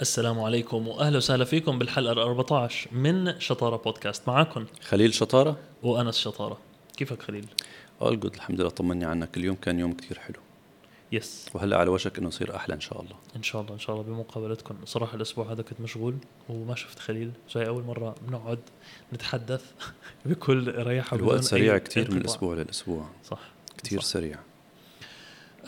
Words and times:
السلام 0.00 0.40
عليكم 0.40 0.88
وأهلا 0.88 1.16
وسهلا 1.16 1.44
فيكم 1.44 1.78
بالحلقة 1.78 2.12
ال 2.12 2.18
14 2.18 2.94
من 2.94 3.40
شطارة 3.40 3.76
بودكاست 3.76 4.28
معكم. 4.28 4.66
خليل 4.82 5.14
شطارة. 5.14 5.56
وأنس 5.82 6.18
شطارة. 6.18 6.58
كيفك 6.96 7.22
خليل؟ 7.22 7.46
اول 8.02 8.20
جود 8.20 8.34
الحمد 8.34 8.60
لله 8.60 8.70
طمني 8.70 9.04
عنك. 9.04 9.36
اليوم 9.36 9.56
كان 9.56 9.78
يوم 9.78 9.92
كتير 9.92 10.18
حلو. 10.18 10.36
يس 11.12 11.46
وهلأ 11.54 11.76
على 11.76 11.90
وشك 11.90 12.18
إنه 12.18 12.28
يصير 12.28 12.56
أحلى 12.56 12.74
إن 12.74 12.80
شاء 12.80 13.00
الله. 13.00 13.16
إن 13.36 13.42
شاء 13.42 13.62
الله 13.62 13.74
إن 13.74 13.78
شاء 13.78 13.96
الله 13.96 14.06
بمقابلتكم. 14.06 14.74
صراحة 14.84 15.14
الأسبوع 15.16 15.52
هذا 15.52 15.62
كنت 15.62 15.80
مشغول 15.80 16.14
وما 16.48 16.74
شفت 16.74 16.98
خليل. 16.98 17.30
جاي 17.50 17.68
أول 17.68 17.82
مرة 17.84 18.14
بنقعد 18.28 18.58
نتحدث 19.12 19.64
بكل 20.26 20.74
رياحه 20.86 21.16
الوقت 21.16 21.40
سريع 21.44 21.78
كتير 21.78 22.10
من. 22.10 22.16
الأسبوع 22.16 22.54
للأسبوع. 22.54 23.08
صح. 23.24 23.40
كتير 23.78 24.00
صح. 24.00 24.06
سريع. 24.06 24.38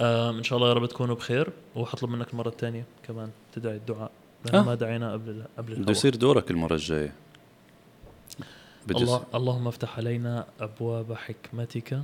آم 0.01 0.37
إن 0.37 0.43
شاء 0.43 0.57
الله 0.59 0.69
يا 0.69 0.73
رب 0.75 0.87
تكونوا 0.87 1.15
بخير 1.15 1.49
وحطلب 1.77 2.11
منك 2.11 2.33
المرة 2.33 2.49
الثانية 2.49 2.85
كمان 3.09 3.31
تدعي 3.55 3.77
الدعاء. 3.77 4.11
لأنه 4.47 4.61
آه. 4.61 4.65
ما 4.67 4.75
دعينا 4.75 5.13
قبل 5.13 5.43
قبل 5.59 5.75
بده. 5.75 5.91
يصير 5.93 6.15
دورك 6.17 6.51
المرة 6.51 6.75
الجاية. 6.75 7.13
بده 8.87 8.99
الله 8.99 9.25
اللهم 9.35 9.69
افتح 9.69 9.99
علينا 9.99 10.47
أبواب 10.61 11.13
حكمتك. 11.15 12.01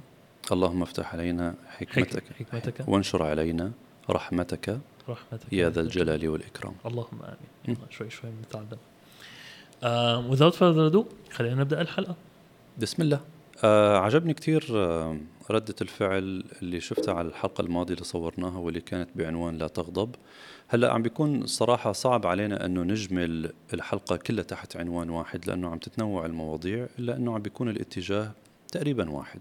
اللهم 0.52 0.83
افتح 0.83 1.13
علينا 1.15 1.55
حكمتك. 1.69 2.25
حك- 2.25 2.47
حكمتك. 2.49 2.89
وانشر 2.89 3.23
علينا 3.23 3.71
رحمتك. 4.11 4.79
رحمتك. 5.09 5.52
يا 5.52 5.71
ذا 5.71 5.80
الجلال 5.80 6.29
والإكرام. 6.29 6.75
اللهم 6.87 7.19
م. 7.69 7.71
يلا 7.71 7.77
شوي 7.91 8.11
شوي 8.11 8.30
بنتعلم 8.30 8.79
um, 9.83 10.35
without 10.37 10.55
further 10.57 10.93
ado 10.95 11.05
خلينا 11.35 11.55
نبدأ 11.55 11.80
الحلقة. 11.80 12.15
بسم 12.79 13.02
الله. 13.02 13.21
آه 13.65 13.99
عجبني 13.99 14.35
كتير 14.35 14.66
آه 14.74 15.16
ردة 15.51 15.74
الفعل 15.82 16.45
اللي 16.62 16.80
شفتها 16.80 17.14
على 17.14 17.28
الحلقة 17.28 17.62
الماضية 17.62 17.95
اللي 17.95 18.05
صورناها 18.05 18.59
واللي 18.59 18.80
كانت 18.80 19.09
بعنوان 19.14 19.59
لا 19.59 19.68
تغضب 19.68 20.15
هلأ 20.68 20.92
عم 20.92 21.02
بيكون 21.02 21.42
الصراحة 21.42 21.92
صعب 21.92 22.27
علينا 22.27 22.66
إنه 22.66 22.82
نجمل 22.82 23.52
الحلقة 23.74 24.16
كلها 24.16 24.45
تحت 24.45 24.77
عنوان 24.77 25.10
واحد 25.10 25.46
لأنه 25.46 25.68
عم 25.70 25.78
تتنوع 25.78 26.26
المواضيع 26.26 26.87
إلا 26.99 27.16
إنه 27.16 27.34
عم 27.34 27.43
بيكون 27.43 27.68
الاتجاه 27.68 28.32
تقريبا 28.73 29.10
واحد. 29.10 29.40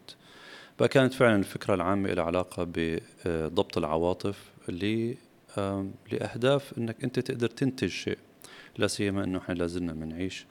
فكانت 0.79 1.13
فعلا 1.13 1.35
الفكرة 1.35 1.73
العامة 1.73 2.09
لها 2.13 2.23
علاقة 2.23 2.67
بضبط 2.73 3.77
العواطف 3.77 4.51
لأهداف 6.11 6.73
إنك 6.77 7.03
أنت 7.03 7.19
تقدر 7.19 7.47
تنتج 7.47 7.87
شيء 7.87 8.17
لا 8.77 8.87
سيما 8.87 9.23
إنه 9.23 9.37
إحنا 9.39 9.53
لازلنا 9.53 9.93
بنعيش 9.93 10.45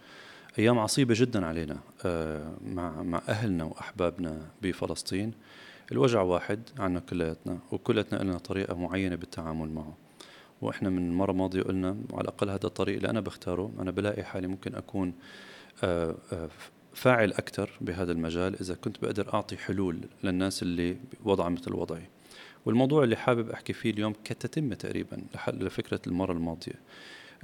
أيام 0.59 0.79
عصيبة 0.79 1.15
جدا 1.17 1.47
علينا 1.47 1.79
آه، 2.05 2.53
مع 2.65 3.03
مع 3.03 3.23
أهلنا 3.29 3.65
وأحبابنا 3.65 4.51
بفلسطين. 4.63 5.33
الوجع 5.93 6.23
واحد 6.23 6.61
عنا 6.79 7.01
كلياتنا 7.01 7.59
وكلياتنا 7.73 8.23
لنا 8.23 8.39
طريقة 8.39 8.75
معينة 8.75 9.17
بالتعامل 9.17 9.69
معه. 9.69 9.97
وإحنا 10.63 10.91
من 10.91 11.11
المره 11.11 11.31
الماضيه 11.31 11.63
قلنا 11.63 11.97
على 12.13 12.21
الأقل 12.21 12.51
هذا 12.51 12.67
الطريق 12.67 12.97
اللي 12.97 13.11
أنا 13.11 13.21
بختاره 13.21 13.73
أنا 13.81 13.91
بلاقي 13.91 14.25
حالي 14.25 14.47
ممكن 14.47 14.75
أكون 14.75 15.15
آه، 15.85 16.15
آه، 16.33 16.49
فاعل 16.95 17.33
أكثر 17.33 17.71
بهذا 17.81 18.13
المجال 18.13 18.61
إذا 18.61 18.75
كنت 18.75 19.03
بقدر 19.03 19.35
أعطي 19.35 19.57
حلول 19.57 20.01
للناس 20.25 20.63
اللي 20.63 20.97
بوضع 21.25 21.49
مثل 21.49 21.73
وضعي. 21.73 22.09
والموضوع 22.67 23.05
اللي 23.05 23.17
حابب 23.17 23.51
أحكي 23.51 23.73
فيه 23.73 23.91
اليوم 23.91 24.15
كتتمه 24.25 24.75
تقريبا 24.75 25.23
لفكرة 25.49 26.01
المرة 26.07 26.33
الماضية. 26.33 26.75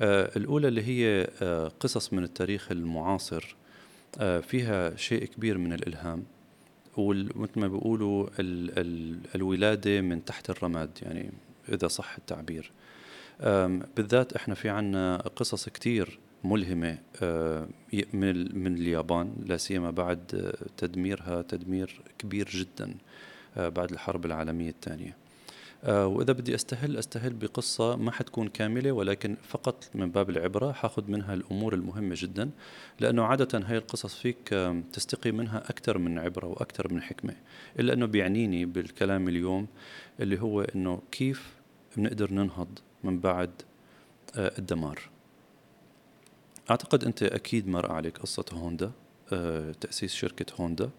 الأولى 0.00 0.68
اللي 0.68 0.82
هي 0.82 1.28
آه، 1.42 1.68
قصص 1.80 2.12
من 2.12 2.24
التاريخ 2.24 2.72
المعاصر 2.72 3.56
آه، 4.18 4.40
فيها 4.40 4.96
شيء 4.96 5.24
كبير 5.24 5.58
من 5.58 5.72
الإلهام 5.72 6.24
ومثل 6.96 7.60
ما 7.60 7.68
بيقولوا 7.68 8.26
ال 8.38 8.78
ال 8.78 9.18
الولادة 9.34 10.00
من 10.00 10.24
تحت 10.24 10.50
الرماد 10.50 10.90
يعني 11.02 11.30
إذا 11.68 11.88
صح 11.88 12.16
التعبير. 12.18 12.70
بالذات 13.96 14.32
إحنا 14.32 14.54
في 14.54 14.68
عنا 14.68 15.16
قصص 15.16 15.68
كتير 15.68 16.18
ملهمة 16.46 16.98
آه، 17.22 17.68
من 18.12 18.58
من 18.58 18.74
اليابان 18.74 19.34
لا 19.46 19.56
سيما 19.56 19.90
بعد 19.90 20.20
آه، 20.34 20.66
تدميرها 20.76 21.42
تدمير 21.42 22.00
كبير 22.18 22.48
جدا 22.48 22.94
آه، 23.56 23.68
بعد 23.68 23.92
الحرب 23.92 24.26
العالمية 24.26 24.70
الثانية. 24.70 25.16
آه، 25.84 26.06
وإذا 26.06 26.32
بدي 26.32 26.54
أستهل 26.54 26.96
أستهل 26.96 27.32
بقصة 27.32 27.96
ما 27.96 28.10
حتكون 28.12 28.48
كاملة 28.48 28.92
ولكن 28.92 29.36
فقط 29.48 29.90
من 29.94 30.10
باب 30.10 30.30
العبرة 30.30 30.72
حاخذ 30.72 31.10
منها 31.10 31.34
الأمور 31.34 31.74
المهمة 31.74 32.14
جدا 32.18 32.50
لأنه 33.00 33.24
عادة 33.24 33.58
هاي 33.58 33.76
القصص 33.78 34.14
فيك 34.14 34.52
آم، 34.52 34.82
تستقي 34.92 35.32
منها 35.32 35.58
أكثر 35.70 35.98
من 35.98 36.18
عبرة 36.18 36.46
وأكثر 36.46 36.94
من 36.94 37.02
حكمة 37.02 37.34
إلا 37.78 37.92
أنه 37.92 38.06
بيعنيني 38.06 38.64
بالكلام 38.64 39.28
اليوم 39.28 39.66
اللي 40.20 40.40
هو 40.40 40.60
أنه 40.62 41.02
كيف 41.12 41.54
بنقدر 41.96 42.32
ننهض 42.32 42.68
من 43.04 43.18
بعد 43.20 43.50
آه، 44.36 44.52
الدمار. 44.58 45.00
أعتقد 46.70 47.04
أنت 47.04 47.22
أكيد 47.22 47.68
مر 47.68 47.92
عليك 47.92 48.18
قصة 48.18 48.44
هوندا 48.52 48.90
آه، 49.32 49.72
تأسيس 49.72 50.14
شركة 50.14 50.46
هوندا 50.60 50.90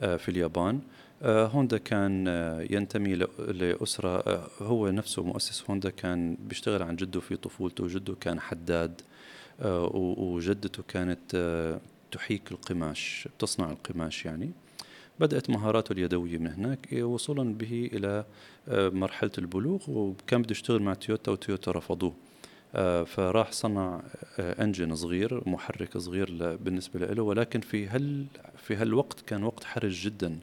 آه، 0.00 0.16
في 0.16 0.28
اليابان. 0.28 0.74
آه، 0.76 0.80
هوندا 1.24 1.78
كان 1.78 2.28
آه، 2.28 2.66
ينتمي 2.70 3.14
لأسرة 3.38 4.18
آه، 4.18 4.48
هو 4.60 4.88
نفسه 4.90 5.22
مؤسس. 5.22 5.64
هوندا 5.70 5.90
كان 5.90 6.36
بيشتغل 6.40 6.82
عن 6.82 6.96
جده 6.96 7.20
في 7.20 7.36
طفولته 7.36 7.88
جده 7.88 8.14
كان 8.20 8.40
حداد 8.40 9.00
آه، 9.60 9.90
وجدته 10.18 10.82
كانت 10.88 11.34
آه، 11.34 11.80
تحيك 12.12 12.52
القماش 12.52 13.28
بتصنع 13.36 13.70
القماش 13.70 14.24
يعني. 14.24 14.50
بدأت 15.20 15.50
مهاراته 15.50 15.92
اليدوية 15.92 16.38
من 16.38 16.46
هناك 16.52 16.92
إيه، 16.92 17.04
وصولا 17.04 17.54
به 17.54 17.90
إلى 17.92 18.24
آه، 18.68 18.88
مرحلة 18.88 19.30
البلوغ 19.38 19.90
وكان 19.90 20.42
بده 20.42 20.50
يشتغل 20.50 20.82
مع 20.82 20.94
تويوتا 20.94 21.32
وتويوتا 21.32 21.70
رفضوه. 21.70 22.14
آه، 22.74 23.04
فراح 23.04 23.52
صنع 23.52 24.02
آه، 24.38 24.62
انجن 24.64 24.94
صغير 24.94 25.48
محرك 25.48 25.98
صغير 25.98 26.56
بالنسبة 26.56 27.00
له 27.06 27.22
ولكن 27.22 27.60
في 27.60 27.86
هال 27.86 28.26
في 28.56 28.76
هالوقت 28.76 29.20
كان 29.20 29.44
وقت 29.44 29.64
حرج 29.64 29.92
جدا. 30.04 30.38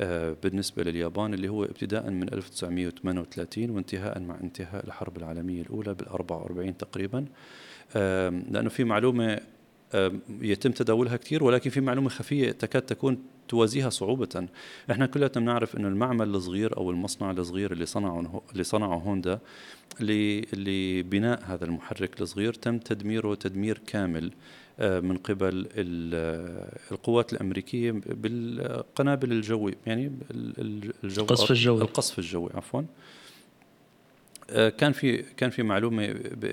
آه، 0.00 0.36
بالنسبة 0.42 0.82
لليابان 0.82 1.34
اللي 1.34 1.48
هو 1.48 1.64
ابتداء 1.64 2.10
من 2.10 2.32
1938 2.32 3.70
وانتهاء 3.70 4.20
مع 4.20 4.36
انتهاء 4.42 4.86
الحرب 4.86 5.16
العالمية 5.16 5.62
الأولى 5.62 5.94
بال 5.94 6.08
44 6.08 6.76
تقريبا. 6.76 7.24
آم، 7.96 8.44
لأنه 8.50 8.68
في 8.68 8.84
معلومة 8.84 9.40
آم، 9.94 10.20
يتم 10.40 10.70
تداولها 10.72 11.16
كثير 11.16 11.44
ولكن 11.44 11.70
في 11.70 11.80
معلومة 11.80 12.08
خفية 12.08 12.50
تكاد 12.52 12.82
تكون 12.82 13.18
توازيها 13.48 13.90
صعوبة. 13.90 14.48
إحنا 14.90 15.06
كلنا 15.06 15.26
بنعرف 15.26 15.76
إنه 15.76 15.88
المعمل 15.88 16.28
الصغير 16.34 16.76
أو 16.76 16.90
المصنع 16.90 17.30
الصغير 17.30 17.72
اللي 17.72 17.86
صنعه 17.86 18.42
اللي 18.52 18.64
صنعه 18.64 18.96
هوندا 18.98 19.38
لبناء 20.00 21.42
هذا 21.44 21.64
المحرك 21.64 22.20
الصغير 22.20 22.52
تم 22.52 22.78
تدميره 22.78 23.34
تدمير 23.34 23.80
كامل. 23.86 24.32
من 25.00 25.16
قبل 25.16 25.68
آه، 26.14 26.78
القوات 26.92 27.32
الأمريكية 27.32 27.92
بالقنابل 28.06 29.32
الجوي 29.32 29.74
يعني 29.86 30.06
ال- 30.06 30.60
ال- 30.60 30.92
الجو 31.04 31.22
القصف 31.22 31.50
الجوي. 31.50 31.82
القصف 31.82 32.18
الجوي 32.18 32.50
عفوا 32.54 32.82
آه، 34.50 34.68
كان 34.68 34.92
في 34.92 35.16
كان 35.36 35.50
في 35.50 35.62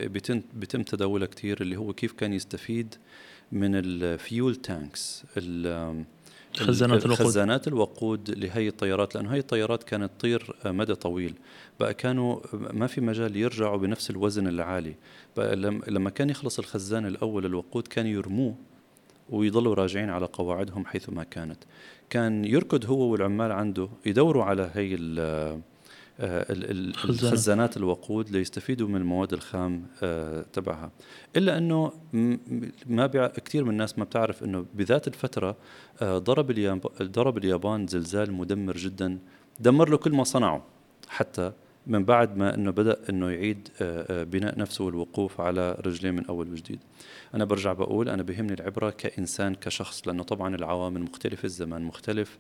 بيتم 0.08 0.42
بيتم 0.54 0.84
تداولها 0.84 1.28
كثير 1.28 1.62
اللي 1.62 1.76
هو 1.78 1.94
كيف 1.94 2.12
كان 2.12 2.34
يستفيد 2.34 2.96
من 3.52 3.76
ال 3.76 3.92
fuel 3.92 4.56
tanks 4.56 5.24
خزانات 6.60 7.06
الوقود. 7.06 7.26
خزانات 7.28 7.68
الوقود 7.68 8.30
لهي 8.30 8.68
الطيارات 8.68 9.16
لأنه 9.16 9.34
هي 9.34 9.40
الطيارات 9.40 9.84
كانت 9.84 10.12
تطير 10.18 10.56
مدى 10.66 10.96
طويل 10.96 11.34
بقى 11.80 11.94
كانوا 11.94 12.40
ما 12.54 12.88
في 12.88 13.02
مجال 13.02 13.36
يرجعوا 13.38 13.78
بنفس 13.78 14.10
الوزن 14.10 14.48
العالي 14.48 14.96
بقى 15.38 15.56
لم- 15.56 15.82
لما 15.88 16.10
كان 16.10 16.30
يخلص 16.30 16.60
الخزان 16.60 17.06
الأول 17.06 17.46
الوقود 17.46 17.88
كان 17.88 18.08
يرموه 18.08 18.56
ويضلوا 19.30 19.76
راجعين 19.76 20.10
على 20.10 20.26
قواعدهم 20.34 20.86
حيث 20.86 21.10
ما 21.10 21.24
كانت 21.24 21.58
كان 22.10 22.46
يركض 22.46 22.86
هو 22.86 23.00
والعمال 23.12 23.52
عنده 23.52 23.90
يدوروا 24.06 24.44
على 24.44 24.72
هي 24.74 24.96
آه، 26.20 26.52
ال- 26.54 26.72
ال- 26.72 26.96
خزانات. 26.96 27.24
الخزانات 27.24 27.78
الوقود 27.78 28.30
ليستفيدوا 28.30 28.88
من 28.88 28.96
المواد 28.96 29.34
الخام 29.34 29.84
آه، 30.04 30.46
تبعها 30.54 30.92
إلا 31.36 31.58
أنه 31.58 31.92
ما 32.86 33.06
بيع 33.06 33.28
كثير 33.28 33.64
من 33.64 33.70
الناس 33.70 33.98
ما 34.00 34.04
بتعرف 34.04 34.44
إنه 34.44 34.66
بذات 34.74 35.08
الفترة 35.08 35.56
آه، 36.02 36.18
ضرب 36.18 36.52
الياب... 36.52 36.82
ضرب 37.02 37.38
اليابان 37.38 37.88
زلزال 37.88 38.34
مدمر 38.34 38.78
جدا 38.78 39.18
دمر 39.60 39.90
له 39.90 39.98
كل 39.98 40.12
ما 40.12 40.24
صنعه 40.24 40.64
حتى 41.10 41.52
من 41.88 42.06
بعد 42.06 42.38
ما 42.38 42.56
إنه 42.56 42.72
بدأ 42.72 42.98
إنه 43.10 43.30
يعيد 43.32 43.70
بناء 44.10 44.60
نفسه 44.60 44.84
والوقوف 44.86 45.42
على 45.42 45.78
رجليه 45.86 46.12
من 46.12 46.26
أول 46.26 46.50
وجديد 46.52 46.80
أنا 47.34 47.46
برجع 47.46 47.74
بقول 47.74 48.10
أنا 48.10 48.24
بهمني 48.24 48.54
العبرة 48.54 48.90
كإنسان 48.90 49.56
كشخص 49.56 50.08
لأنه 50.08 50.24
طبعا 50.24 50.56
العوامل 50.56 51.02
مختلفة 51.02 51.46
الزمان 51.46 51.82
مختلف 51.84 52.38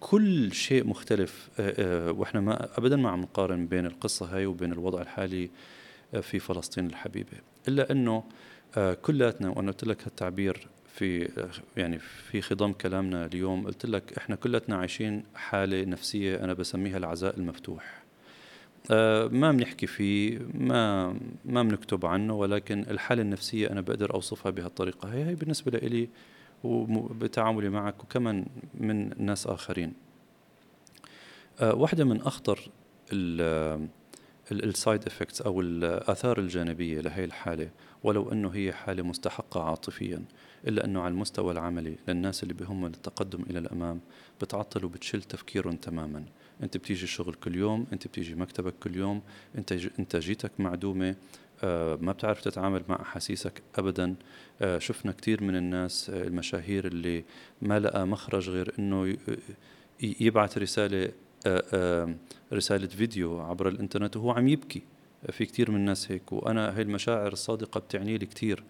كل 0.00 0.52
شيء 0.52 0.86
مختلف 0.86 1.48
آه، 1.60 1.74
آه، 1.78 2.12
وإحنا 2.12 2.40
ما 2.40 2.78
ابدا 2.78 2.96
ما 2.96 3.10
عم 3.10 3.20
نقارن 3.20 3.66
بين 3.66 3.86
القصة 3.86 4.36
هاي 4.36 4.46
وبين 4.46 4.72
الوضع 4.72 5.02
الحالي 5.02 5.50
آه، 6.14 6.20
في 6.20 6.38
فلسطين 6.38 6.86
الحبيبة. 6.86 7.38
إلا 7.68 7.92
إنه 7.92 8.24
كلياتنا 9.02 9.48
وأنا 9.48 9.70
قلت 9.70 9.84
لك 9.84 10.04
هالتعبير 10.06 10.66
في 10.94 11.28
يعني 11.76 11.98
في 11.98 12.40
خضم 12.40 12.72
كلامنا 12.72 13.26
اليوم 13.26 13.66
قلت 13.66 13.86
لك 13.86 14.18
إحنا 14.18 14.36
كلياتنا 14.36 14.76
عايشين 14.76 15.24
حالة 15.34 15.84
نفسية 15.84 16.44
أنا 16.44 16.52
بسميها 16.52 16.96
العزاء 16.96 17.36
المفتوح. 17.36 18.02
ما 19.30 19.52
بنحكي 19.52 19.86
فيه 19.86 20.38
ما 20.54 21.16
ما 21.44 21.62
بنكتب 21.62 22.06
عنه 22.06 22.34
ولكن 22.34 22.84
الحالة 22.90 23.22
النفسية 23.22 23.70
أنا 23.70 23.80
بقدر 23.80 24.14
أوصفها 24.14 24.50
بهالطريقة 24.50 25.14
هي 25.14 25.24
هي 25.24 25.34
بالنسبة 25.34 25.78
لي 25.78 26.08
وبتعاملي 26.64 27.68
معك 27.68 28.04
وكمان 28.04 28.46
من 28.74 29.24
ناس 29.24 29.46
آخرين. 29.46 29.92
آه، 31.60 31.74
واحدة 31.74 32.04
من 32.04 32.20
أخطر 32.20 32.70
ال 34.52 34.63
side 34.63 35.06
effects 35.06 35.42
أو 35.42 35.60
الاثار 35.60 36.38
الجانبية 36.38 37.00
لهي 37.00 37.24
الحالة 37.24 37.70
ولو 38.04 38.32
أنه 38.32 38.50
هي 38.50 38.72
حالة 38.72 39.02
مستحقة 39.02 39.62
عاطفيا 39.62 40.24
إلا 40.68 40.84
أنه 40.84 41.00
على 41.00 41.12
المستوى 41.12 41.52
العملي 41.52 41.96
للناس 42.08 42.42
اللي 42.42 42.54
بهم 42.54 42.86
التقدم 42.86 43.42
إلى 43.50 43.58
الأمام 43.58 44.00
بتعطل 44.40 44.84
وبتشل 44.84 45.22
تفكيرهم 45.22 45.76
تماما. 45.76 46.24
أنت 46.62 46.76
بتيجي 46.76 47.04
الشغل 47.04 47.34
كل 47.34 47.56
يوم 47.56 47.86
أنت 47.92 48.06
بتيجي 48.06 48.34
مكتبك 48.34 48.74
كل 48.82 48.96
يوم 48.96 49.22
أنت 49.58 49.72
انتاجيتك 49.98 50.50
معدومة 50.58 51.08
آه 51.08 51.16
ما 52.00 52.12
بتعرف 52.12 52.40
تتعامل 52.40 52.82
مع 52.88 53.00
أحاسيسك 53.02 53.62
ابدا. 53.74 54.14
آه 54.62 54.78
شفنا 54.78 55.12
كثير 55.12 55.44
من 55.44 55.56
الناس 55.56 56.10
آه 56.10 56.22
المشاهير 56.22 56.86
اللي 56.86 57.24
ما 57.62 57.78
لقى 57.78 58.06
مخرج 58.06 58.50
غير 58.50 58.74
إنه 58.78 59.16
يبعث 60.02 60.58
رسالة 60.58 61.12
آه، 61.46 61.64
آه، 61.72 62.14
رسالة 62.52 62.86
فيديو 62.86 63.40
عبر 63.40 63.68
الإنترنت 63.68 64.16
وهو 64.16 64.30
عم 64.30 64.48
يبكي. 64.48 64.82
في 65.32 65.46
كثير 65.46 65.70
من 65.70 65.76
الناس 65.76 66.12
هيك 66.12 66.32
وأنا 66.32 66.76
هاي 66.76 66.82
المشاعر 66.82 67.32
الصادقة 67.32 67.80
بتعني 67.80 68.18
لي 68.18 68.26
كثير 68.26 68.64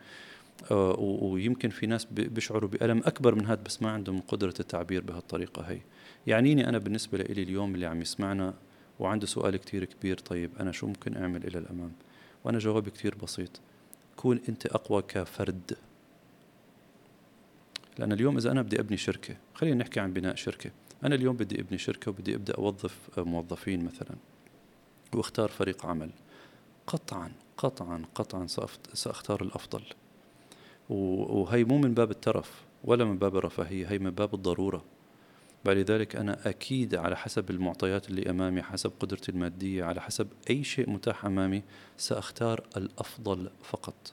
آه، 0.70 0.96
ويمكن 1.00 1.68
في 1.68 1.86
ناس 1.86 2.04
بيشعروا 2.04 2.68
بألم 2.68 2.98
أكبر 2.98 3.34
من 3.34 3.46
هذا 3.46 3.62
بس 3.62 3.82
ما 3.82 3.90
عندهم 3.90 4.20
قدرة 4.20 4.54
التعبير 4.60 5.02
بهالطريقة 5.02 5.62
هي. 5.62 5.78
يعنيني 6.26 6.68
أنا 6.68 6.78
بالنسبة 6.78 7.18
لي 7.18 7.42
اليوم 7.42 7.74
اللي 7.74 7.86
عم 7.86 8.00
يسمعنا 8.02 8.54
وعنده 8.98 9.26
سؤال 9.26 9.56
كثير 9.56 9.84
كبير 9.84 10.18
طيب 10.18 10.50
أنا 10.60 10.72
شو 10.72 10.86
ممكن 10.86 11.16
أعمل 11.16 11.46
إلى 11.46 11.58
الأمام؟ 11.58 11.92
وأنا 12.44 12.58
جوابي 12.58 12.90
كثير 12.90 13.14
بسيط. 13.14 13.60
كون 14.16 14.40
أنت 14.48 14.66
أقوى 14.66 15.02
كفرد. 15.02 15.76
لأن 17.98 18.12
اليوم 18.12 18.36
إذا 18.36 18.50
أنا 18.50 18.62
بدي 18.62 18.80
أبني 18.80 18.96
شركة 18.96 19.36
خلينا 19.54 19.76
نحكي 19.76 20.00
عن 20.00 20.12
بناء 20.12 20.34
شركة. 20.34 20.70
أنا 21.04 21.14
اليوم 21.14 21.36
بدي 21.36 21.60
أبني 21.60 21.78
شركة 21.78 22.10
وبدي 22.10 22.34
أبدأ 22.34 22.54
أوظف 22.54 23.18
موظفين 23.18 23.84
مثلا 23.84 24.16
وأختار 25.14 25.48
فريق 25.48 25.86
عمل. 25.86 26.10
قطعا 26.86 27.32
قطعا 27.56 28.04
قطعا 28.14 28.46
سأختار 28.94 29.42
الأفضل. 29.42 29.82
وهي 30.88 31.64
مو 31.64 31.78
من 31.78 31.94
باب 31.94 32.10
الترف 32.10 32.62
ولا 32.84 33.04
من 33.04 33.18
باب 33.18 33.36
الرفاهية 33.36 33.86
هي 33.86 33.98
من 33.98 34.10
باب 34.10 34.34
الضرورة. 34.34 34.84
فلذلك 35.64 36.16
أنا 36.16 36.48
أكيد 36.48 36.94
على 36.94 37.16
حسب 37.16 37.50
المعطيات 37.50 38.10
اللي 38.10 38.30
أمامي 38.30 38.62
حسب 38.62 38.92
قدرتي 39.00 39.32
المادية 39.32 39.84
على 39.84 40.00
حسب 40.00 40.28
أي 40.50 40.64
شيء 40.64 40.90
متاح 40.90 41.24
أمامي 41.24 41.62
سأختار 41.96 42.62
الأفضل 42.76 43.50
فقط. 43.62 44.12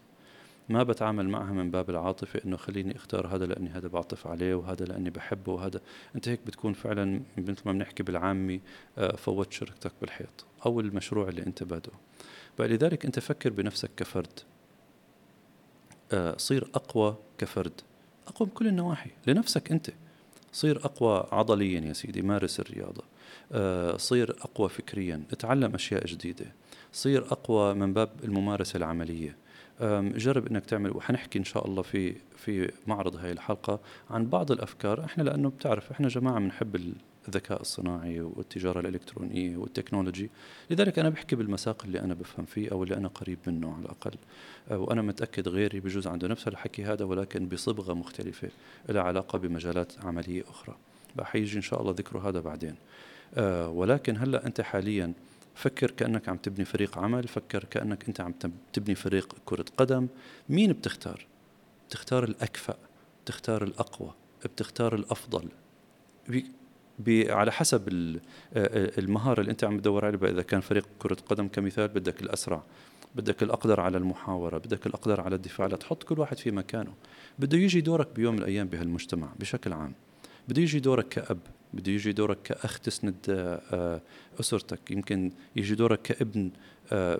ما 0.69 0.83
بتعامل 0.83 1.29
معها 1.29 1.53
من 1.53 1.71
باب 1.71 1.89
العاطفة 1.89 2.41
إنه 2.45 2.57
خليني 2.57 2.95
أختار 2.95 3.35
هذا 3.35 3.45
لأني 3.45 3.69
هذا 3.69 3.87
بعطف 3.87 4.27
عليه 4.27 4.55
وهذا 4.55 4.85
لأني 4.85 5.09
بحبه 5.09 5.53
وهذا. 5.53 5.81
أنت 6.15 6.27
هيك 6.29 6.39
بتكون 6.47 6.73
فعلا 6.73 7.21
مثل 7.37 7.61
ما 7.65 7.71
بنحكي 7.71 8.03
بالعامي 8.03 8.61
آه، 8.97 9.15
فوت 9.15 9.53
شركتك 9.53 9.91
بالحيط 10.01 10.45
أو 10.65 10.79
المشروع 10.79 11.27
اللي 11.27 11.45
أنت 11.45 11.63
بادئه. 11.63 11.99
فلذلك 12.57 13.05
أنت 13.05 13.19
فكر 13.19 13.49
بنفسك 13.49 13.89
كفرد. 13.97 14.39
آه، 16.11 16.37
صير 16.37 16.69
أقوى 16.75 17.17
كفرد. 17.37 17.81
أقوى 18.27 18.47
بكل 18.47 18.67
النواحي 18.67 19.09
لنفسك 19.27 19.71
أنت. 19.71 19.89
صير 20.57 20.77
أقوى 20.85 21.27
عضليا 21.31 21.81
يا 21.81 21.93
سيدي 21.93 22.21
مارس 22.21 22.59
الرياضة. 22.59 23.03
آه، 23.51 23.97
صير 23.97 24.35
أقوى 24.41 24.69
فكريا 24.69 25.23
اتعلم 25.31 25.73
أشياء 25.73 26.05
جديدة. 26.05 26.45
صير 26.93 27.25
أقوى 27.31 27.73
من 27.73 27.93
باب 27.93 28.09
الممارسة 28.23 28.77
العملية. 28.77 29.35
جرب 30.15 30.47
إنك 30.47 30.65
تعمل 30.65 30.97
وحنحكي 30.97 31.39
إن 31.39 31.43
شاء 31.43 31.67
الله 31.67 31.81
في 31.81 32.15
في 32.37 32.71
معرض 32.87 33.15
هاي 33.15 33.31
الحلقة 33.31 33.79
عن 34.09 34.25
بعض 34.25 34.51
الأفكار. 34.51 35.05
إحنا 35.05 35.23
لأنه 35.23 35.49
بتعرف 35.49 35.91
إحنا 35.91 36.07
جماعة 36.07 36.39
بنحب 36.39 36.75
الذكاء 37.27 37.61
الصناعي 37.61 38.21
والتجارة 38.21 38.79
الإلكترونية 38.79 39.57
والتكنولوجي. 39.57 40.29
لذلك 40.69 40.99
أنا 40.99 41.09
بحكي 41.09 41.35
بالمساق 41.35 41.83
اللي 41.85 41.99
أنا 41.99 42.13
بفهم 42.13 42.45
فيه 42.45 42.71
أو 42.71 42.83
اللي 42.83 42.97
أنا 42.97 43.07
قريب 43.07 43.37
منه 43.47 43.73
على 43.73 43.85
الأقل. 43.85 44.11
أه، 44.71 44.77
وأنا 44.77 45.01
متأكد 45.01 45.47
غيري 45.47 45.79
بجوز 45.79 46.07
عنده 46.07 46.27
نفس 46.27 46.47
الحكي 46.47 46.85
هذا 46.85 47.05
ولكن 47.05 47.47
بصبغة 47.47 47.93
مختلفة 47.93 48.49
لها 48.89 49.01
علاقة 49.01 49.39
بمجالات 49.39 49.93
عملية 50.05 50.43
أخرى. 50.49 50.75
حيجي 51.21 51.57
إن 51.57 51.61
شاء 51.61 51.81
الله 51.81 51.91
ذكر 51.91 52.17
هذا 52.17 52.39
بعدين. 52.39 52.75
أه، 53.35 53.69
ولكن 53.69 54.17
هلأ 54.17 54.45
أنت 54.45 54.61
حاليا 54.61 55.13
فكر 55.55 55.91
كأنك 55.91 56.29
عم 56.29 56.37
تبني 56.37 56.65
فريق 56.65 56.97
عمل 56.97 57.27
فكر 57.27 57.63
كأنك 57.63 58.07
أنت 58.07 58.21
عم 58.21 58.33
تبني 58.73 58.95
فريق 58.95 59.35
كرة 59.45 59.65
قدم. 59.77 60.07
مين 60.49 60.73
بتختار؟ 60.73 61.25
بتختار 61.87 62.23
الأكفأ 62.23 62.77
بتختار 63.23 63.63
الأقوى 63.63 64.13
بتختار 64.45 64.95
الأفضل. 64.95 65.49
على 67.09 67.51
حسب 67.51 68.09
المهارة 68.97 69.41
اللي 69.41 69.51
أنت 69.51 69.63
عم 69.63 69.79
تدور 69.79 70.05
عليها. 70.05 70.29
إذا 70.29 70.41
كان 70.41 70.61
فريق 70.61 70.87
كرة 70.99 71.17
قدم 71.29 71.47
كمثال 71.47 71.87
بدك 71.87 72.21
الأسرع 72.21 72.63
بدك 73.15 73.43
الأقدر 73.43 73.79
على 73.79 73.97
المحاورة 73.97 74.57
بدك 74.57 74.87
الأقدر 74.87 75.21
على 75.21 75.35
الدفاع 75.35 75.67
لا 75.67 75.75
تحط 75.75 76.03
كل 76.03 76.19
واحد 76.19 76.37
في 76.37 76.51
مكانه. 76.51 76.93
بده 77.39 77.57
يجي 77.57 77.81
دورك 77.81 78.07
بيوم 78.15 78.35
من 78.35 78.39
الأيام 78.39 78.67
بهالمجتمع 78.67 79.29
بشكل 79.39 79.73
عام. 79.73 79.93
بده 80.47 80.61
يجي 80.61 80.79
دورك 80.79 81.07
كأب 81.07 81.39
بده 81.73 81.91
يجي 81.91 82.11
دورك 82.11 82.37
كأخ 82.43 82.79
تسند 82.79 83.15
أسرتك. 84.39 84.91
يمكن 84.91 85.31
يجي 85.55 85.75
دورك 85.75 86.01
كابن 86.01 86.51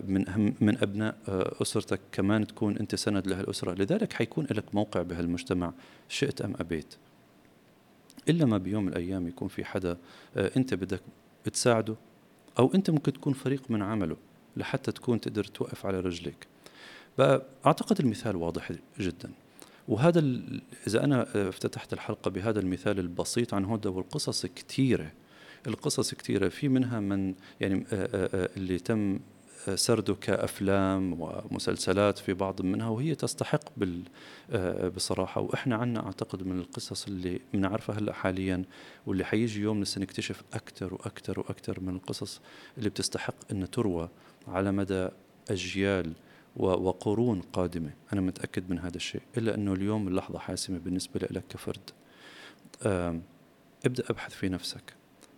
من 0.08 0.54
من 0.62 0.78
أبناء 0.78 1.16
أسرتك. 1.62 2.00
كمان 2.12 2.48
تكون 2.48 2.78
أنت 2.78 2.96
سند 2.96 3.28
لهالأسرة. 3.28 3.74
لذلك 3.74 4.14
حيكون 4.14 4.48
لك 4.52 4.76
موقع 4.76 5.02
بهالمجتمع 5.02 5.74
شئت 6.10 6.42
أم 6.42 6.54
أبيت. 6.60 6.96
إلا 8.30 8.46
ما 8.46 8.58
بيوم 8.58 8.86
من 8.86 8.92
الأيام 8.92 9.28
يكون 9.28 9.48
في 9.48 9.66
حدا 9.66 9.98
أنت 10.38 10.74
بدك 10.74 11.02
تساعده 11.54 11.96
أو 12.60 12.72
أنت 12.76 12.90
ممكن 12.90 13.14
تكون 13.14 13.34
فريق 13.34 13.62
من 13.70 13.82
عمله 13.82 14.18
لحتى 14.58 14.92
تكون 14.92 15.22
تقدر 15.22 15.44
توقف 15.44 15.86
على 15.86 16.00
رجليك. 16.00 16.48
أعتقد 17.66 18.00
المثال 18.00 18.36
واضح 18.36 18.72
جدا. 19.00 19.32
وهذا 19.88 20.20
إذا 20.88 21.04
أنا 21.04 21.50
افتتحت 21.50 21.94
الحلقة 21.94 22.32
بهذا 22.32 22.60
المثال 22.60 23.00
البسيط 23.00 23.54
عن 23.54 23.66
هدى 23.66 23.88
والقصص 23.90 24.46
كثيرة 24.46 25.12
القصص 25.68 26.14
كثيرة 26.14 26.50
في 26.50 26.68
منها 26.68 27.00
من 27.00 27.34
يعني 27.62 27.86
اللي 27.92 28.80
تم 28.80 29.20
سرده 29.76 30.14
كأفلام 30.14 31.22
ومسلسلات 31.22 32.18
في 32.18 32.34
بعض 32.34 32.62
منها 32.62 32.90
وهي 32.90 33.16
تستحق 33.16 33.64
بال 33.78 34.02
بصراحة. 34.96 35.42
وإحنا 35.42 35.76
عنا 35.76 36.06
أعتقد 36.06 36.44
من 36.44 36.60
القصص 36.60 37.08
اللي 37.08 37.40
بنعرفها 37.54 38.00
هلأ 38.00 38.14
حاليا 38.14 38.64
واللي 39.06 39.24
حيجي 39.24 39.62
يوم 39.62 39.82
لسه 39.82 40.02
نكتشف 40.02 40.44
أكثر 40.54 40.94
وأكثر 40.94 41.40
وأكثر 41.40 41.80
من 41.80 41.96
القصص 41.96 42.42
اللي 42.78 42.90
بتستحق 42.90 43.36
أن 43.52 43.72
تروى 43.72 44.10
على 44.48 44.72
مدى 44.72 45.10
أجيال 45.50 46.14
وقرون 46.56 47.42
قادمة. 47.42 47.90
أنا 48.14 48.22
متأكد 48.22 48.70
من 48.70 48.80
هذا 48.80 48.96
الشيء. 48.96 49.22
إلا 49.38 49.56
أنه 49.56 49.74
اليوم 49.74 50.08
اللحظة 50.08 50.40
حاسمة 50.40 50.78
بالنسبة 50.78 51.20
لك 51.32 51.44
كفرد. 51.50 51.90
ابدأ 53.86 54.04
أبحث 54.10 54.34
في 54.34 54.50
نفسك 54.50 54.94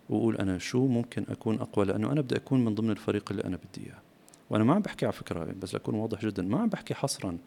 وقول 0.08 0.36
أنا 0.36 0.58
شو 0.58 0.86
ممكن 0.86 1.24
أكون 1.28 1.60
أقوى 1.60 1.84
لأنه 1.84 2.12
أنا 2.12 2.20
بدي 2.20 2.36
أكون 2.36 2.64
من 2.64 2.74
ضمن 2.74 2.90
الفريق 2.90 3.30
اللي 3.30 3.44
أنا 3.44 3.56
بدي 3.56 3.86
إياه. 3.86 4.09
وأنا 4.50 4.64
ما 4.64 4.74
عم 4.74 4.82
بحكي 4.82 5.06
على 5.06 5.12
فكرة 5.12 5.54
بس 5.62 5.74
لأكون 5.74 5.94
واضح 5.94 6.20
جدا 6.20 6.42
ما 6.42 6.58
عم 6.58 6.68
بحكي 6.68 6.94
حصرا 6.94 7.38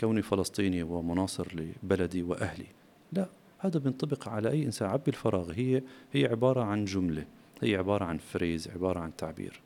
كوني 0.00 0.22
فلسطيني 0.22 0.82
ومناصر 0.82 1.48
لبلدي 1.54 2.22
وأهلي. 2.22 2.66
لا 3.12 3.28
هذا 3.58 3.78
بينطبق 3.78 4.28
على 4.28 4.50
أي 4.50 4.64
إنسان. 4.64 4.88
عبي 4.88 5.08
الفراغ 5.08 5.52
هي 5.52 5.82
هي 6.12 6.26
عبارة 6.26 6.62
عن 6.64 6.84
جملة 6.84 7.26
هي 7.62 7.76
عبارة 7.76 8.04
عن 8.04 8.18
phrase 8.18 8.68
عبارة 8.68 9.00
عن 9.00 9.16
تعبير. 9.16 9.60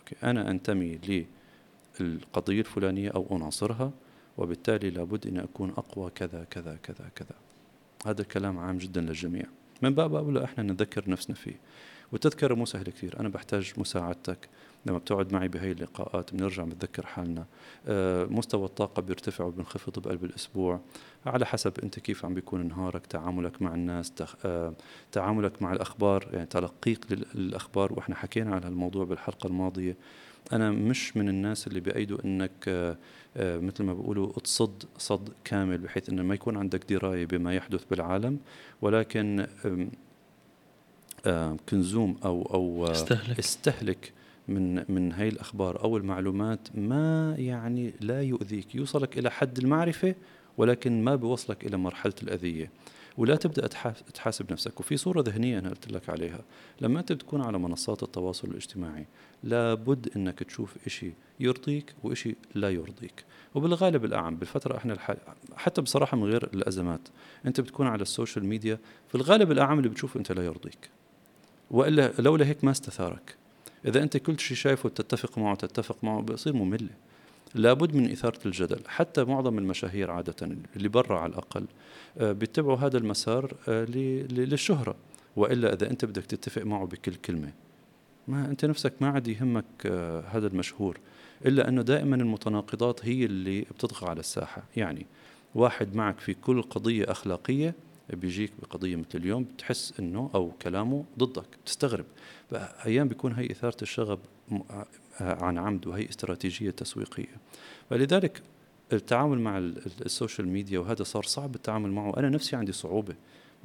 okay. 0.00 0.16
أنا 0.22 0.50
أنتمي 0.50 0.98
لي 1.08 1.26
القضية 2.00 2.60
الفلانية 2.60 3.10
أو 3.10 3.36
أناصرها 3.36 3.92
وبالتالي 4.38 4.90
لابد 4.90 5.26
أن 5.26 5.36
أكون 5.36 5.70
أقوى 5.70 6.10
كذا 6.10 6.44
كذا 6.50 6.78
كذا 6.82 7.10
كذا. 7.14 7.34
هذا 8.06 8.22
الكلام 8.22 8.58
عام 8.58 8.78
جدا 8.78 9.00
للجميع. 9.00 9.44
من 9.82 9.94
باب 9.94 10.14
أولى 10.14 10.44
إحنا 10.44 10.62
نذكر 10.62 11.10
نفسنا 11.10 11.36
فيه. 11.36 11.58
والتذكرة 12.12 12.54
مو 12.54 12.66
سهلة 12.66 12.90
كثير. 12.90 13.20
أنا 13.20 13.28
بحتاج 13.28 13.72
مساعدتك. 13.76 14.48
لما 14.86 14.98
بتقعد 14.98 15.32
معي 15.32 15.48
بهي 15.48 15.72
اللقاءات 15.72 16.34
بنرجع 16.34 16.64
بنتذكر 16.64 17.06
حالنا. 17.06 17.46
آه، 17.88 18.24
مستوى 18.24 18.64
الطاقة 18.64 19.02
بيرتفع 19.02 19.44
وبينخفض 19.44 19.98
بقلب 19.98 20.24
الأسبوع. 20.24 20.80
على 21.26 21.46
حسب 21.46 21.72
أنت 21.82 21.98
كيف 21.98 22.24
عم 22.24 22.34
بيكون 22.34 22.68
نهارك 22.68 23.06
تعاملك 23.06 23.62
مع 23.62 23.74
الناس 23.74 24.12
آه، 24.44 24.74
تعاملك 25.12 25.62
مع 25.62 25.72
الأخبار 25.72 26.28
يعني 26.32 26.46
تلقيك 26.46 26.98
للأخبار. 27.34 27.92
وإحنا 27.92 28.14
حكينا 28.14 28.54
على 28.54 28.68
الموضوع 28.68 29.04
بالحلقة 29.04 29.46
الماضية. 29.46 29.96
أنا 30.52 30.70
مش 30.70 31.16
من 31.16 31.28
الناس 31.28 31.66
اللي 31.66 31.80
بايدوا 31.80 32.18
إنك 32.24 32.68
آه، 32.68 32.96
مثل 33.36 33.84
ما 33.84 33.94
بيقولوا 33.94 34.32
تصد 34.32 34.84
صد 34.98 35.28
كامل 35.44 35.78
بحيث 35.78 36.08
إنه 36.08 36.22
ما 36.22 36.34
يكون 36.34 36.56
عندك 36.56 36.92
دراية 36.92 37.26
بما 37.26 37.54
يحدث 37.54 37.84
بالعالم. 37.84 38.38
ولكن 38.82 39.46
كنزوم 41.68 42.16
أو 42.24 42.42
أو 42.42 42.86
استهلك, 42.86 43.38
استهلك 43.38 44.12
من 44.48 44.92
من 44.92 45.12
هي 45.12 45.28
الأخبار 45.28 45.82
أو 45.84 45.96
المعلومات 45.96 46.68
ما 46.74 47.34
يعني 47.38 47.94
لا 48.00 48.22
يؤذيك. 48.22 48.74
يوصلك 48.74 49.18
إلى 49.18 49.30
حد 49.30 49.58
المعرفة 49.58 50.14
ولكن 50.58 51.04
ما 51.04 51.16
بوصلك 51.16 51.66
إلى 51.66 51.76
مرحلة 51.76 52.14
الأذية. 52.22 52.70
ولا 53.16 53.36
تبدأ 53.36 53.66
تحاسب 54.14 54.52
نفسك. 54.52 54.80
وفي 54.80 54.96
صورة 54.96 55.22
ذهنية 55.22 55.58
أنا 55.58 55.68
قلت 55.68 55.92
لك 55.92 56.08
عليها. 56.10 56.40
لما 56.80 57.00
أنت 57.00 57.12
بتكون 57.12 57.40
على 57.40 57.58
منصات 57.58 58.02
التواصل 58.02 58.48
الاجتماعي 58.48 59.06
لابد 59.42 60.10
إنك 60.16 60.38
تشوف 60.42 60.76
إشي 60.86 61.12
يرضيك 61.40 61.94
وإشي 62.02 62.36
لا 62.54 62.70
يرضيك. 62.70 63.24
وبالغالب 63.54 64.04
الأعم 64.04 64.36
بالفترة 64.36 64.76
إحنا 64.76 64.92
الحال 64.92 65.16
حتى 65.56 65.82
بصراحة 65.82 66.16
من 66.16 66.24
غير 66.24 66.44
الأزمات 66.54 67.08
أنت 67.46 67.60
بتكون 67.60 67.86
على 67.86 68.02
ال 68.02 68.08
social 68.08 68.44
media 68.44 68.78
في 69.08 69.14
الغالب 69.14 69.52
الأعم 69.52 69.78
اللي 69.78 69.88
بتشوفه 69.88 70.18
أنت 70.18 70.32
لا 70.32 70.44
يرضيك. 70.44 70.90
وإلا 71.70 72.12
لولا 72.18 72.46
هيك 72.46 72.64
ما 72.64 72.70
استثارك. 72.70 73.34
إذا 73.86 74.02
أنت 74.02 74.16
كل 74.16 74.40
شيء 74.40 74.56
شايفه 74.56 74.88
تتفق 74.88 75.38
معه 75.38 75.54
تتفق 75.54 76.04
معه 76.04 76.20
بصير 76.20 76.52
ممل. 76.52 76.88
لابد 77.54 77.94
من 77.94 78.10
إثارة 78.10 78.38
الجدل. 78.46 78.80
حتى 78.88 79.24
معظم 79.24 79.58
المشاهير 79.58 80.10
عادة 80.10 80.56
اللي 80.76 80.88
برا 80.88 81.18
على 81.18 81.32
الأقل 81.32 81.64
آه، 82.18 82.32
بيتبعوا 82.32 82.76
هذا 82.76 82.98
المسار 82.98 83.54
آه، 83.68 83.84
للشهرة. 84.30 84.94
وإلا 85.36 85.72
إذا 85.72 85.90
أنت 85.90 86.04
بدك 86.04 86.24
تتفق 86.24 86.62
معه 86.62 86.86
بكل 86.86 87.14
كلمة. 87.14 87.52
ما 88.28 88.46
أنت 88.46 88.64
نفسك 88.64 88.92
ما 89.00 89.08
عاد 89.08 89.28
يهمك 89.28 89.64
آه، 89.86 90.20
هذا 90.20 90.46
المشهور. 90.46 90.98
إلا 91.46 91.68
أنه 91.68 91.82
دائما 91.82 92.16
المتناقضات 92.16 93.04
هي 93.04 93.24
اللي 93.24 93.60
بتطغى 93.60 94.08
على 94.10 94.20
الساحة. 94.20 94.62
يعني 94.76 95.06
واحد 95.54 95.94
معك 95.94 96.18
في 96.18 96.34
كل 96.34 96.62
قضية 96.62 97.10
أخلاقية 97.10 97.74
بيجيك 98.12 98.52
بقضية 98.62 98.96
مثل 98.96 99.08
اليوم 99.14 99.44
بتحس 99.44 99.94
إنه 100.00 100.30
أو 100.34 100.52
كلامه 100.62 101.04
ضدك 101.18 101.46
بتستغرب 101.64 102.04
أيام 102.86 103.08
بيكون 103.08 103.32
هي 103.32 103.50
إثارة 103.50 103.76
الشغب 103.82 104.18
عن 105.20 105.58
عمد 105.58 105.86
وهي 105.86 106.08
استراتيجية 106.08 106.70
تسويقية. 106.70 107.36
فلذلك 107.90 108.42
التعامل 108.92 109.38
مع 109.38 109.58
ال 110.06 110.12
social 110.12 110.48
media 110.48 110.78
وهذا 110.78 111.02
صار 111.02 111.22
صعب 111.22 111.54
التعامل 111.54 111.90
معه. 111.90 112.16
أنا 112.16 112.28
نفسي 112.28 112.56
عندي 112.56 112.72
صعوبة 112.72 113.14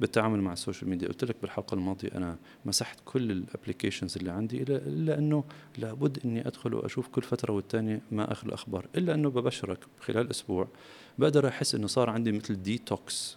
بالتعامل 0.00 0.40
مع 0.40 0.52
ال 0.52 0.57
social 0.57 0.90
media. 0.90 1.08
قلت 1.08 1.24
لك 1.24 1.36
بالحلقة 1.42 1.74
الماضية 1.74 2.08
أنا 2.14 2.36
مسحت 2.64 2.98
كل 3.04 3.30
ال 3.30 3.37
applications 3.37 4.16
اللي 4.16 4.30
عندي 4.30 4.62
الا, 4.62 4.76
إلا 4.76 5.18
إنه 5.18 5.44
لابد 5.78 6.18
إني 6.24 6.48
أدخل 6.48 6.74
وأشوف 6.74 7.08
كل 7.08 7.22
فترة 7.22 7.52
والتانية 7.52 8.00
ما 8.10 8.32
اخر 8.32 8.46
الاخبار 8.46 8.86
إلا 8.96 9.14
إنه 9.14 9.30
ببشرك 9.30 9.78
خلال 10.00 10.30
أسبوع 10.30 10.68
بقدر 11.18 11.48
أحس 11.48 11.74
إنه 11.74 11.86
صار 11.86 12.10
عندي 12.10 12.32
مثل 12.32 12.62
ديتوكس 12.62 13.36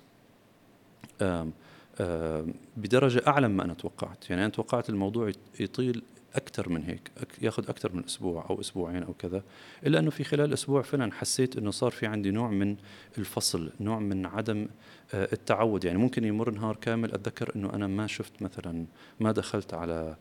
بدرجة 2.78 3.22
أعلى 3.28 3.48
مما 3.48 3.64
أنا 3.64 3.74
توقعت. 3.74 4.30
يعني 4.30 4.42
أنا 4.42 4.52
توقعت 4.52 4.90
الموضوع 4.90 5.32
يطيل 5.60 6.04
أكثر 6.36 6.70
من 6.70 6.84
هيك 6.84 7.12
ياخذ 7.42 7.70
أكثر 7.70 7.96
من 7.96 8.04
أسبوع 8.04 8.46
أو 8.50 8.62
أسبوعين 8.62 9.04
أو 9.04 9.14
كذا 9.14 9.44
إلا 9.86 10.00
أنه 10.00 10.10
في 10.10 10.24
خلال 10.24 10.54
أسبوع 10.54 10.82
فعلا 10.82 11.12
حسيت 11.14 11.58
إنه 11.58 11.72
صار 11.72 11.92
في 11.92 12.06
عندي 12.06 12.32
نوع 12.32 12.50
من 12.50 12.76
الفصل 13.18 13.72
نوع 13.80 14.00
من 14.00 14.26
عدم 14.26 14.68
آه، 15.14 15.30
التعود. 15.34 15.84
يعني 15.84 15.98
ممكن 15.98 16.24
يمر 16.24 16.52
نهار 16.52 16.76
كامل 16.76 17.14
أتذكر 17.14 17.52
إنه 17.56 17.74
أنا 17.74 17.88
ما 17.88 18.08
شفت 18.08 18.42
مثلا 18.42 18.86
ما 19.20 19.32
دخلت 19.32 19.74
على 19.74 20.16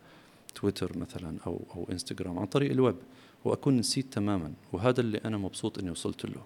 تويتر 0.55 0.99
مثلا 0.99 1.37
أو 1.47 1.63
أو 1.75 1.89
إنستغرام 1.93 2.39
عن 2.39 2.47
طريق 2.47 2.71
الويب 2.71 2.97
وأكون 3.45 3.77
نسيت 3.77 4.13
تماما 4.13 4.53
وهذا 4.73 5.01
اللي 5.01 5.19
أنا 5.25 5.39
مبسوط 5.39 5.79
إني 5.79 5.91
وصلت 5.91 6.25
له. 6.27 6.45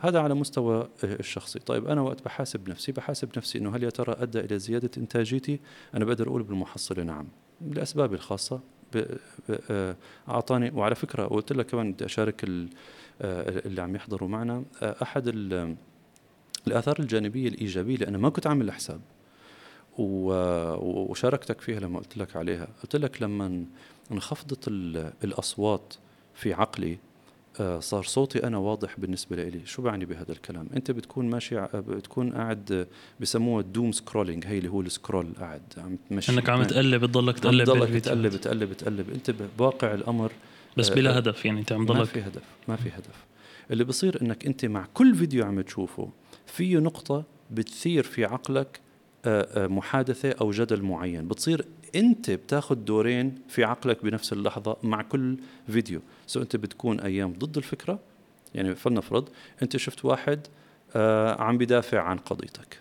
هذا 0.00 0.20
على 0.20 0.34
مستوى 0.34 0.88
الشخصي. 1.04 1.58
طيب 1.58 1.86
أنا 1.86 2.00
وقت 2.00 2.24
بحاسب 2.24 2.68
نفسي 2.68 2.92
بحاسب 2.92 3.28
نفسي 3.36 3.58
أنه 3.58 3.76
هل 3.76 3.82
يا 3.82 3.90
ترى 3.90 4.16
أدى 4.18 4.40
إلى 4.40 4.58
زيادة 4.58 4.90
إنتاجيتي؟ 4.98 5.60
أنا 5.94 6.04
بقدر 6.04 6.28
أقول 6.28 6.42
بالمحصلة 6.42 7.02
نعم. 7.02 7.28
لأسبابي 7.60 8.14
الخاصة 8.14 8.60
آه، 9.70 9.96
أعطاني 10.28 10.70
وعلى 10.74 10.94
فكرة 10.94 11.26
قلت 11.26 11.52
لك 11.52 11.66
كمان 11.66 11.92
بدي 11.92 12.04
أشارك 12.04 12.44
آه، 12.44 12.68
اللي 13.66 13.82
عم 13.82 13.96
يحضروا 13.96 14.28
معنا 14.28 14.64
آه، 14.82 14.96
أحد 15.02 15.28
الآثار 16.66 17.00
الجانبية 17.00 17.48
الإيجابية 17.48 17.96
لأنا 17.96 18.18
ما 18.18 18.28
كنت 18.28 18.46
عامل 18.46 18.72
حساب 18.72 19.00
وشاركتك 19.98 21.60
فيها 21.60 21.80
لما 21.80 21.98
قلت 21.98 22.16
لك 22.16 22.36
عليها. 22.36 22.68
قلت 22.82 22.96
لك 22.96 23.22
لما 23.22 23.64
انخفضت 24.12 24.68
الأصوات 25.24 25.94
في 26.34 26.54
عقلي 26.54 26.92
آه، 26.92 27.09
صار 27.80 28.02
صوتي 28.02 28.46
أنا 28.46 28.58
واضح 28.58 29.00
بالنسبة 29.00 29.44
لي 29.44 29.66
شو 29.66 29.82
بعني 29.82 30.04
بهذا 30.04 30.32
الكلام؟ 30.32 30.66
أنت 30.76 30.90
بتكون 30.90 31.30
ماشي 31.30 31.66
بتكون 31.74 32.32
قاعد 32.32 32.86
بسموه 33.20 33.60
ال 33.60 33.66
doom 33.66 33.92
scrolling 33.92 34.46
هي 34.46 34.58
اللي 34.58 34.68
هو 34.68 34.80
ال 34.80 34.87
scroll 34.87 35.32
قاعد 35.40 35.62
عم 35.78 35.98
تمشي. 36.10 36.32
إنك 36.32 36.48
عم 36.48 36.62
تقلب 36.62 37.04
بتضلك 37.04 37.38
تقلب 37.38 37.62
بتضلك 37.62 38.00
تقلب 38.04 38.36
تقلب 38.36 38.72
تقلب. 38.72 39.10
أنت 39.10 39.34
بواقع 39.58 39.94
الأمر 39.94 40.32
بس 40.76 40.90
آه، 40.90 40.94
بلا 40.94 41.18
هدف 41.18 41.44
يعني 41.44 41.60
أنت 41.60 41.72
عم 41.72 41.86
ضلك. 41.86 41.98
ما 41.98 42.04
في 42.04 42.20
هدف 42.20 42.42
ما 42.68 42.76
في 42.76 42.88
هدف. 42.88 43.24
اللي 43.70 43.84
بصير 43.84 44.22
إنك 44.22 44.46
أنت 44.46 44.64
مع 44.64 44.86
كل 44.94 45.14
فيديو 45.14 45.44
عم 45.44 45.60
تشوفه 45.60 46.10
فيه 46.46 46.78
نقطة 46.78 47.24
بتثير 47.50 48.02
في 48.02 48.24
عقلك 48.24 48.80
آه، 49.24 49.66
محادثة 49.66 50.32
أو 50.40 50.50
جدل 50.50 50.82
معين. 50.82 51.28
بتصير 51.28 51.64
أنت 51.94 52.30
بتاخذ 52.30 52.74
دورين 52.74 53.38
في 53.48 53.64
عقلك 53.64 54.04
بنفس 54.04 54.32
اللحظة 54.32 54.76
مع 54.82 55.02
كل 55.02 55.36
فيديو. 55.66 56.00
so 56.26 56.42
أنت 56.42 56.56
بتكون 56.56 57.00
أيام 57.00 57.32
ضد 57.32 57.56
الفكرة 57.56 57.98
يعني 58.54 58.74
فلنفرض 58.74 59.28
أنت 59.62 59.76
شفت 59.76 60.04
واحد 60.04 60.46
آه 60.96 61.42
عم 61.42 61.58
بدافع 61.58 62.00
عن 62.00 62.18
قضيتك. 62.18 62.80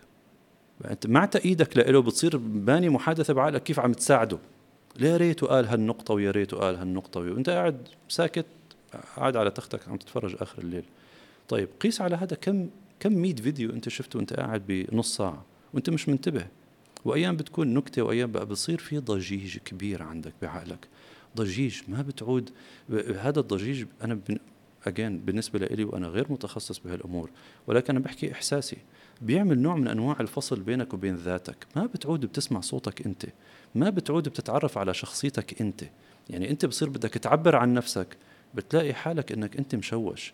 أنت 0.92 1.08
مع 1.08 1.26
تأييدك 1.26 1.78
له 1.78 2.02
بتصير 2.02 2.38
باني 2.38 2.90
محادثة 2.90 3.34
بعقلك 3.34 3.64
كيف 3.64 3.80
عم 3.80 3.94
تساعده. 3.94 4.38
يا 5.00 5.18
ريته 5.18 5.48
قال 5.48 5.66
هالنقطة 5.66 6.14
ويا 6.14 6.32
ريته 6.32 6.58
قال 6.58 6.76
هالنقطة 6.76 7.20
وأنت 7.20 7.50
قاعد 7.50 7.88
ساكت 8.10 8.46
قاعد 9.18 9.36
على 9.36 9.52
تختك 9.52 9.90
عم 9.90 9.98
تتفرج 9.98 10.36
آخر 10.40 10.62
الليل. 10.62 10.84
طيب 11.50 11.70
قيس 11.80 12.02
على 12.02 12.16
هذا 12.16 12.36
كم 12.36 12.70
كم 13.00 13.14
100 13.14 13.36
فيديو 13.36 13.70
أنت 13.70 13.90
شفته 13.90 14.18
وأنت 14.18 14.34
قاعد 14.34 14.68
بنص 14.68 15.16
ساعة؟ 15.18 15.49
وانت 15.74 15.90
مش 15.90 16.10
منتبه. 16.10 16.48
وأيام 17.06 17.38
بتكون 17.38 17.74
نكتة 17.74 18.02
وأيام 18.02 18.32
بقى 18.32 18.46
بصير 18.46 18.78
في 18.78 19.00
ضجيج 19.00 19.58
كبير 19.58 20.04
عندك 20.04 20.34
بعقلك. 20.42 20.88
ضجيج 21.38 21.82
ما 21.88 22.02
بتعود. 22.02 22.50
هذا 23.20 23.40
الضجيج 23.40 23.86
أنا. 24.04 24.20
اجين 24.88 25.20
بالنسبة 25.20 25.60
لي 25.60 25.84
وأنا 25.84 26.08
غير 26.08 26.32
متخصص 26.32 26.80
بهالأمور. 26.80 27.30
ولكن 27.68 27.96
أنا 27.96 28.06
بحكي 28.06 28.32
إحساسي. 28.32 28.78
بيعمل 29.22 29.60
نوع 29.60 29.76
من 29.76 29.88
أنواع 29.88 30.18
الفصل 30.20 30.60
بينك 30.60 30.94
وبين 30.94 31.16
ذاتك. 31.16 31.68
ما 31.76 31.86
بتعود 31.86 32.26
بتسمع 32.26 32.62
صوتك 32.62 33.06
أنت. 33.06 33.26
ما 33.76 33.90
بتعود 33.90 34.30
بتتعرف 34.30 34.78
على 34.78 34.94
شخصيتك 34.94 35.62
أنت. 35.62 35.84
يعني 36.30 36.50
أنت 36.50 36.66
بصير 36.66 36.90
بدك 36.90 37.10
تعبر 37.10 37.56
عن 37.56 37.74
نفسك. 37.74 38.18
بتلاقي 38.56 38.94
حالك 38.94 39.32
إنك 39.32 39.58
أنت 39.58 39.76
مشوش. 39.76 40.34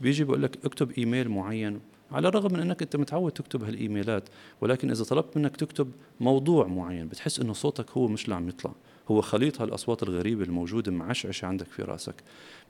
بيجي 0.00 0.24
بقول 0.24 0.42
لك 0.42 0.64
اكتب 0.64 0.90
إيميل 0.90 1.28
معين. 1.28 1.80
على 2.12 2.28
الرغم 2.28 2.52
من 2.52 2.60
أنك 2.60 2.82
أنت 2.82 2.96
متعود 2.96 3.32
تكتب 3.32 3.64
هالإيميلات 3.64 4.28
ولكن 4.60 4.90
إذا 4.90 5.04
طلبت 5.04 5.36
منك 5.36 5.56
تكتب 5.56 5.92
موضوع 6.20 6.66
معين 6.66 7.08
بتحس 7.08 7.40
إنه 7.40 7.52
صوتك 7.52 7.90
هو 7.90 8.08
مش 8.08 8.24
اللي 8.24 8.34
عم 8.34 8.48
يطلع 8.48 8.72
هو 9.08 9.20
خليط 9.20 9.60
هالأصوات 9.60 10.02
الغريبة 10.02 10.44
الموجودة 10.44 10.92
معشعشه 10.92 11.46
عندك 11.46 11.66
في 11.66 11.82
رأسك. 11.82 12.14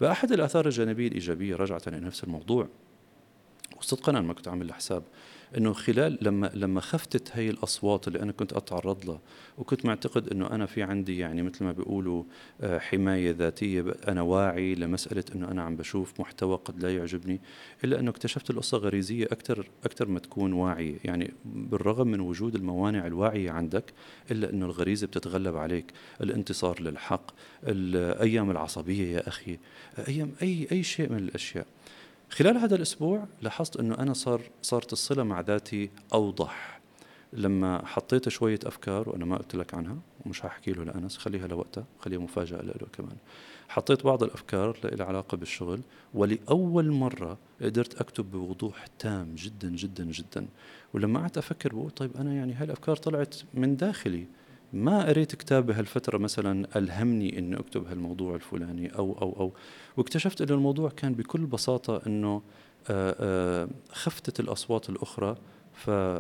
بأحد 0.00 0.32
الآثار 0.32 0.66
الجانبية 0.66 1.08
الإيجابية 1.08 1.56
رجعه 1.56 1.82
لنفس 1.86 2.24
الموضوع 2.24 2.68
وصدقا 3.78 4.12
أنا 4.12 4.20
ما 4.20 4.34
كنت 4.34 4.48
عامل 4.48 4.72
حساب 4.72 5.02
إنه 5.56 5.72
خلال 5.72 6.18
لما 6.22 6.50
لما 6.54 6.80
خفتت 6.80 7.30
هي 7.32 7.50
الأصوات 7.50 8.08
اللي 8.08 8.22
أنا 8.22 8.32
كنت 8.32 8.52
اتعرض 8.52 9.06
لها 9.06 9.20
وكنت 9.58 9.86
معتقد 9.86 10.28
إنه 10.28 10.50
أنا 10.50 10.66
في 10.66 10.82
عندي 10.82 11.18
يعني 11.18 11.42
مثل 11.42 11.64
ما 11.64 11.72
بيقولوا 11.72 12.24
آه، 12.60 12.78
حماية 12.78 13.30
ذاتية 13.30 13.84
أنا 14.08 14.22
واعي 14.22 14.74
لمسألة 14.74 15.24
إنه 15.34 15.50
أنا 15.50 15.62
عم 15.62 15.76
بشوف 15.76 16.20
محتوى 16.20 16.56
قد 16.56 16.82
لا 16.82 16.96
يعجبني 16.96 17.40
إلا 17.84 18.00
إنه 18.00 18.10
اكتشفت 18.10 18.50
القصة 18.50 18.78
غريزية 18.78 19.24
أكثر 19.24 19.68
أكثر 19.84 20.08
ما 20.08 20.18
تكون 20.18 20.52
واعية. 20.52 20.96
يعني 21.04 21.34
بالرغم 21.44 22.08
من 22.08 22.20
وجود 22.20 22.54
الموانع 22.54 23.06
الواعية 23.06 23.50
عندك 23.50 23.92
إلا 24.30 24.50
إنه 24.50 24.66
الغريزة 24.66 25.06
بتتغلب 25.06 25.56
عليك. 25.56 25.92
الانتصار 26.20 26.82
للحق 26.82 27.30
الأيام 27.66 28.50
العصبية 28.50 29.16
يا 29.16 29.28
أخي 29.28 29.58
أيام 30.08 30.32
اي 30.42 30.68
أي 30.72 30.82
شيء 30.82 31.12
من 31.12 31.18
الأشياء. 31.18 31.66
خلال 32.30 32.56
هذا 32.56 32.76
الأسبوع 32.76 33.26
لاحظت 33.42 33.76
إنه 33.76 33.94
أنا 33.98 34.12
صار 34.12 34.40
صارت 34.62 34.92
الصلة 34.92 35.22
مع 35.22 35.40
ذاتي 35.40 35.90
أوضح. 36.14 36.80
لما 37.32 37.86
حطيت 37.86 38.28
شوية 38.28 38.58
أفكار 38.64 39.08
وأنا 39.08 39.24
ما 39.24 39.36
قلت 39.36 39.56
لك 39.56 39.74
عنها 39.74 39.96
ومش 40.26 40.46
هحكي 40.46 40.72
له 40.72 40.84
لأنس 40.84 41.16
خليها 41.16 41.46
لوقتها 41.46 41.84
خليها 42.00 42.18
مفاجأة 42.18 42.62
له 42.62 42.86
كمان. 42.92 43.16
حطيت 43.68 44.04
بعض 44.04 44.22
الأفكار 44.22 44.78
اللي 44.84 45.04
علاقة 45.04 45.36
بالشغل 45.36 45.80
ولأول 46.14 46.90
مرة 46.90 47.38
قدرت 47.62 48.00
أكتب 48.00 48.30
بوضوح 48.30 48.86
تام 48.98 49.34
جدا 49.34 49.68
جدا 49.68 50.04
جدا. 50.04 50.46
ولما 50.94 51.20
قعدت 51.20 51.38
أفكر 51.38 51.74
بقول 51.74 51.90
طيب 51.90 52.16
أنا 52.16 52.34
يعني 52.34 52.54
هاي 52.54 52.64
الأفكار 52.64 52.96
طلعت 52.96 53.36
من 53.54 53.76
داخلي. 53.76 54.26
ما 54.72 55.06
قريت 55.06 55.34
كتاب 55.34 55.66
بهالفترة 55.66 56.18
مثلا 56.18 56.78
ألهمني 56.78 57.38
إني 57.38 57.56
أكتب 57.56 57.86
هالموضوع 57.86 58.34
الفلاني 58.34 58.94
أو 58.94 59.18
أو 59.22 59.36
أو 59.40 59.52
واكتشفت 59.96 60.40
أن 60.40 60.50
الموضوع 60.50 60.90
كان 60.90 61.14
بكل 61.14 61.46
بساطة 61.46 62.02
إنه 62.06 62.42
آه، 62.90 63.16
آه، 63.20 63.68
خفتت 63.92 64.40
الأصوات 64.40 64.90
الأخرى 64.90 65.36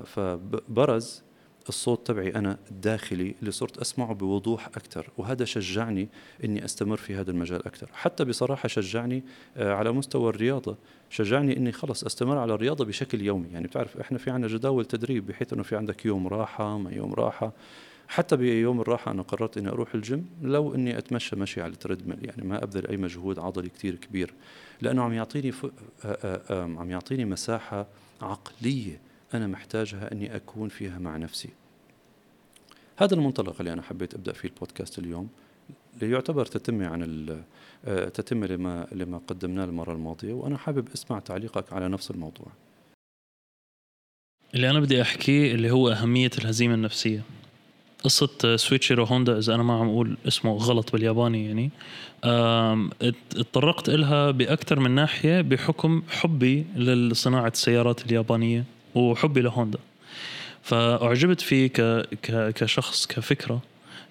فبرز 0.04 1.22
الصوت 1.68 2.06
تبعي 2.06 2.34
أنا 2.34 2.58
الداخلي 2.70 3.34
اللي 3.40 3.50
صرت 3.50 3.78
أسمعه 3.78 4.14
بوضوح 4.14 4.66
أكثر 4.66 5.10
وهذا 5.18 5.44
شجعني 5.44 6.08
إني 6.44 6.64
أستمر 6.64 6.96
في 6.96 7.14
هذا 7.14 7.30
المجال 7.30 7.66
أكثر 7.66 7.90
حتى 7.92 8.24
بصراحة 8.24 8.68
شجعني 8.68 9.24
آه، 9.56 9.72
على 9.72 9.92
مستوى 9.92 10.30
الرياضة 10.30 10.76
شجعني 11.10 11.56
إني 11.56 11.72
خلص 11.72 12.04
أستمر 12.04 12.38
على 12.38 12.54
الرياضة 12.54 12.84
بشكل 12.84 13.22
يومي. 13.22 13.48
يعني 13.48 13.66
بتعرف 13.66 13.96
إحنا 13.96 14.18
في 14.18 14.30
عندنا 14.30 14.52
جداول 14.52 14.84
تدريب 14.84 15.26
بحيث 15.26 15.52
إنه 15.52 15.62
في 15.62 15.76
عندك 15.76 16.06
يوم 16.06 16.28
راحة 16.28 16.78
ما 16.78 16.90
يوم 16.90 17.14
راحة. 17.14 17.52
حتى 18.08 18.36
بيوم 18.36 18.80
الراحة 18.80 19.10
أنا 19.10 19.22
قررت 19.22 19.58
إني 19.58 19.68
أروح 19.68 19.94
الجيم 19.94 20.28
لو 20.42 20.74
إني 20.74 20.98
أتمشى 20.98 21.36
مشي 21.36 21.62
على 21.62 21.72
ال 21.72 21.77
treadmill 21.77 22.24
يعني 22.24 22.44
ما 22.44 22.62
أبذل 22.62 22.86
أي 22.86 22.96
مجهود 22.96 23.38
عضلي 23.38 23.68
كتير 23.68 23.94
كبير 23.94 24.34
لأنه 24.80 25.02
عم 25.02 25.12
يعطيني 25.12 25.52
ف... 25.52 25.66
عم 26.50 26.90
يعطيني 26.90 27.24
مساحة 27.24 27.86
عقلية 28.22 29.00
أنا 29.34 29.46
محتاجها 29.46 30.12
إني 30.12 30.36
أكون 30.36 30.68
فيها 30.68 30.98
مع 30.98 31.16
نفسي. 31.16 31.48
هذا 32.96 33.14
المنطلق 33.14 33.56
اللي 33.58 33.72
أنا 33.72 33.82
حبيت 33.82 34.14
أبدأ 34.14 34.32
فيه 34.32 34.48
البودكاست 34.48 34.98
اليوم 34.98 35.28
يعتبر 36.02 36.46
تتمة 36.46 36.86
عن 36.86 37.26
تتمة 38.14 38.46
لما 38.46 38.86
لما 38.92 39.20
قدمناه 39.26 39.64
المرة 39.64 39.92
الماضية 39.92 40.32
وأنا 40.32 40.58
حابب 40.58 40.88
أسمع 40.94 41.18
تعليقك 41.18 41.72
على 41.72 41.88
نفس 41.88 42.10
الموضوع. 42.10 42.46
اللي 44.54 44.70
أنا 44.70 44.80
بدي 44.80 45.02
أحكيه 45.02 45.54
اللي 45.54 45.70
هو 45.70 45.88
أهمية 45.88 46.30
الهزيمة 46.38 46.74
النفسية. 46.74 47.22
قصة 48.06 48.56
سويتشيرو 48.56 49.04
هوندا 49.04 49.38
إذا 49.38 49.54
أنا 49.54 49.62
ما 49.62 49.74
عم 49.80 49.88
أقول 49.88 50.16
اسمه 50.28 50.56
غلط 50.56 50.92
بالياباني 50.92 51.46
يعني. 51.46 51.70
اتطرقت 53.36 53.90
لها 53.90 54.30
بأكثر 54.30 54.80
من 54.80 54.90
ناحية 54.90 55.40
بحكم 55.40 56.02
حبي 56.08 56.66
لصناعة 56.76 57.48
السيارات 57.48 58.06
اليابانية 58.06 58.64
وحبي 58.94 59.40
لهوندا. 59.40 59.78
فأعجبت 60.62 61.40
فيه 61.40 61.66
ك... 61.66 61.80
ك... 62.22 62.52
كشخص 62.54 63.06
كفكرة 63.06 63.60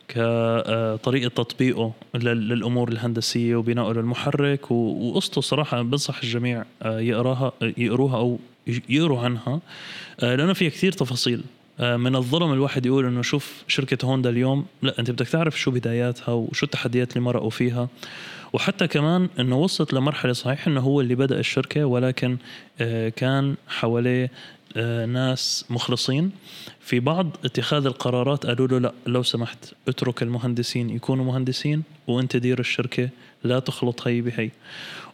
كطريقة 0.08 1.30
تطبيقه 1.30 1.94
للأمور 2.16 2.90
الهندسية 2.90 3.56
وبنائه 3.56 3.92
للمحرك 3.94 4.72
وقصته 4.72 5.42
صراحة 5.42 5.82
بنصح 5.82 6.20
الجميع 6.24 6.66
آه، 6.82 7.00
يقراها 7.00 7.52
يقروها 7.62 8.18
أو 8.18 8.40
يقروا 8.90 9.20
عنها. 9.20 9.62
آه، 10.20 10.36
لأنه 10.36 10.54
فيها 10.54 10.70
كثير 10.70 10.92
تفاصيل. 10.92 11.40
آه، 11.40 11.55
من 11.80 12.16
الظلم 12.16 12.54
الواحد 12.54 12.86
يقول 12.86 13.06
إنه 13.06 13.22
شوف 13.22 13.64
شركة 13.68 14.06
هوندا 14.06 14.30
اليوم 14.30 14.66
لا 14.82 15.00
أنت 15.00 15.12
بدك 15.12 15.28
تعرف 15.28 15.60
شو 15.60 15.72
بداياتها 15.72 16.34
وشو 16.34 16.66
التحديات 16.66 17.10
اللي 17.10 17.22
مرقوا 17.22 17.50
فيها. 17.50 17.88
وحتى 18.54 18.88
كمان 18.88 19.30
إنه 19.40 19.58
وصلت 19.58 19.94
لمرحلة 19.94 20.34
صحيح 20.34 20.68
إنه 20.68 20.82
هو 20.82 21.02
اللي 21.02 21.16
بدأ 21.16 21.40
الشركة 21.40 21.86
ولكن 21.86 22.38
آه، 22.82 23.10
كان 23.10 23.56
حواليه 23.68 24.32
آه، 24.78 25.06
ناس 25.06 25.66
مخلصين. 25.70 26.32
في 26.80 27.00
بعض 27.00 27.28
اتخاذ 27.46 27.86
القرارات 27.86 28.46
قالوا 28.46 28.68
له 28.68 28.80
لا 28.80 28.94
لو 29.08 29.24
سمحت 29.24 29.74
اترك 29.88 30.24
المهندسين 30.24 30.90
يكونوا 30.90 31.26
مهندسين 31.26 31.84
وأنت 32.08 32.38
دير 32.38 32.60
الشركة 32.60 33.10
لا 33.44 33.60
تخلط 33.60 34.08
هي 34.08 34.22
بهي. 34.22 34.50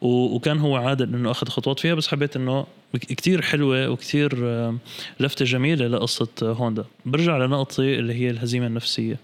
وكان 0.01 0.59
هو 0.59 0.75
عادل 0.75 1.13
إنه 1.15 1.31
أخذ 1.31 1.47
خطوات 1.47 1.79
فيها 1.79 1.93
بس 1.93 2.07
حبيت 2.07 2.35
إنه 2.35 2.65
كتير 2.99 3.41
حلوة 3.41 3.89
وكتير 3.89 4.31
آه، 4.43 4.77
لفتة 5.19 5.45
جميلة 5.45 5.87
لقصة 5.87 6.27
هوندا. 6.41 6.85
برجع 7.05 7.37
لنقطة 7.37 7.83
اللي 7.83 8.13
هي 8.13 8.29
الهزيمة 8.29 8.67
النفسية. 8.67 9.17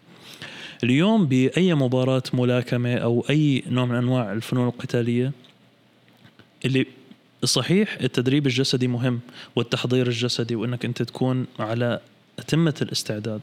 اليوم 0.84 1.26
بأي 1.26 1.74
مباراة 1.74 2.24
ملاكمة 2.34 2.96
أو 2.96 3.26
أي 3.30 3.64
نوع 3.70 3.86
من 3.86 3.96
أنواع 3.96 4.34
الفنون 4.34 4.68
القتالية 4.68 5.32
اللي 6.66 6.86
صحيح 7.44 7.98
التدريب 8.02 8.48
الجسدي 8.48 8.88
مهم 8.88 9.20
والتحضير 9.56 10.08
الجسدي 10.08 10.56
وإنك 10.56 10.86
أنت 10.86 11.02
تكون 11.02 11.46
على 11.60 12.00
أتمة 12.40 12.76
الاستعداد. 12.82 13.42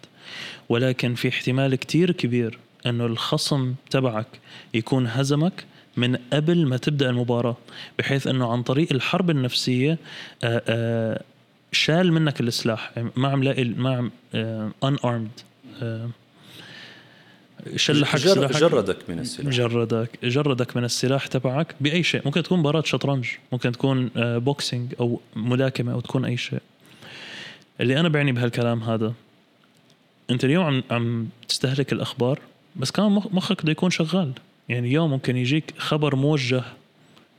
ولكن 0.68 1.14
في 1.14 1.28
احتمال 1.28 1.74
كتير 1.74 2.12
كبير 2.12 2.58
أنه 2.86 3.06
الخصم 3.06 3.74
تبعك 3.90 4.26
يكون 4.74 5.06
هزمك 5.06 5.64
من 5.96 6.16
قبل 6.32 6.66
ما 6.66 6.76
تبدأ 6.76 7.10
المباراة 7.10 7.56
بحيث 7.98 8.26
أنه 8.26 8.52
عن 8.52 8.62
طريق 8.62 8.92
الحرب 8.92 9.30
النفسية 9.30 9.98
آآ 10.44 10.62
آآ 10.68 11.22
شال 11.72 12.12
منك 12.12 12.40
السلاح. 12.40 12.92
يعني 12.96 13.10
ما 13.16 13.28
عم 13.28 13.42
لاقي 13.42 13.64
ما 13.64 13.96
عم 13.96 14.11
unarmed 14.85 15.30
شلحك 17.76 18.20
جر 18.20 18.52
جردك 18.52 19.11
من 19.11 19.18
السلاح. 19.18 19.54
جردك 19.54 20.24
جردك 20.24 20.76
من 20.76 20.85
السلاح 20.85 21.26
تبعك 21.26 21.74
بأي 21.80 22.02
شيء. 22.02 22.22
ممكن 22.24 22.42
تكون 22.42 22.59
مباراة 22.59 22.83
شطرنج 22.83 23.28
ممكن 23.52 23.72
تكون 23.72 24.11
boxing 24.16 24.94
أو 25.00 25.20
ملاكمة 25.37 25.92
أو 25.92 26.00
تكون 26.00 26.24
أي 26.24 26.37
شيء. 26.37 26.62
اللي 27.80 28.00
أنا 28.00 28.09
بعني 28.09 28.33
بهالكلام 28.33 28.83
هذا 28.83 29.12
أنت 30.30 30.44
اليوم 30.44 30.64
عم 30.64 30.83
عم 30.90 31.28
تستهلك 31.48 31.92
الأخبار 31.92 32.38
بس 32.76 32.90
كمان 32.90 33.12
مخك 33.12 33.62
بده 33.62 33.72
يكون 33.72 33.90
شغال. 33.90 34.33
يعني 34.68 34.88
اليوم 34.88 35.11
ممكن 35.11 35.37
يجيك 35.37 35.74
خبر 35.79 36.16
موجه 36.16 36.62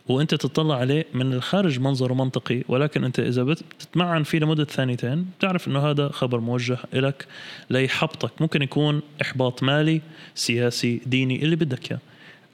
وانت 0.07 0.35
تطلع 0.35 0.75
عليه 0.75 1.05
من 1.13 1.33
الخارج 1.33 1.79
منظره 1.79 2.13
منطقي 2.13 2.63
ولكن 2.67 3.03
انت 3.03 3.19
إذا 3.19 3.43
بتتمعن 3.43 4.23
فيه 4.23 4.39
لمدة 4.39 4.63
ثانيتين 4.63 5.25
بتعرف 5.39 5.67
إنه 5.67 5.79
هذا 5.79 6.09
خبر 6.09 6.39
موجه 6.39 6.77
لك 6.93 7.27
ليحبطك. 7.69 8.41
ممكن 8.41 8.61
يكون 8.61 9.01
إحباط 9.21 9.63
مالي 9.63 10.01
سياسي 10.35 11.01
ديني 11.05 11.43
اللي 11.43 11.55
بدك 11.55 11.91
إياه. 11.91 11.99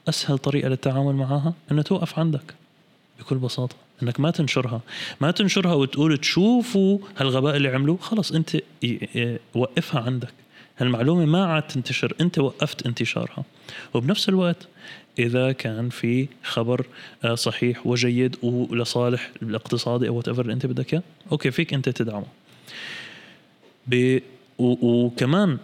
أسهل 0.10 0.38
طريقة 0.38 0.70
للتعامل 0.70 1.16
معها 1.16 1.54
إنه 1.72 1.82
توقف 1.82 2.20
عندك. 2.20 2.54
بكل 3.20 3.36
بساطة. 3.36 3.76
إنك 4.04 4.20
ما 4.20 4.32
تنشرها. 4.32 4.82
ما 5.22 5.32
تنشرها 5.32 5.74
وتقول 5.74 6.18
تشوفوا 6.18 7.00
هالغباء 7.18 7.56
اللي 7.56 7.70
عملوه 7.70 7.98
خلص 7.98 8.32
أنت 8.32 8.58
وقفها 9.56 10.02
عندك. 10.02 10.34
هالمعلومه 10.82 11.26
ما 11.26 11.46
عاد 11.46 11.64
تنتشر 11.64 12.14
أنت 12.22 12.40
وقفت 12.40 12.86
انتشارها. 12.86 13.44
وبنفس 13.94 14.30
الوقت 14.30 14.68
إذا 15.20 15.52
كان 15.52 15.90
في 15.90 16.28
خبر 16.44 16.86
آه، 17.24 17.36
صحيح 17.36 17.88
وجيد 17.88 18.36
ولصالح 18.44 19.30
الاقتصادي 19.42 20.08
أو 20.08 20.16
what 20.16 20.28
اللي 20.28 20.54
أنت 20.54 20.66
بدك 20.66 20.94
إياه 20.94 21.04
okay 21.32 21.52
فيك 21.52 21.74
أنت 21.74 21.90
تدعمه. 21.90 22.26
ب 23.88 24.20
وكمان 24.60 25.58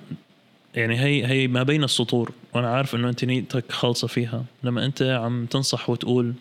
يعني 0.75 0.99
هي 0.99 1.25
هي 1.25 1.47
ما 1.47 1.63
بين 1.63 1.83
السطور. 1.83 2.31
وأنا 2.53 2.69
عارف 2.69 2.95
إنه 2.95 3.09
أنت 3.09 3.25
نيتك 3.25 3.71
خالصة 3.71 4.07
فيها. 4.07 4.45
لما 4.63 4.85
أنت 4.85 5.01
عم 5.01 5.45
تنصح 5.45 5.89
وتقول 5.89 6.33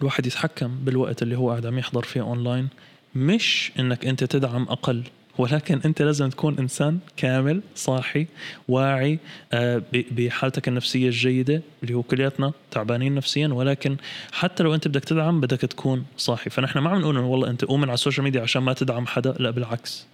الواحد 0.00 0.26
يتحكم 0.26 0.76
بالوقت 0.84 1.22
اللي 1.22 1.36
هو 1.36 1.50
قاعد 1.50 1.66
عم 1.66 1.78
يحضر 1.78 2.02
فيه 2.02 2.20
اونلاين 2.20 2.68
مش 3.14 3.72
إنك 3.78 4.06
أنت 4.06 4.24
تدعم 4.24 4.62
أقل. 4.62 5.02
ولكن 5.38 5.80
انت 5.84 6.02
لازم 6.02 6.28
تكون 6.28 6.58
انسان 6.58 6.98
كامل 7.16 7.62
صاحي 7.74 8.26
واعي 8.68 9.18
آه، 9.52 9.82
بحالتك 9.92 10.68
النفسية 10.68 11.06
الجيدة 11.06 11.62
اللي 11.82 11.94
هو 11.94 12.02
كلياتنا 12.02 12.52
تعبانين 12.70 13.14
نفسيا 13.14 13.48
ولكن 13.48 13.96
حتى 14.32 14.62
لو 14.62 14.74
انت 14.74 14.88
بدك 14.88 15.04
تدعم 15.04 15.40
بدك 15.40 15.60
تكون 15.60 16.04
صاحي. 16.16 16.50
فنحن 16.50 16.78
ما 16.78 16.90
عم 16.90 17.00
نقول 17.00 17.18
والله 17.18 17.50
انت 17.50 17.64
قوم 17.64 17.82
على 17.82 17.94
ال 17.94 17.98
social 17.98 18.24
media 18.24 18.42
عشان 18.42 18.62
ما 18.62 18.72
تدعم 18.72 19.06
حدا 19.06 19.34
لا 19.38 19.50
بالعكس. 19.50 20.06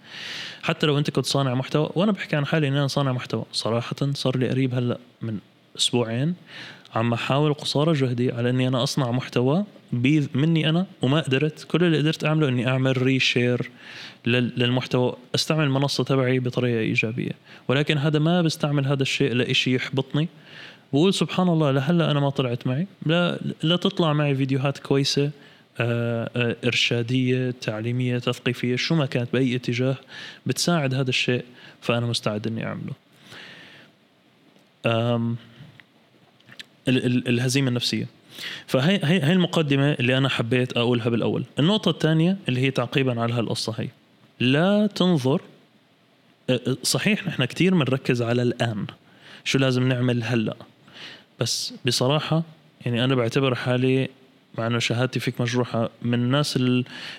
حتى 0.63 0.87
لو 0.87 0.97
انت 0.97 1.09
كنت 1.09 1.25
صانع 1.25 1.53
محتوى 1.53 1.89
وأنا 1.95 2.11
بحكي 2.11 2.35
عن 2.35 2.45
حالي 2.45 2.67
اني 2.67 2.79
أنا 2.79 2.87
صانع 2.87 3.11
محتوى 3.11 3.45
صراحة 3.51 3.95
صار 4.13 4.37
لي 4.37 4.49
قريب 4.49 4.73
هلأ 4.73 4.97
من 5.21 5.39
أسبوعين 5.77 6.35
عم 6.95 7.13
أحاول 7.13 7.53
قصارى 7.53 7.93
جهدي 7.93 8.31
على 8.31 8.49
إني 8.49 8.67
أنا 8.67 8.83
أصنع 8.83 9.11
محتوى 9.11 9.65
مني 10.33 10.69
أنا 10.69 10.85
وما 11.01 11.19
قدرت. 11.19 11.63
كل 11.63 11.83
اللي 11.83 11.97
قدرت 11.97 12.25
أعمله 12.25 12.47
إني 12.47 12.67
أعمل 12.67 13.01
ريشير 13.01 13.71
للمحتوى 14.25 15.15
أستعمل 15.35 15.63
المنصه 15.63 16.03
تبعي 16.03 16.39
بطريقة 16.39 16.79
إيجابية. 16.79 17.31
ولكن 17.67 17.97
هذا 17.97 18.19
ما 18.19 18.41
بستعمل 18.41 18.85
هذا 18.85 19.01
الشيء 19.01 19.33
لإشي 19.33 19.75
يحبطني. 19.75 20.27
بقول 20.93 21.13
سبحان 21.13 21.47
الله 21.47 21.71
لهلأ 21.71 22.11
أنا 22.11 22.19
ما 22.19 22.29
طلعت 22.29 22.67
معي. 22.67 22.87
لا 23.05 23.39
لا 23.63 23.75
تطلع 23.75 24.13
معي 24.13 24.35
فيديوهات 24.35 24.77
كويسة 24.77 25.31
آه، 25.79 26.29
آه، 26.35 26.55
إرشادية 26.65 27.51
تعليمية 27.61 28.17
تثقيفية 28.17 28.75
شو 28.75 28.95
ما 28.95 29.05
كانت 29.05 29.33
بأي 29.33 29.55
اتجاه 29.55 29.95
بتساعد 30.45 30.93
هذا 30.93 31.09
الشيء 31.09 31.45
فأنا 31.81 32.05
مستعد 32.05 32.47
إني 32.47 32.65
أعمله. 32.65 32.93
الهزيمة 36.87 37.67
النفسية. 37.67 38.07
فهي 38.67 38.99
هي 39.03 39.23
هي 39.23 39.31
المقدمة 39.31 39.91
اللي 39.91 40.17
أنا 40.17 40.29
حبيت 40.29 40.77
أقولها 40.77 41.09
بالأول. 41.09 41.43
النقطة 41.59 41.89
الثانية 41.91 42.37
اللي 42.49 42.61
هي 42.61 42.71
تعقيبا 42.71 43.21
على 43.21 43.33
هالقصة 43.33 43.73
هي 43.77 43.87
لا 44.39 44.87
تنظر 44.87 45.41
صحيح 46.83 47.27
نحن 47.27 47.45
كثير 47.45 47.73
بنركز 47.75 48.21
على 48.21 48.41
الآن 48.41 48.85
شو 49.43 49.57
لازم 49.57 49.87
نعمل 49.87 50.23
هلأ 50.23 50.55
بس 51.39 51.73
بصراحة 51.85 52.43
يعني 52.85 53.03
أنا 53.03 53.15
بعتبر 53.15 53.55
حالي 53.55 54.09
مع 54.57 54.67
إنه 54.67 54.79
شهادتي 54.79 55.19
فيك 55.19 55.41
مجروحة 55.41 55.89
من 56.01 56.13
الناس 56.13 56.57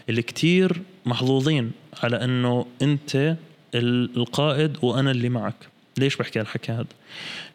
اللي 0.08 0.22
كثير 0.22 0.82
محظوظين 1.06 1.72
على 2.02 2.24
إنه 2.24 2.66
أنت 2.82 3.36
القائد 3.74 4.76
وأنا 4.82 5.10
اللي 5.10 5.28
معك. 5.28 5.54
ليش 5.98 6.16
بحكي 6.16 6.40
هالحكي 6.40 6.72
هذا؟ 6.72 6.86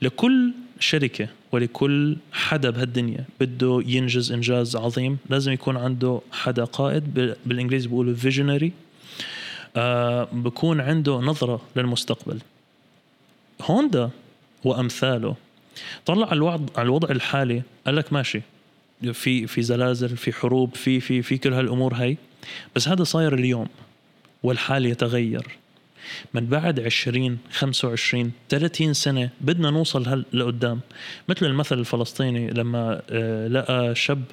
لكل 0.01 0.53
شركة 0.79 1.27
ولكل 1.55 2.17
حدا 2.31 2.69
بهالدنيا 2.69 3.25
بده 3.39 3.83
ينجز 3.85 4.31
إنجاز 4.31 4.75
عظيم. 4.75 5.17
لازم 5.29 5.51
يكون 5.51 5.77
عنده 5.77 6.21
حدا 6.31 6.63
قائد 6.63 7.35
بالإنجليزي 7.45 7.87
بيقولوا 7.87 8.15
فيجنري 8.15 8.71
آه 9.75 10.27
بكون 10.31 10.81
عنده 10.81 11.13
نظرة 11.13 11.61
للمستقبل. 11.75 12.39
هوندا 13.61 14.09
وامثاله 14.63 15.35
طلع 16.05 16.27
على 16.27 16.37
الوضع 16.37 16.73
على 16.77 16.85
الوضع 16.85 17.09
الحالي 17.09 17.61
قال 17.85 17.95
لك 17.95 18.13
ماشي 18.13 18.41
في 19.13 19.47
في 19.47 19.61
زلازل 19.61 20.17
في 20.17 20.33
حروب 20.33 20.75
في 20.75 20.99
في 20.99 21.21
في 21.21 21.37
كل 21.37 21.53
هالأمور 21.53 21.93
هي. 21.93 22.17
بس 22.75 22.87
هذا 22.87 23.03
صاير 23.03 23.33
اليوم 23.33 23.67
والحال 24.43 24.85
يتغير. 24.85 25.57
من 26.33 26.45
بعد 26.45 26.79
20 26.79 27.37
25 27.51 28.31
30 28.49 28.93
سنة 28.93 29.29
بدنا 29.41 29.69
نوصل 29.69 30.07
هل 30.07 30.25
لقدام. 30.33 30.79
مثل 31.29 31.45
المثل 31.45 31.79
الفلسطيني 31.79 32.51
لما 32.51 33.01
آه، 33.09 33.47
لقى 33.47 33.95
شاب 33.95 34.23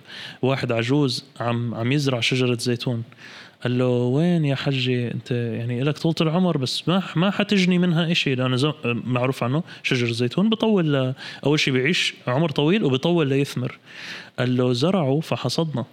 واحد 0.43 0.73
عجوز 0.73 1.25
عم 1.41 1.75
عم 1.75 1.93
يزرع 1.93 2.21
شجرة 2.21 2.59
زيتون. 2.61 3.03
قال 3.63 3.79
له 3.79 3.87
وين 3.89 4.45
يا 4.45 4.55
حجي؟ 4.55 5.11
انت 5.11 5.31
يعني 5.31 5.83
لك 5.83 5.99
طولة 5.99 6.15
العمر 6.21 6.57
بس 6.57 6.89
ما 6.89 7.03
ما 7.17 7.31
حتجني 7.31 7.79
منها 7.79 8.15
شيء 8.15 8.37
لأنه 8.37 8.75
معروف 8.85 9.43
عنه 9.43 9.63
شجر 9.83 10.07
الزيتون 10.07 10.51
بطول 10.51 11.15
أول 11.47 11.61
شيء 11.61 11.75
بيعيش 11.75 12.15
عمر 12.27 12.51
طويل 12.51 12.85
وبيطول 12.85 13.29
ليثمر. 13.29 13.79
قال 14.39 14.57
له 14.57 14.73
زرعوا 14.73 15.21
فحصدنا. 15.21 15.85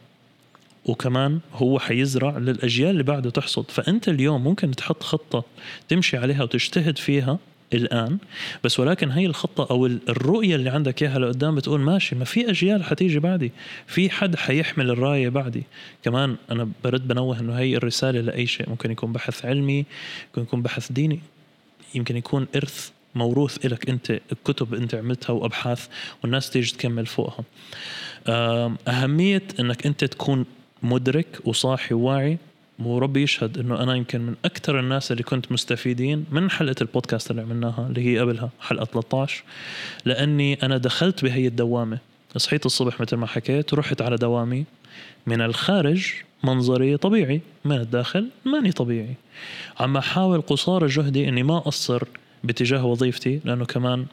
وكمان 0.85 1.39
هو 1.53 1.79
حيزرع 1.79 2.37
للأجيال 2.37 2.89
اللي 2.89 3.03
بعده 3.03 3.29
تحصد. 3.29 3.71
فأنت 3.71 4.09
اليوم 4.09 4.43
ممكن 4.43 4.71
تحط 4.71 5.03
خطة 5.03 5.43
تمشي 5.89 6.17
عليها 6.17 6.43
وتجتهد 6.43 6.97
فيها 6.97 7.39
الآن 7.73 8.17
بس 8.63 8.79
ولكن 8.79 9.11
هي 9.11 9.25
الخطة 9.25 9.67
أو 9.71 9.85
الرؤية 9.85 10.55
اللي 10.55 10.69
عندك 10.69 11.03
إياها 11.03 11.19
لقدام 11.19 11.55
بتقول 11.55 11.79
ماشي 11.81 12.15
ما 12.15 12.25
في 12.25 12.49
أجيال 12.49 12.83
حتيجي 12.83 13.19
بعدي 13.19 13.51
في 13.87 14.09
حد 14.09 14.35
حيحمل 14.35 14.89
الراية 14.89 15.29
بعدي. 15.29 15.63
كمان 16.03 16.35
أنا 16.51 16.69
برد 16.83 17.07
بنوه 17.07 17.39
إنه 17.39 17.53
هي 17.53 17.75
الرسالة 17.77 18.21
لأي 18.21 18.47
شيء 18.47 18.69
ممكن 18.69 18.91
يكون 18.91 19.13
بحث 19.13 19.45
علمي 19.45 19.85
ممكن 20.27 20.41
يكون 20.41 20.61
بحث 20.61 20.91
ديني 20.91 21.19
يمكن 21.95 22.17
يكون 22.17 22.47
إرث 22.55 22.89
موروث 23.15 23.65
إلك 23.65 23.89
أنت 23.89 24.19
كتب 24.45 24.73
أنت 24.73 24.95
عملتها 24.95 25.33
وأبحاث 25.33 25.87
والناس 26.23 26.49
تيجي 26.49 26.71
تكمل 26.71 27.05
فوقها. 27.05 27.43
أهمية 28.87 29.43
أنك 29.59 29.85
أنت 29.85 30.03
تكون 30.03 30.45
مدرك 30.83 31.39
وصاحي 31.45 31.93
وواعي 31.93 32.37
وربي 32.79 33.23
يشهد 33.23 33.57
إنه 33.57 33.83
أنا 33.83 33.95
يمكن 33.95 34.21
من 34.21 34.35
أكثر 34.45 34.79
الناس 34.79 35.11
اللي 35.11 35.23
كنت 35.23 35.51
مستفيدين 35.51 36.25
من 36.31 36.51
حلقة 36.51 36.75
البودكاست 36.81 37.31
اللي 37.31 37.41
عملناها 37.41 37.87
اللي 37.87 38.05
هي 38.05 38.19
قبلها 38.19 38.49
حلقة 38.61 38.85
13 38.85 39.43
لأني 40.05 40.53
أنا 40.63 40.77
دخلت 40.77 41.23
بهي 41.23 41.47
الدوامة. 41.47 41.97
صحيت 42.37 42.65
الصبح 42.65 43.01
مثل 43.01 43.15
ما 43.15 43.27
حكيت 43.27 43.73
ورحت 43.73 44.01
على 44.01 44.15
دوامي. 44.15 44.65
من 45.27 45.41
الخارج 45.41 46.13
منظري 46.43 46.97
طبيعي 46.97 47.41
من 47.65 47.75
الداخل 47.75 48.29
ماني 48.45 48.71
طبيعي. 48.71 49.13
عم 49.79 49.97
أحاول 49.97 50.41
قصارى 50.41 50.87
جهدي 50.87 51.29
إني 51.29 51.43
ما 51.43 51.57
أقصر 51.57 52.03
باتجاه 52.43 52.85
وظيفتي 52.85 53.39
لأنه 53.45 53.65
كمان 53.65 54.05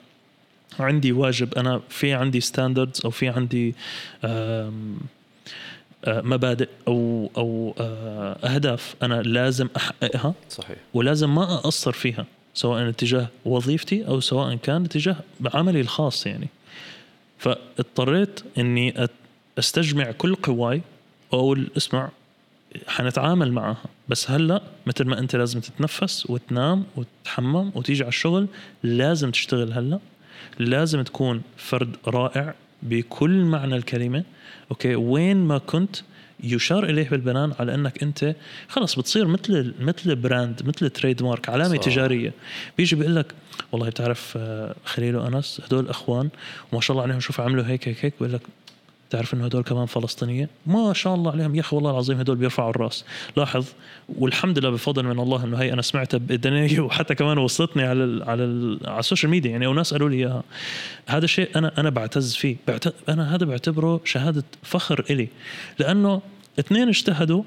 عندي 0.81 1.13
واجب. 1.13 1.55
أنا 1.55 1.81
في 1.89 2.13
عندي 2.13 2.41
ستاندردز 2.41 3.01
أو 3.05 3.11
في 3.11 3.29
عندي 3.29 3.75
مبادئ 6.09 6.69
أو 6.89 7.31
أو 7.37 7.75
آه، 7.81 8.33
أهداف 8.33 8.95
أنا 9.03 9.23
لازم 9.23 9.69
أحققها 9.77 10.35
صحيح. 10.51 10.79
ولازم 10.95 11.35
ما 11.35 11.55
أقصر 11.55 11.93
فيها 11.93 12.27
سواء 12.55 12.89
اتجاه 12.89 13.29
وظيفتي 13.45 14.07
أو 14.07 14.21
سواء 14.21 14.55
كان 14.55 14.85
اتجاه 14.85 15.17
عملي 15.55 15.81
الخاص 15.81 16.27
يعني. 16.27 16.49
فاضطريت 17.39 18.41
إني 18.59 19.09
أستجمع 19.59 20.11
كل 20.11 20.35
قواي 20.35 20.83
وأقول 21.33 21.69
اسمع 21.77 22.09
حنتعامل 22.87 23.53
معها. 23.53 23.85
بس 24.09 24.31
هلأ 24.31 24.63
مثل 24.87 25.05
ما 25.05 25.19
أنت 25.19 25.37
لازم 25.37 25.61
تتنفس 25.61 26.31
وتنام 26.31 26.85
وتتحمم 26.97 27.71
وتيجي 27.75 28.03
على 28.03 28.09
الشغل 28.09 28.47
لازم 28.83 29.31
تشتغل 29.31 29.73
هلأ. 29.73 29.99
لازم 30.59 31.03
تكون 31.03 31.43
فرد 31.57 31.97
رائع 32.07 32.55
بكل 32.83 33.45
معنى 33.45 33.77
الكلمة 33.77 34.25
okay 34.71 34.95
وين 34.95 35.37
ما 35.37 35.59
كنت 35.59 35.97
يشار 36.43 36.85
إليه 36.85 37.09
بالبنان 37.09 37.53
على 37.59 37.75
أنك 37.75 38.03
أنت 38.03 38.35
خلص 38.69 38.99
بتصير 38.99 39.27
مثل 39.27 39.75
مثل 39.81 40.17
brand 40.17 40.63
مثل 40.65 40.91
trademark 40.91 41.49
علامة 41.49 41.77
صح. 41.77 41.83
تجارية 41.83 42.33
بيجي 42.79 42.97
بيقول 42.97 43.17
لك 43.17 43.35
والله 43.73 43.89
بتعرف 43.89 44.35
آه، 44.37 44.75
خليل 44.85 45.17
وأنس 45.17 45.61
هدول 45.65 45.89
أخوان 45.89 46.29
وما 46.73 46.81
شاء 46.81 46.95
الله 46.95 47.03
عليهم 47.03 47.21
شوف 47.21 47.41
عملوا 47.41 47.65
هيك 47.65 47.89
هيك 47.89 48.05
هيك 48.05 48.15
بيقول 48.21 48.33
لك 48.33 48.43
تعرف 49.11 49.35
إنه 49.35 49.45
هدول 49.45 49.63
كمان 49.63 49.87
فلسطينيه 49.87 50.49
ما 50.67 50.93
شاء 50.93 51.15
الله 51.15 51.33
عليهم. 51.33 51.55
يا 51.55 51.61
أخي 51.61 51.77
والله 51.77 51.91
العظيم 51.91 52.19
هدول 52.19 52.37
بيرفعوا 52.37 52.71
الرأس. 52.71 53.05
لاحظ 53.37 53.67
والحمد 54.19 54.59
لله 54.59 54.71
بفضل 54.71 55.05
من 55.05 55.21
الله 55.21 55.45
إنه 55.45 55.57
هي 55.57 55.73
أنا 55.73 55.83
سمعتها 55.83 56.19
باذني 56.19 56.81
وحتى 56.81 57.15
كمان 57.15 57.39
وصلتني 57.39 57.83
على 57.83 58.05
ال 58.05 58.23
على 58.23 58.45
ال 58.45 58.81
على 58.87 58.99
ال 58.99 59.03
social 59.03 59.31
media. 59.31 59.51
يعني 59.51 59.67
وناس 59.67 59.93
قالوا 59.93 60.09
لي 60.09 60.17
إياها. 60.17 60.43
هذا 61.07 61.25
الشيء 61.25 61.51
أنا 61.57 61.73
أنا 61.79 61.91
بعتز 61.91 62.35
فيه. 62.35 62.57
بعت 62.69 62.85
أنا 63.09 63.35
هذا 63.35 63.45
بعتبره 63.45 64.01
شهادة 64.05 64.45
فخر 64.63 65.05
إلي. 65.11 65.29
لأنه 65.79 66.23
اثنين 66.59 66.89
اجتهدوا 66.89 67.43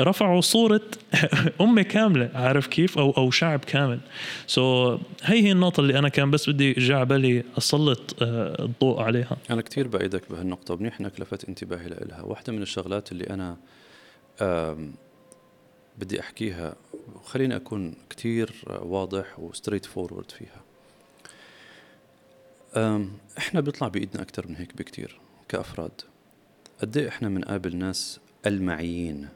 رفعوا 0.00 0.40
صورة 0.40 0.80
أمة 1.60 1.82
كاملة 1.82 2.30
عارف 2.34 2.66
كيف؟ 2.66 2.98
أو 2.98 3.10
أو 3.10 3.30
شعب 3.30 3.60
كامل. 3.60 4.00
so, 4.46 4.96
so, 4.96 5.00
هي 5.22 5.42
هي 5.42 5.52
النقطة 5.52 5.80
اللي 5.80 5.98
أنا 5.98 6.08
كان 6.08 6.30
بس 6.30 6.50
بدي 6.50 6.72
جاء 6.72 7.04
بالي 7.04 7.44
أسلط 7.58 8.22
آه، 8.22 8.64
الضوء 8.64 9.00
عليها. 9.00 9.36
أنا 9.50 9.62
كثير 9.62 9.88
بأيدك 9.88 10.22
بهالنقطة. 10.30 10.76
منيح 10.76 11.00
إنك 11.00 11.20
لفت 11.20 11.48
انتباهي 11.48 11.88
لها 11.88 12.22
واحدة 12.22 12.52
من 12.52 12.62
الشغلات 12.62 13.12
اللي 13.12 13.24
أنا 13.24 13.56
بدي 15.98 16.20
أحكيها 16.20 16.76
خليني 17.24 17.56
أكون 17.56 17.94
كثير 18.10 18.52
واضح 18.66 19.38
و 19.38 19.86
straightforward 19.86 20.30
فيها. 20.30 20.64
إحنا 23.38 23.60
بيطلع 23.60 23.88
بإيدنا 23.88 24.22
أكثر 24.22 24.48
من 24.48 24.56
هيك 24.56 24.76
بكثير 24.76 25.18
كأفراد. 25.48 26.00
قد 26.80 26.96
إيه 26.96 27.08
إحنا 27.08 27.28
بنقابل 27.28 27.76
ناس 27.76 28.20
ألمعيين؟ 28.46 29.28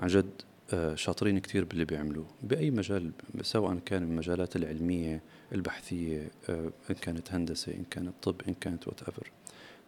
عن 0.00 0.08
جد 0.08 0.30
آه، 0.72 0.94
شاطرين 0.94 1.38
كثير 1.38 1.64
باللي 1.64 1.84
بيعملوه. 1.84 2.26
بأي 2.42 2.70
مجال 2.70 3.10
سواء 3.42 3.78
كان 3.86 4.02
المجالات 4.02 4.56
العلمية 4.56 5.22
البحثية 5.52 6.30
آه، 6.48 6.70
إن 6.90 6.94
كانت 6.94 7.32
هندسة 7.32 7.74
إن 7.74 7.84
كانت 7.90 8.14
طب 8.22 8.34
إن 8.48 8.54
كانت 8.54 8.88
whatever 8.88 9.30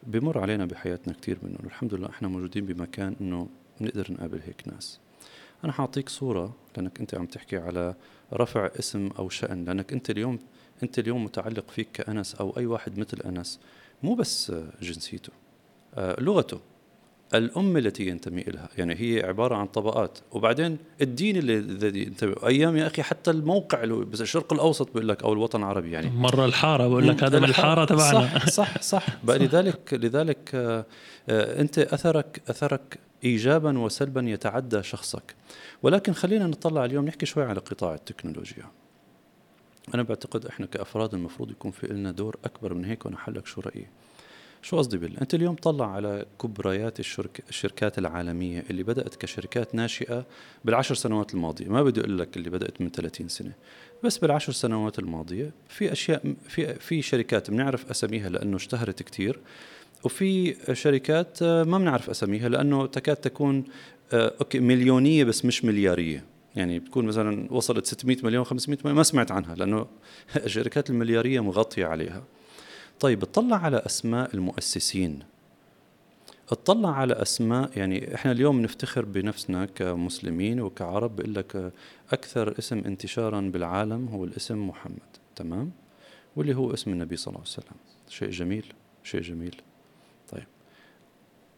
بمر 0.02 0.38
علينا 0.38 0.66
بحياتنا 0.66 1.14
كثير 1.22 1.38
منهم. 1.42 1.60
الحمد 1.64 1.94
لله 1.94 2.08
إحنا 2.08 2.28
موجودين 2.28 2.66
بمكان 2.66 3.16
إنه 3.20 3.48
نقدر 3.80 4.12
نقابل 4.12 4.40
هيك 4.46 4.68
ناس. 4.68 4.98
أنا 5.64 5.72
حأعطيك 5.72 6.08
صورة 6.08 6.56
لأنك 6.76 7.00
أنت 7.00 7.14
عم 7.14 7.26
تحكي 7.26 7.56
على 7.56 7.94
رفع 8.32 8.70
اسم 8.78 9.10
أو 9.18 9.28
شأن. 9.28 9.64
لأنك 9.64 9.92
أنت 9.92 10.10
اليوم 10.10 10.38
أنت 10.82 10.98
اليوم 10.98 11.24
متعلق 11.24 11.70
فيك 11.70 11.88
كأنس 11.92 12.34
أو 12.34 12.56
أي 12.56 12.66
واحد 12.66 12.98
مثل 12.98 13.20
أنس. 13.20 13.60
مو 14.02 14.14
بس 14.14 14.52
جنسيته. 14.82 15.32
آه، 15.94 16.20
لغته. 16.20 16.60
الأمة 17.34 17.78
التي 17.78 18.06
ينتمي 18.06 18.42
إليها 18.42 18.68
يعني 18.78 18.94
هي 18.94 19.26
عبارة 19.26 19.54
عن 19.54 19.66
طبقات. 19.66 20.18
وبعدين 20.32 20.78
الدين 21.00 21.36
اللي 21.36 21.58
الذي 21.58 22.02
ينتمي 22.02 22.34
أيام 22.46 22.76
يا 22.76 22.86
أخي 22.86 23.02
حتى 23.02 23.30
الموقع 23.30 23.84
بس 23.84 24.20
الشرق 24.20 24.52
الأوسط 24.52 24.90
بقول 24.90 25.08
لك 25.08 25.22
أو 25.22 25.32
الوطن 25.32 25.58
العربي 25.58 25.90
يعني. 25.90 26.10
مرة 26.10 26.44
الحارة 26.44 26.88
بقول 26.88 27.08
لك 27.08 27.24
هذا 27.24 27.38
من 27.38 27.44
الحارة 27.44 27.84
تبعنا. 27.84 28.38
صح 28.38 28.48
صح 28.48 28.82
صح. 28.82 29.06
بقى 29.24 29.38
لذلك 29.38 29.94
لذلك 29.94 30.50
آه، 30.54 30.86
آه، 31.28 31.60
أنت 31.60 31.78
أثرك 31.78 32.42
أثرك 32.48 32.98
إيجابا 33.24 33.78
وسلبا 33.78 34.20
يتعدى 34.20 34.82
شخصك. 34.82 35.34
ولكن 35.82 36.12
خلينا 36.12 36.46
نطلع 36.46 36.84
اليوم 36.84 37.04
نحكي 37.04 37.26
شوي 37.26 37.44
على 37.44 37.60
قطاع 37.60 37.94
التكنولوجيا. 37.94 38.64
أنا 39.94 40.02
بعتقد 40.02 40.46
إحنا 40.46 40.66
كأفراد 40.66 41.14
المفروض 41.14 41.50
يكون 41.50 41.70
في 41.70 41.86
لنا 41.86 42.10
دور 42.10 42.36
أكبر 42.44 42.74
من 42.74 42.84
هيك 42.84 43.06
وأنا 43.06 43.18
حلك 43.18 43.46
شو 43.46 43.60
رأيي. 43.60 43.86
شو 44.62 44.78
قصدي 44.78 44.98
بال 44.98 45.20
أنت 45.20 45.34
اليوم 45.34 45.54
طلع 45.54 45.92
على 45.94 46.26
كبريات 46.42 47.00
الشرك 47.00 47.44
الشركات 47.48 47.98
العالمية 47.98 48.64
اللي 48.70 48.82
بدأت 48.82 49.14
كشركات 49.14 49.74
ناشئة 49.74 50.26
بالعشر 50.64 50.94
سنوات 50.94 51.34
الماضية. 51.34 51.68
ما 51.68 51.82
بدي 51.82 52.00
أقول 52.00 52.18
لك 52.18 52.36
اللي 52.36 52.50
بدأت 52.50 52.80
من 52.80 52.90
30 52.90 53.28
سنة. 53.28 53.52
بس 54.04 54.18
بالعشر 54.18 54.52
سنوات 54.52 54.98
الماضية 54.98 55.52
في 55.68 55.92
أشياء 55.92 56.34
في 56.48 56.74
في 56.74 57.02
شركات 57.02 57.50
بنعرف 57.50 57.90
أساميها 57.90 58.28
لأنه 58.28 58.56
اشتهرت 58.56 59.02
كثير 59.02 59.40
وفي 60.04 60.56
شركات 60.74 61.42
ما 61.42 61.78
بنعرف 61.78 62.10
أساميها 62.10 62.48
لأنه 62.48 62.86
تكاد 62.86 63.16
تكون 63.16 63.64
آه، 64.12 64.34
أوكي 64.40 64.60
مليونية 64.60 65.24
بس 65.24 65.44
مش 65.44 65.64
مليارية. 65.64 66.24
يعني 66.56 66.78
بتكون 66.78 67.04
مثلا 67.04 67.52
وصلت 67.52 67.86
600 67.86 68.16
مليون 68.22 68.44
500 68.44 68.78
مليون 68.84 68.96
ما 68.96 69.02
سمعت 69.02 69.30
عنها 69.30 69.54
لأنه 69.54 69.86
الشركات 70.36 70.90
المليارية 70.90 71.40
مغطية 71.40 71.86
عليها. 71.86 72.24
طيب 73.00 73.22
اطلع 73.22 73.56
على 73.56 73.76
أسماء 73.76 74.34
المؤسسين. 74.34 75.22
اطلع 76.52 76.96
على 76.96 77.14
أسماء 77.14 77.78
يعني 77.78 78.14
إحنا 78.14 78.32
اليوم 78.32 78.60
نفتخر 78.62 79.04
بنفسنا 79.04 79.66
كمسلمين 79.66 80.60
وكعرب 80.60 81.16
بقول 81.16 81.34
لك 81.34 81.72
أكثر 82.12 82.58
اسم 82.58 82.78
انتشارا 82.78 83.40
بالعالم 83.40 84.08
هو 84.08 84.24
الاسم 84.24 84.68
محمد 84.68 85.16
تمام؟ 85.36 85.70
واللي 86.36 86.56
هو 86.56 86.74
اسم 86.74 86.92
النبي 86.92 87.16
صلى 87.16 87.32
الله 87.32 87.40
عليه 87.40 87.50
وسلم. 87.50 87.76
شيء 88.08 88.30
جميل 88.30 88.72
شيء 89.04 89.20
جميل. 89.20 89.62
طيب 90.28 90.46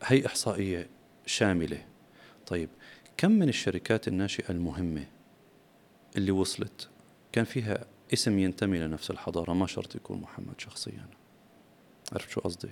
هي 0.02 0.26
إحصائية 0.26 0.88
شاملة. 1.26 1.84
طيب 2.46 2.68
كم 3.16 3.30
من 3.30 3.48
الشركات 3.48 4.08
الناشئة 4.08 4.50
المهمة 4.50 5.06
اللي 6.16 6.30
وصلت؟ 6.30 6.88
كان 7.32 7.44
فيها 7.44 7.84
اسم 8.12 8.38
ينتمي 8.38 8.78
لنفس 8.78 9.10
الحضارة 9.10 9.52
ما 9.52 9.66
شرط 9.66 9.94
يكون 9.96 10.20
محمد 10.20 10.60
شخصيا. 10.60 11.06
عرفت 12.14 12.30
شو 12.30 12.40
قصدي. 12.40 12.70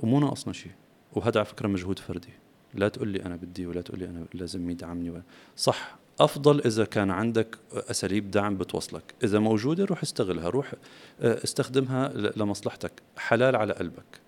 ومو 0.00 0.20
ناقصنا 0.20 0.52
شيء 0.52 0.72
وهذا 1.12 1.38
على 1.38 1.44
فكرة 1.44 1.68
مجهود 1.68 1.98
فردي. 1.98 2.32
لا 2.74 2.88
تقول 2.88 3.08
لي 3.08 3.22
أنا 3.22 3.36
بدي 3.36 3.66
ولا 3.66 3.80
تقول 3.82 3.98
لي 3.98 4.08
أنا 4.08 4.26
لازم 4.34 4.70
يدعمني 4.70 5.22
صح 5.56 5.96
أفضل 6.20 6.60
إذا 6.60 6.84
كان 6.84 7.10
عندك 7.10 7.58
أساليب 7.72 8.30
دعم 8.30 8.56
بتوصلك. 8.56 9.14
إذا 9.24 9.38
موجودة 9.38 9.84
روح 9.84 10.02
استغلها 10.02 10.48
روح 10.48 10.74
آه، 11.20 11.44
استخدمها 11.44 12.12
لمصلحتك. 12.36 12.92
حلال 13.16 13.56
على 13.56 13.72
قلبك. 13.72 14.20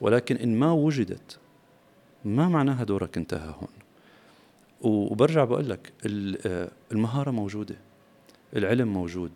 ولكن 0.00 0.36
إن 0.36 0.58
ما 0.58 0.72
وجدت 0.72 1.38
ما 2.24 2.48
معناها 2.48 2.84
دورك 2.84 3.16
انتهى 3.16 3.54
هون. 3.60 3.68
وبرجع 4.80 5.44
بقول 5.44 5.70
لك 5.70 5.92
آه، 6.46 6.70
المهارة 6.92 7.30
موجودة. 7.30 7.76
العلم 8.56 8.88
موجود. 8.88 9.32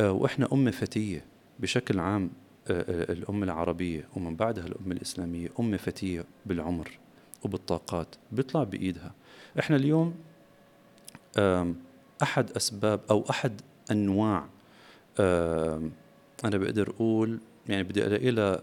آه، 0.00 0.12
وإحنا 0.12 0.48
أمة 0.52 0.70
فتية 0.70 1.24
بشكل 1.58 1.98
عام. 1.98 2.30
الامه 2.70 3.44
العربية 3.44 4.08
ومن 4.16 4.36
بعدها 4.36 4.66
الامه 4.66 4.92
الإسلامية 4.92 5.48
امه 5.60 5.76
فتية 5.76 6.24
بالعمر 6.46 6.90
وبالطاقات 7.44 8.08
بيطلع 8.32 8.64
بإيدها. 8.64 9.12
إحنا 9.58 9.76
اليوم 9.76 10.14
أحد 12.22 12.50
أسباب 12.56 13.00
أو 13.10 13.24
أحد 13.30 13.60
أنواع 13.90 14.46
أنا 16.44 16.58
بقدر 16.58 16.90
أقول 16.90 17.38
يعني 17.68 17.82
بدي 17.82 18.06
ألاقي 18.06 18.30
لها 18.30 18.62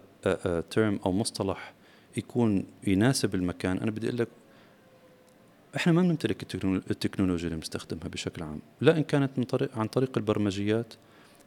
ترم 0.62 1.00
أو 1.06 1.12
مصطلح 1.12 1.74
يكون 2.18 2.66
يناسب 2.88 3.36
المكان. 3.36 3.78
أنا 3.78 3.92
بدي 3.92 4.08
أقول 4.08 4.20
لك 4.20 4.28
إحنا 5.76 5.94
ما 5.94 6.02
بنمتلك 6.02 6.56
التكنولوجيا 6.66 7.48
اللي 7.48 7.58
بنستخدمها 7.58 8.08
بشكل 8.08 8.44
عام. 8.44 8.60
لا 8.82 8.98
إن 8.98 9.04
كانت 9.04 9.32
من 9.38 9.44
طريق 9.44 9.78
عن 9.78 9.88
طريق 9.88 10.18
البرمجيات 10.18 10.94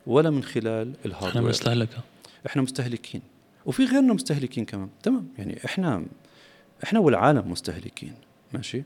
ولا 0.07 0.31
من 0.31 0.43
خلال 0.43 0.93
الهاردوير 1.05 1.31
إحنا 1.31 1.41
مستهلكه 1.41 1.99
إحنا 2.47 2.63
مستهلكين. 2.63 3.23
وفي 3.67 3.85
غيرنا 3.85 4.13
مستهلكين 4.13 4.65
كمان. 4.65 4.89
تمام؟ 5.03 5.29
يعني 5.39 5.65
إحنا 5.65 6.07
إحنا 6.85 6.99
والعالم 6.99 7.51
مستهلكين. 7.51 8.15
ماشي؟ 8.53 8.83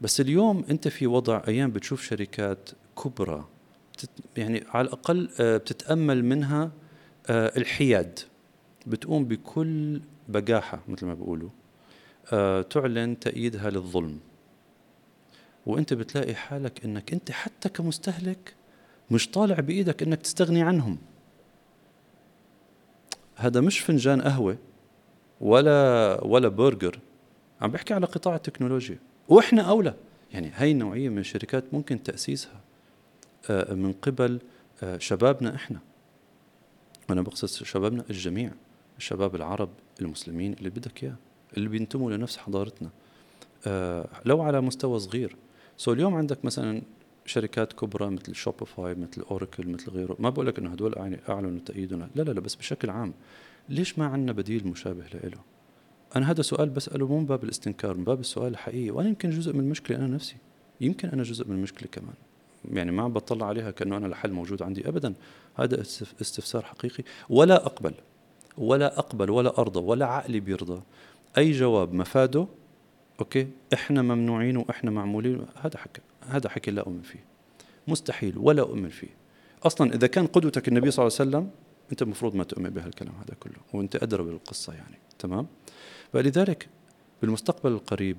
بس 0.00 0.20
اليوم 0.20 0.64
أنت 0.70 0.88
في 0.88 1.06
وضع 1.06 1.42
أيام 1.48 1.70
بتشوف 1.70 2.02
شركات 2.02 2.70
كبرى 3.04 3.48
يعني 4.36 4.64
على 4.68 4.86
الأقل 4.86 5.30
آه، 5.40 5.56
بتتأمل 5.56 6.24
منها 6.24 6.70
آه، 7.26 7.52
الحياد. 7.56 8.18
بتقوم 8.86 9.24
بكل 9.24 10.00
بجاحة 10.28 10.80
مثل 10.88 11.06
ما 11.06 11.14
بيقولوا 11.14 11.50
آه، 12.32 12.62
تعلن 12.62 13.18
تأييدها 13.18 13.70
للظلم. 13.70 14.18
وأنت 15.66 15.94
بتلاقي 15.94 16.34
حالك 16.34 16.84
إنك 16.84 17.12
أنت 17.12 17.30
حتى 17.30 17.68
كمستهلك 17.68 18.54
مش 19.10 19.30
طالع 19.30 19.60
بإيدك 19.60 20.02
إنك 20.02 20.22
تستغني 20.22 20.62
عنهم. 20.62 20.98
هذا 23.36 23.60
مش 23.60 23.78
فنجان 23.78 24.22
قهوة 24.22 24.56
ولا 25.40 26.24
ولا 26.24 26.48
برجر. 26.48 26.98
عم 27.60 27.70
بحكي 27.70 27.94
على 27.94 28.06
قطاع 28.06 28.34
التكنولوجيا. 28.34 28.98
وإحنا 29.28 29.62
أولى. 29.62 29.94
يعني 30.32 30.50
هاي 30.54 30.72
النوعية 30.72 31.08
من 31.08 31.18
الشركات 31.18 31.64
ممكن 31.72 32.02
تأسيسها 32.02 32.60
آه، 33.50 33.74
من 33.74 33.92
قبل 33.92 34.38
آه، 34.82 34.98
شبابنا 34.98 35.54
إحنا. 35.54 35.78
أنا 37.10 37.22
بقصد 37.22 37.48
شبابنا 37.64 38.04
الجميع 38.10 38.50
الشباب 38.98 39.34
العرب 39.34 39.68
المسلمين 40.00 40.52
اللي 40.52 40.70
بدك 40.70 41.04
إياه 41.04 41.14
اللي 41.56 41.68
بينتموا 41.68 42.10
لنفس 42.10 42.36
حضارتنا. 42.36 42.90
آه، 43.66 44.08
لو 44.24 44.42
على 44.42 44.60
مستوى 44.60 44.98
صغير. 44.98 45.36
so 45.76 45.92
اليوم 45.92 46.14
عندك 46.14 46.44
مثلا 46.44 46.82
شركات 47.26 47.72
كبرى 47.72 48.10
مثل 48.10 48.34
Shopify 48.34 48.94
مثل 48.94 49.22
Oracle 49.30 49.68
مثل 49.68 49.90
غيره. 49.90 50.16
ما 50.18 50.30
بقول 50.30 50.46
لك 50.46 50.58
إنه 50.58 50.70
هدول 50.70 51.18
اعلنوا 51.28 51.60
تأييدنا. 51.66 52.08
لا 52.14 52.22
لا 52.22 52.30
لا 52.32 52.40
بس 52.40 52.54
بشكل 52.54 52.90
عام. 52.90 53.14
ليش 53.68 53.98
ما 53.98 54.06
عندنا 54.06 54.32
بديل 54.32 54.66
مشابه 54.66 55.04
له 55.24 55.38
أنا 56.16 56.30
هذا 56.30 56.42
سؤال 56.42 56.68
بسأله 56.68 57.06
مو 57.06 57.18
من 57.18 57.26
باب 57.26 57.44
الاستنكار 57.44 57.96
من 57.96 58.04
باب 58.04 58.20
السؤال 58.20 58.52
الحقيقي. 58.52 58.90
وأنا 58.90 59.08
يمكن 59.08 59.30
جزء 59.30 59.52
من 59.52 59.60
المشكلة 59.60 59.96
أنا 59.96 60.06
نفسي. 60.06 60.36
يمكن 60.80 61.08
أنا 61.08 61.22
جزء 61.22 61.48
من 61.48 61.56
المشكلة 61.56 61.88
كمان. 61.92 62.14
يعني 62.72 62.92
ما 62.92 63.02
عم 63.02 63.12
بطلع 63.12 63.46
عليها 63.46 63.70
كأنه 63.70 63.96
أنا 63.96 64.06
الحل 64.06 64.32
موجود 64.32 64.62
عندي 64.62 64.88
ابدا. 64.88 65.14
هذا 65.54 65.80
استفسار 66.20 66.64
حقيقي. 66.64 67.04
ولا 67.28 67.66
أقبل. 67.66 67.94
ولا 68.58 68.98
أقبل 68.98 69.30
ولا 69.30 69.58
أرضى 69.58 69.80
ولا 69.80 70.06
عقلي 70.06 70.40
بيرضى. 70.40 70.82
أي 71.38 71.52
جواب 71.52 71.94
مفاده 71.94 72.46
أوكي 73.20 73.48
إحنا 73.74 74.02
ممنوعين 74.02 74.56
وإحنا 74.56 74.90
معمولين 74.90 75.46
هذا 75.62 75.78
حكي. 75.78 76.00
هذا 76.28 76.48
حكي 76.48 76.70
لا 76.70 76.82
اؤمن 76.82 77.02
فيه. 77.02 77.24
مستحيل 77.88 78.38
ولا 78.38 78.62
اؤمن 78.62 78.88
فيه. 78.88 79.08
أصلا 79.62 79.94
إذا 79.94 80.06
كان 80.06 80.26
قدوتك 80.26 80.68
النبي 80.68 80.90
صلى 80.90 81.06
الله 81.06 81.16
عليه 81.20 81.30
وسلم 81.30 81.50
أنت 81.92 82.02
المفروض 82.02 82.34
ما 82.34 82.44
تؤمن 82.44 82.70
بهالكلام 82.70 83.14
هذا 83.14 83.34
كله 83.40 83.56
وأنت 83.72 83.96
أدرى 83.96 84.22
بالقصة 84.22 84.72
يعني 84.72 84.98
تمام؟ 85.18 85.46
فلذلك 86.12 86.68
بالمستقبل 87.22 87.72
القريب 87.72 88.16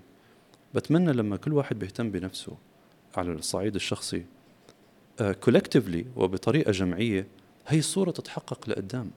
بتمنى 0.76 1.14
لما 1.14 1.38
كل 1.38 1.54
واحد 1.54 1.80
بيهتم 1.80 2.12
بنفسه 2.12 2.58
على 3.18 3.32
الصعيد 3.32 3.76
الشخصي 3.76 4.26
كولكتيفلي 5.20 6.04
uh, 6.04 6.18
وبطريقة 6.18 6.72
جمعية 6.72 7.28
هي 7.68 7.80
الصورة 7.80 8.12
تتحقق 8.12 8.70
لقدام. 8.70 9.12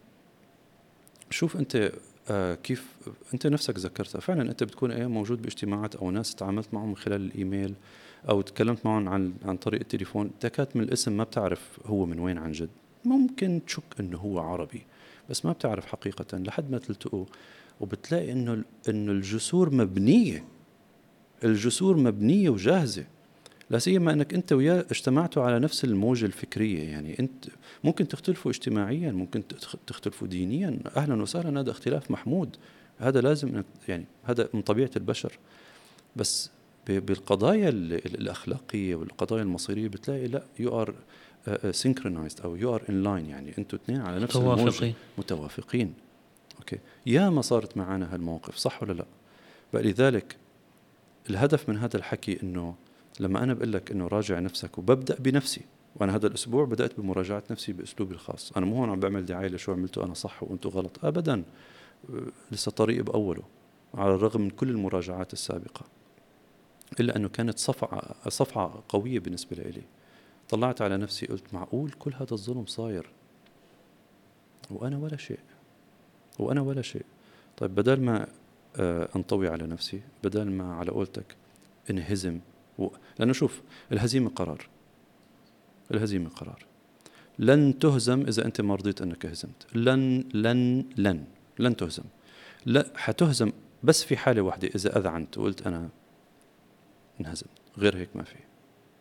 شوف 1.31 1.57
أنت 1.57 1.93
uh, 2.29 2.33
كيف 2.63 2.93
أنت 3.35 3.47
نفسك 3.47 3.79
ذكرتها. 3.79 4.21
فعلا 4.21 4.43
أنت 4.43 4.65
بتكون 4.65 4.91
أيام 4.91 5.11
موجود 5.11 5.43
باجتماعات 5.43 5.97
أو 5.97 6.11
ناس 6.11 6.35
تعاملت 6.35 6.75
معهم 6.75 6.89
من 6.89 6.97
خلال 6.97 7.21
الإيميل 7.21 7.75
أو 8.29 8.41
تكلمت 8.41 8.87
معهم 8.87 9.09
عن 9.09 9.35
عن 9.45 9.57
طريق 9.57 9.81
التليفون 9.81 10.31
تكات 10.41 10.77
من 10.77 10.83
الاسم 10.83 11.17
ما 11.17 11.25
بتعرف 11.25 11.79
هو 11.87 12.07
من 12.07 12.19
وين 12.19 12.39
عن 12.39 12.53
جد. 12.53 12.69
ممكن 13.05 13.61
تشك 13.67 13.83
إنه 14.01 14.19
هو 14.19 14.39
عربي 14.39 14.83
بس 15.31 15.45
ما 15.45 15.53
بتعرف 15.53 15.87
حقيقة 15.87 16.39
لحد 16.39 16.71
ما 16.71 16.79
تلتقوا 16.79 17.25
وبتلاقي 17.81 18.33
إنه 18.33 18.65
إنه 18.89 19.13
الجسور 19.13 19.75
مبنية. 19.75 20.45
الجسور 21.45 21.97
مبنية 21.97 22.51
وجاهزة. 22.51 23.05
لا 23.71 23.79
سيما 23.79 24.13
إنك 24.13 24.35
أنت 24.35 24.53
وياه 24.53 24.85
اجتمعتوا 24.91 25.43
على 25.43 25.59
نفس 25.59 25.85
الموجة 25.85 26.27
الفكرية. 26.27 26.83
يعني 26.83 27.19
أنت 27.19 27.45
ممكن 27.85 28.09
تختلفوا 28.09 28.51
اجتماعيا 28.51 29.13
ممكن 29.13 29.43
تختلفوا 29.87 30.29
دينيا. 30.29 30.79
أهلا 30.97 31.23
وسهلا 31.23 31.61
هذا 31.61 31.71
اختلاف 31.71 32.11
محمود. 32.11 32.57
هذا 32.99 33.21
لازم 33.21 33.63
يعني 33.89 34.05
هذا 34.25 34.49
من 34.55 34.63
طبيعة 34.63 34.91
البشر. 34.97 35.39
بس 36.17 36.51
بالقضايا 36.89 37.69
الأخلاقية 37.69 38.95
والقضايا 38.95 39.43
المصيرية 39.43 39.89
بتلاقي 39.89 40.27
لا 40.27 40.43
you 40.59 40.81
are 40.81 40.95
synchronized 41.71 42.41
أو 42.41 42.57
you 42.57 42.75
are 42.75 42.83
in 42.89 43.03
line 43.03 43.27
يعني 43.27 43.59
أنتم 43.59 43.79
اثنين 43.85 44.01
على 44.01 44.19
نفس 44.21 44.37
متوافقين. 44.37 44.95
متوافقين. 45.19 45.95
okay. 46.59 46.79
يا 47.07 47.31
ما 47.31 47.43
صارت 47.43 47.77
معنا 47.77 48.15
هالموقف 48.15 48.57
صح 48.57 48.83
ولا 48.83 48.93
لا؟ 48.93 49.05
فلذلك 49.73 50.37
الهدف 51.31 51.69
من 51.69 51.77
هذا 51.77 51.97
الحكي 51.97 52.43
إنه 52.43 52.75
لما 53.21 53.43
أنا 53.43 53.55
بقول 53.55 53.73
لك 53.73 53.91
إنه 53.91 54.07
راجع 54.07 54.39
نفسك 54.39 54.79
وببدأ 54.79 55.17
بنفسي 55.19 55.61
وأنا 55.97 56.17
هذا 56.17 56.27
الأسبوع 56.27 56.65
بدأت 56.65 57.01
بمراجعة 57.01 57.43
نفسي 57.51 57.73
بأسلوبي 57.73 58.15
الخاص. 58.15 58.53
أنا 58.57 58.67
مو 58.67 58.77
هون 58.77 58.91
عم 58.91 59.01
بعمل 59.01 59.27
دعاية 59.27 59.49
لشو 59.49 59.73
عملته 59.73 60.05
أنا 60.05 60.15
صح 60.15 60.43
وأنتم 60.43 60.71
غلط 60.71 61.05
ابدا. 61.05 61.43
لسه 62.53 62.71
طريقي 62.71 63.03
بأوله 63.03 63.43
على 63.95 64.15
الرغم 64.15 64.41
من 64.41 64.51
كل 64.51 64.69
المراجعات 64.69 65.33
السابقة. 65.33 65.85
إلا 67.01 67.17
أنه 67.17 67.29
كانت 67.29 67.59
صفعه 67.59 68.29
صفعة 68.29 68.83
قوية 68.89 69.19
بالنسبة 69.19 69.57
لي 69.57 69.83
طلعت 70.49 70.83
على 70.83 70.97
نفسي 70.97 71.27
قلت 71.27 71.55
معقول 71.55 71.91
كل 71.91 72.15
هذا 72.15 72.33
الظلم 72.33 72.67
صاير؟ 72.67 73.07
وأنا 74.71 74.99
ولا 74.99 75.17
شيء. 75.17 75.39
وأنا 76.39 76.61
ولا 76.61 76.83
شيء. 76.83 77.05
طيب 77.57 77.75
بدل 77.75 78.01
ما 78.01 78.27
آه، 78.77 79.09
أنطوي 79.17 79.49
على 79.49 79.67
نفسي 79.67 80.01
بدل 80.25 80.51
ما 80.51 80.75
على 80.75 80.91
قولتك 80.91 81.37
انهزم 81.91 82.41
و... 82.79 82.89
لأنه 83.19 83.33
شوف 83.33 83.63
الهزيمة 83.93 84.31
قرار. 84.31 84.69
الهزيمة 85.91 86.29
قرار. 86.29 86.67
لن 87.39 87.79
تهزم 87.79 88.21
إذا 88.21 88.45
أنت 88.45 88.61
ما 88.61 88.75
رضيت 88.75 89.03
أنك 89.03 89.27
هزمت. 89.27 89.67
لن 89.75 90.25
لن 90.35 90.85
لن 90.97 91.25
لن 91.59 91.77
تهزم. 91.77 92.05
لا 92.67 92.87
حتهزم 92.97 93.53
بس 93.83 94.05
في 94.05 94.17
حالة 94.17 94.43
واحدة 94.43 94.69
إذا 94.75 94.99
أذعنت 94.99 95.39
وقلت 95.39 95.67
أنا 95.67 95.89
انهزمت 97.21 97.51
غير 97.79 97.97
هيك 97.97 98.09
ما 98.15 98.23
في. 98.23 98.37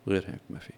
غير 0.08 0.24
هيك 0.26 0.40
ما 0.50 0.58
في. 0.58 0.72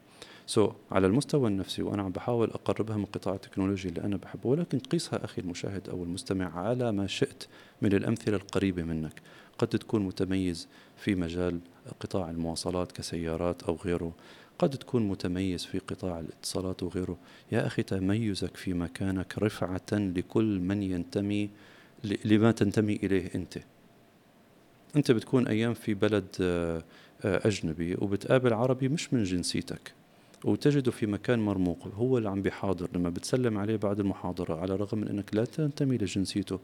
سو 0.46 0.68
so, 0.68 0.72
على 0.90 1.06
المستوى 1.06 1.48
النفسي 1.48 1.82
وأنا 1.82 2.02
عم 2.02 2.12
بحاول 2.12 2.50
أقربها 2.50 2.96
من 2.96 3.04
قطاع 3.04 3.34
التكنولوجيا 3.34 3.90
اللي 3.90 4.02
أنا 4.02 4.16
بحبه 4.16 4.48
ولكن 4.48 4.78
قيسها 4.78 5.24
أخي 5.24 5.42
المشاهد 5.42 5.88
أو 5.88 6.04
المستمع 6.04 6.58
على 6.58 6.92
ما 6.92 7.06
شئت 7.06 7.44
من 7.82 7.92
الأمثلة 7.92 8.36
القريبة 8.36 8.82
منك. 8.82 9.22
قد 9.58 9.68
تكون 9.68 10.02
متميز 10.02 10.68
في 10.96 11.14
مجال 11.14 11.60
قطاع 12.00 12.30
المواصلات 12.30 12.92
كسيارات 12.92 13.62
أو 13.62 13.76
غيره. 13.84 14.12
قد 14.58 14.70
تكون 14.70 15.08
متميز 15.08 15.64
في 15.64 15.78
قطاع 15.78 16.20
الاتصالات 16.20 16.82
وغيره. 16.82 17.18
يا 17.52 17.66
أخي 17.66 17.82
تميزك 17.82 18.56
في 18.56 18.74
مكانك 18.74 19.38
رفعة 19.38 19.92
لكل 19.92 20.60
من 20.60 20.82
ينتمي 20.82 21.50
لما 22.24 22.52
تنتمي 22.52 22.96
إليه 22.96 23.30
أنت. 23.34 23.58
أنت 24.96 25.12
بتكون 25.12 25.46
أيام 25.48 25.74
في 25.74 25.94
بلد 25.94 26.26
أجنبي 27.24 27.94
وبتقابل 27.98 28.52
عربي 28.52 28.88
مش 28.88 29.14
من 29.14 29.24
جنسيتك 29.24 29.92
وتجده 30.44 30.90
في 30.90 31.06
مكان 31.06 31.38
مرموق 31.38 31.88
هو 31.94 32.18
اللي 32.18 32.28
عم 32.28 32.42
بيحاضر 32.42 32.88
لما 32.94 33.10
بتسلم 33.10 33.58
عليه 33.58 33.76
بعد 33.76 34.00
المحاضرة 34.00 34.60
على 34.60 34.74
الرغم 34.74 34.98
من 34.98 35.08
أنك 35.08 35.34
لا 35.34 35.44
تنتمي 35.44 35.96
لجنسيته 35.98 36.60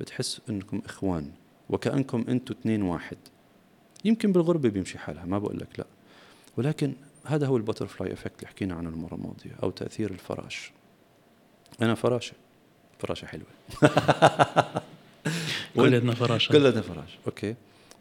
بتحس 0.00 0.40
أنكم 0.50 0.82
إخوان 0.84 1.30
وكأنكم 1.70 2.24
أنتم 2.28 2.54
اثنين 2.60 2.82
واحد. 2.82 3.16
يمكن 4.04 4.32
بالغربة 4.32 4.68
بيمشي 4.68 4.98
حالها 4.98 5.24
ما 5.24 5.38
بقول 5.38 5.58
لك 5.58 5.78
لا. 5.78 5.86
ولكن 6.56 6.92
هذا 7.24 7.46
هو 7.46 7.56
ال 7.56 7.62
butterfly 7.62 8.12
effect 8.12 8.38
اللي 8.38 8.48
حكينا 8.48 8.74
عنه 8.74 8.88
المرة 8.88 9.14
الماضية 9.14 9.56
أو 9.62 9.70
تأثير 9.70 10.10
الفراش. 10.10 10.72
أنا 11.82 11.94
فراشة 11.94 12.34
فراشة 12.98 13.26
حلوة. 13.26 13.46
كلنا 15.76 16.14
فراشة. 16.14 16.52
كلنا 16.52 16.80
فراش 16.80 17.18
أوكي. 17.26 17.54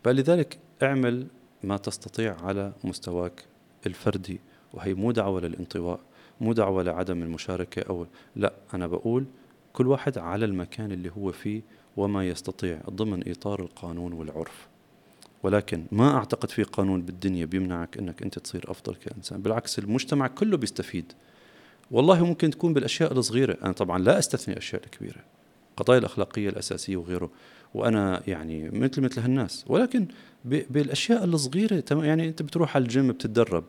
فلذلك 0.04 0.58
اعمل 0.84 1.28
ما 1.64 1.78
تستطيع 1.78 2.36
على 2.42 2.74
مستواك 2.84 3.44
الفردي 3.86 4.40
وهي 4.74 4.94
مو 4.94 5.12
دعوة 5.12 5.42
للانطواء 5.42 6.00
مو 6.42 6.54
دعوة 6.54 6.84
لعدم 6.84 7.24
المشاركة 7.24 7.82
أو 7.82 8.06
لا 8.36 8.54
أنا 8.74 8.88
بقول 8.88 9.26
كل 9.74 9.88
واحد 9.88 10.18
على 10.18 10.46
المكان 10.46 10.92
اللي 10.92 11.12
هو 11.18 11.32
فيه 11.32 11.62
وما 11.98 12.28
يستطيع 12.28 12.82
ضمن 12.90 13.32
إطار 13.32 13.60
القانون 13.60 14.14
والعرف. 14.14 14.68
ولكن 15.44 15.86
ما 15.92 16.16
أعتقد 16.16 16.52
في 16.52 16.64
قانون 16.64 17.02
بالدنيا 17.02 17.46
بيمنعك 17.46 17.98
أنك 17.98 18.22
أنت 18.22 18.40
تصير 18.40 18.72
أفضل 18.72 18.96
كإنسان 18.96 19.42
بالعكس 19.42 19.80
المجتمع 19.80 20.28
كله 20.28 20.58
بيستفيد. 20.58 21.14
والله 21.92 22.26
ممكن 22.26 22.50
تكون 22.50 22.74
بالأشياء 22.74 23.14
الصغيرة 23.14 23.58
أنا 23.64 23.72
طبعا 23.72 24.00
لا 24.00 24.20
أستثني 24.20 24.54
الأشياء 24.54 24.84
الكبيرة 24.84 25.24
قضايا 25.78 26.00
الأخلاقية 26.00 26.50
الأساسية 26.50 26.98
وغيره 26.98 27.30
وأنا 27.74 28.22
يعني 28.28 28.70
مثل 28.70 29.02
مثل 29.02 29.22
هالناس 29.22 29.66
ولكن 29.68 30.08
بالأشياء 30.46 31.24
الصغيرة. 31.24 31.84
يعني 31.92 32.28
أنت 32.28 32.42
بتروح 32.42 32.76
على 32.76 32.84
الجيم 32.84 33.12
بتتدرب 33.12 33.64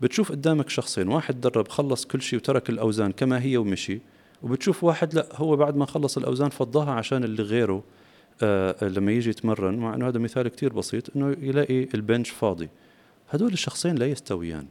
بتشوف 0.00 0.32
قدامك 0.32 0.68
شخصين 0.68 1.08
واحد 1.08 1.40
درب 1.40 1.68
خلص 1.68 2.04
كل 2.04 2.22
شيء 2.22 2.38
وترك 2.38 2.70
الأوزان 2.70 3.12
كما 3.12 3.42
هي 3.42 3.56
ومشي 3.56 4.00
وبتشوف 4.42 4.84
واحد 4.84 5.14
لا 5.14 5.28
هو 5.34 5.56
بعد 5.56 5.76
ما 5.76 5.86
خلص 5.86 6.16
الأوزان 6.18 6.48
فضاها 6.48 6.90
عشان 6.90 7.24
اللي 7.24 7.42
غيره 7.42 7.84
آه 8.42 8.84
لما 8.88 9.12
يجي 9.12 9.30
يتمرن. 9.30 9.76
مع 9.76 9.94
إنه 9.94 10.08
هذا 10.08 10.18
مثال 10.18 10.48
كتير 10.48 10.72
بسيط 10.72 11.16
إنه 11.16 11.36
يلاقي 11.40 11.88
البنش 11.94 12.30
فاضي. 12.30 12.68
هدول 13.30 13.52
الشخصين 13.52 13.94
لا 13.94 14.06
يستويان. 14.06 14.66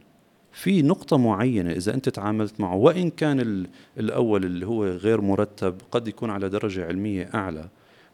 في 0.52 0.82
نقطة 0.82 1.16
معينة 1.16 1.72
إذا 1.72 1.94
أنت 1.94 2.08
تعاملت 2.08 2.60
معه 2.60 2.74
وإن 2.74 3.10
كان 3.10 3.66
الأول 3.98 4.44
اللي 4.44 4.66
هو 4.66 4.84
غير 4.86 5.20
مرتب 5.20 5.76
قد 5.90 6.08
يكون 6.08 6.30
على 6.30 6.48
درجة 6.48 6.86
علمية 6.86 7.30
أعلى 7.34 7.68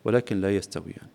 ولكن 0.05 0.41
لا 0.41 0.57
يستويان. 0.57 1.07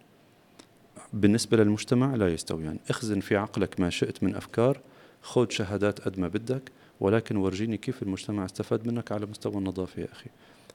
بالنسبة 1.16 1.58
للمجتمع 1.58 2.16
لا 2.16 2.34
يستويان. 2.34 2.80
اخزن 2.90 3.20
في 3.20 3.36
عقلك 3.36 3.80
ما 3.80 3.90
شئت 3.90 4.24
من 4.24 4.36
أفكار 4.36 4.80
خذ 5.22 5.50
شهادات 5.50 6.02
قد 6.02 6.20
ما 6.20 6.28
بدك 6.28 6.72
ولكن 7.00 7.38
ورجيني 7.38 7.78
كيف 7.78 8.04
المجتمع 8.04 8.46
استفاد 8.46 8.88
منك 8.88 9.12
على 9.12 9.26
مستوى 9.26 9.58
النظافة 9.58 10.02
يا 10.02 10.08
أخي. 10.12 10.30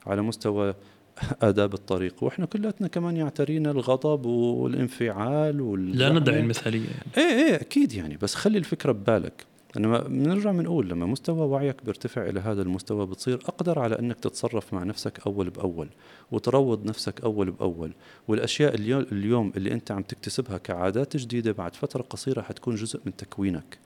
على 0.05 0.21
مستوى 0.21 0.73
آداب 1.41 1.73
الطريق. 1.73 2.23
وإحنا 2.23 2.45
كلاتنا 2.45 2.87
كمان 2.87 3.17
يعترينا 3.17 3.71
الغضب 3.71 4.25
والانفعال 4.25 5.61
وال... 5.61 5.97
لا 5.97 6.09
ندعي 6.09 6.39
المثالية 6.39 6.87
يعني. 6.89 7.11
إيه 7.17 7.43
إيه 7.45 7.55
أكيد 7.55 7.93
يعني. 7.93 8.17
بس 8.17 8.35
خلي 8.35 8.57
الفكرة 8.57 8.91
ببالك. 8.91 9.50
إنما 9.77 9.99
بنرجع 9.99 10.51
بنقول 10.51 10.89
لما 10.89 11.05
مستوى 11.05 11.47
وعيك 11.47 11.85
بيرتفع 11.85 12.29
إلى 12.29 12.39
هذا 12.39 12.61
المستوى 12.61 13.07
بتصير 13.07 13.35
أقدر 13.35 13.79
على 13.79 13.99
إنك 13.99 14.19
تتصرف 14.19 14.73
مع 14.73 14.83
نفسك 14.83 15.19
أول 15.27 15.49
بأول 15.49 15.87
وتروض 16.31 16.85
نفسك 16.85 17.21
أول 17.21 17.51
بأول. 17.51 17.91
والأشياء 18.27 18.75
اليوم 19.11 19.53
اللي 19.57 19.73
أنت 19.73 19.91
عم 19.91 20.01
تكتسبها 20.01 20.57
كعادات 20.57 21.17
جديدة 21.17 21.51
بعد 21.51 21.75
فترة 21.75 22.01
قصيرة 22.01 22.41
حتكون 22.41 22.75
جزء 22.75 22.99
من 23.05 23.15
تكوينك. 23.15 23.77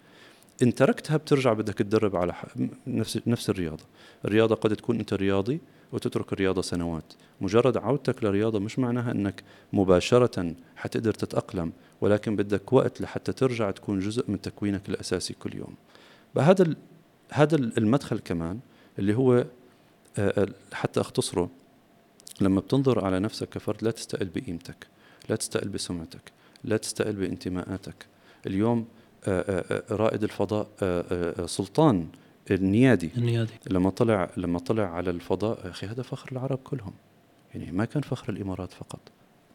إن 0.64 0.74
تركتها 0.74 1.18
بترجع 1.18 1.54
بدك 1.54 1.74
تدرب 1.74 2.16
على 2.16 2.34
نفس 2.88 3.20
نفس 3.28 3.50
الرياضة. 3.50 3.84
الرياضة 4.26 4.56
قد 4.56 4.76
تكون 4.76 5.00
أنت 5.00 5.14
رياضي 5.14 5.60
وتترك 5.96 6.34
الرياضة 6.34 6.62
سنوات. 6.62 7.14
مجرد 7.42 7.78
عودتك 7.78 8.24
للرياضة 8.24 8.60
مش 8.60 8.80
معناها 8.80 9.12
إنك 9.12 9.44
مباشرة 9.74 10.54
حتقدر 10.76 11.14
تتأقلم 11.14 11.72
ولكن 12.02 12.36
بدك 12.36 12.74
وقت 12.74 13.02
لحتى 13.02 13.34
ترجع 13.34 13.72
تكون 13.72 14.00
جزء 14.00 14.32
من 14.32 14.42
تكوينك 14.42 14.90
الأساسي 14.90 15.34
كل 15.34 15.56
يوم. 15.56 15.76
فهذا 16.36 16.76
هذا 17.32 17.56
المدخل 17.56 18.20
كمان 18.20 18.60
اللي 19.00 19.16
هو 19.16 19.46
حتى 20.74 21.02
أختصره 21.02 21.50
لما 22.42 22.60
بتنظر 22.60 23.06
على 23.06 23.20
نفسك 23.20 23.50
كفرد 23.50 23.84
لا 23.84 23.92
تستقل 23.92 24.30
بقيمتك 24.36 24.88
لا 25.30 25.36
تستقل 25.36 25.70
بسمعتك 25.70 26.32
لا 26.64 26.78
تستقل 26.78 27.14
بانتماءاتك. 27.14 28.06
اليوم 28.48 28.86
رائد 29.92 30.24
الفضاء 30.24 30.68
سلطان 31.46 32.08
النيادي. 32.52 33.10
النيادي. 33.18 33.54
لما 33.70 33.90
طلع 33.90 34.30
لما 34.38 34.60
طلع 34.60 34.84
على 34.84 35.10
الفضاء 35.10 35.70
أخي 35.70 35.88
هذا 35.88 36.04
فخر 36.04 36.32
العرب 36.32 36.58
كلهم. 36.58 36.94
يعني 37.56 37.72
ما 37.72 37.86
كان 37.86 38.02
فخر 38.02 38.34
الإمارات 38.34 38.72
فقط. 38.72 39.00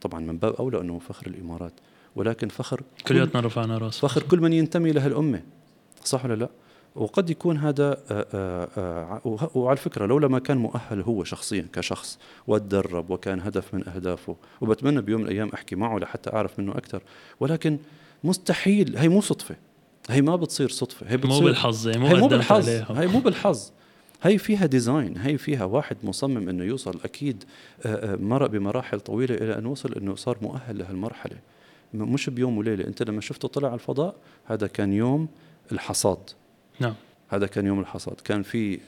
طبعا 0.01 0.21
من 0.21 0.39
باب 0.39 0.55
أولى 0.55 0.81
أنه 0.81 0.99
فخر 0.99 1.27
الإمارات 1.27 1.73
ولكن 2.17 2.49
فخر 2.49 2.83
كلياتنا 3.07 3.41
رفعنا 3.41 3.79
رأس. 3.79 3.99
فخر 3.99 4.23
كل 4.23 4.41
من 4.41 4.53
ينتمي 4.53 4.93
لهالامه 4.93 5.43
صح 6.05 6.25
ولا 6.25 6.35
لا؟ 6.35 6.49
وقد 6.95 7.31
يكون 7.31 7.57
هذا 7.57 8.03
وعلى 9.55 9.77
فكرة 9.77 10.07
لولا 10.07 10.29
ما 10.29 10.39
كان 10.39 10.57
مؤهل 10.57 11.01
هو 11.01 11.25
شخصيا 11.25 11.67
كشخص 11.73 12.19
وتدرب 12.47 13.11
وكان 13.11 13.41
هدف 13.41 13.75
من 13.75 13.89
أهدافه 13.89 14.37
وبتمنى 14.61 15.01
بيوم 15.01 15.21
من 15.21 15.27
الأيام 15.27 15.49
أحكي 15.49 15.77
معه 15.77 15.99
لحتى 15.99 16.31
أعرف 16.33 16.59
منه 16.59 16.73
أكثر 16.73 17.03
ولكن 17.41 17.79
مستحيل 18.25 18.97
هي 18.97 19.09
مو 19.09 19.21
صدفة. 19.21 19.57
هي 20.11 20.23
ما 20.23 20.37
بتصير 20.37 20.69
صدفة 20.69 21.11
هي 21.11 21.17
بتصير 21.17 21.33
مو 21.33 21.41
بالحظ 21.41 21.89
هي 21.89 21.99
مو, 21.99 22.07
هي 22.07 22.15
مو 22.15 22.29
بالحظ 22.29 22.69
هي 22.69 23.07
مو 23.07 23.21
بالحظ. 23.21 23.71
هي 24.23 24.39
فيها 24.39 24.67
ديزاين 24.67 25.19
هي 25.19 25.39
فيها 25.39 25.65
واحد 25.65 25.97
مصمم 26.03 26.49
إنه 26.49 26.65
يوصل 26.65 27.01
أكيد 27.05 27.45
مرق 28.05 28.47
بمراحل 28.47 29.01
طويلة 29.01 29.35
إلى 29.35 29.59
أن 29.59 29.67
وصل 29.67 29.93
إنه 29.93 30.15
صار 30.15 30.39
مؤهل 30.43 30.79
لهالمرحلة. 30.79 31.37
مش 31.95 32.31
بيوم 32.31 32.59
وليلة. 32.59 32.87
أنت 32.87 33.03
لما 33.03 33.21
شفته 33.21 33.49
طلع 33.49 33.69
على 33.69 33.75
الفضاء 33.75 34.15
هذا 34.45 34.67
كان 34.67 34.93
يوم 34.93 35.29
الحصاد. 35.73 36.19
نعم. 36.81 36.95
هذا 37.29 37.47
كان 37.47 37.67
يوم 37.67 37.81
الحصاد. 37.81 38.21
كان 38.25 38.43
في 38.43 38.81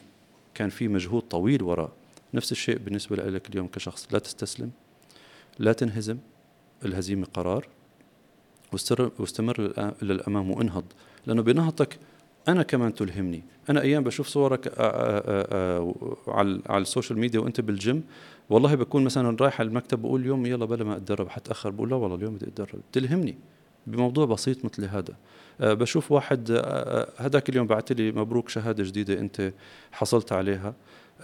كان 0.54 0.68
في 0.68 0.88
مجهود 0.88 1.22
طويل 1.22 1.62
وراء. 1.62 1.92
نفس 2.34 2.52
الشيء 2.52 2.78
بالنسبة 2.78 3.16
لك 3.16 3.50
اليوم 3.50 3.66
كشخص. 3.66 4.08
لا 4.12 4.18
تستسلم 4.18 4.70
لا 5.58 5.72
تنهزم 5.72 6.18
الهزيمة 6.84 7.26
قرار 7.34 7.66
واستمر 9.18 9.72
للأمام 10.02 10.50
وانهض. 10.50 10.84
لأنه 11.26 11.42
بنهضتك 11.42 11.98
أنا 12.48 12.62
كمان 12.62 12.94
تلهمني. 12.94 13.42
أنا 13.70 13.80
أيام 13.80 14.04
بشوف 14.04 14.26
صورك 14.26 14.66
آآ 14.66 14.72
آآ 14.78 15.46
آآ 15.52 15.94
على 16.28 16.60
على 16.66 16.82
ال 16.82 16.87
social 16.87 17.18
media 17.18 17.40
وأنت 17.40 17.60
بالجيم. 17.60 18.04
والله 18.50 18.74
بكون 18.74 19.04
مثلا 19.04 19.36
رايح 19.40 19.60
على 19.60 19.68
المكتب 19.68 20.02
بقول 20.02 20.20
اليوم 20.20 20.46
يلا 20.46 20.64
بلا 20.64 20.84
ما 20.84 20.96
أتدرب 20.96 21.28
حتأخر 21.28 21.70
بقول 21.70 21.90
لا 21.90 21.96
والله 21.96 22.16
اليوم 22.16 22.34
بدي 22.34 22.46
أتدرب. 22.46 22.80
تلهمني 22.92 23.38
بموضوع 23.86 24.26
بسيط 24.26 24.64
مثل 24.64 24.84
هذا. 24.84 25.14
بشوف 25.60 26.12
واحد 26.12 26.50
هذاك 27.16 27.48
اليوم 27.48 27.66
بعث 27.66 27.92
لي 27.92 28.12
مبروك 28.12 28.48
شهادة 28.48 28.84
جديدة 28.84 29.18
أنت 29.18 29.52
حصلت 29.92 30.32
عليها. 30.32 30.74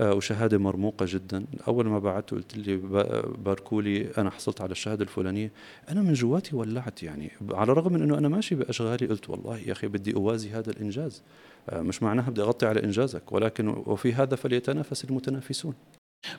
وشهادة 0.01 0.59
مرموقة 0.59 1.07
جدا. 1.09 1.45
أول 1.69 1.87
ما 1.87 1.99
بعثت 1.99 2.31
قلت 2.31 2.57
لي 2.57 2.77
باركوا 3.45 3.83
لي 3.83 4.11
أنا 4.19 4.31
حصلت 4.31 4.61
على 4.61 4.73
الشهادة 4.73 5.03
الفلانية. 5.03 5.51
أنا 5.89 6.03
من 6.03 6.13
جواتي 6.13 6.57
ولعت 6.57 7.03
يعني. 7.03 7.31
على 7.51 7.73
الرغم 7.73 7.93
من 7.93 8.03
إنه 8.03 8.19
أنا 8.19 8.29
ماشي 8.29 8.55
بأشغالي 8.55 9.07
قلت 9.07 9.31
والله 9.31 9.59
يا 9.59 9.73
أخي 9.73 9.87
بدي 9.87 10.15
أوازي 10.15 10.51
هذا 10.51 10.71
الإنجاز. 10.71 11.23
مش 11.73 12.03
معناها 12.03 12.31
بدي 12.31 12.43
أغطي 12.43 12.67
على 12.67 12.85
إنجازك 12.85 13.33
ولكن 13.33 13.69
وفي 13.69 14.13
هذا 14.13 14.37
فليتنافس 14.37 15.05
المتنافسون. 15.05 15.75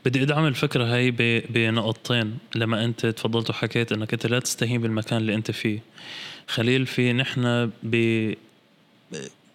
بدي 0.05 0.23
أدعم 0.23 0.45
الفكرة 0.45 0.83
هاي 0.83 1.11
بنقطتين. 1.49 2.37
لما 2.55 2.85
أنت 2.85 3.05
تفضلت 3.05 3.49
وحكيت 3.49 3.91
إنك 3.91 4.13
أنت 4.13 4.27
لا 4.27 4.39
تستهين 4.39 4.81
بالمكان 4.81 5.21
اللي 5.21 5.35
أنت 5.35 5.51
فيه. 5.51 5.79
خليل 6.47 6.85
في 6.85 7.13
نحن 7.13 7.71
ب 7.83 8.33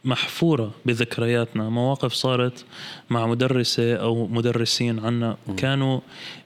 محفورة 0.05 0.71
بذكرياتنا. 0.87 1.69
مواقف 1.69 2.13
صارت 2.13 2.65
مع 3.11 3.27
مدرسة 3.27 3.95
أو 3.95 4.27
مدرسين 4.27 4.99
عنا. 4.99 5.37
كانوا 5.57 6.01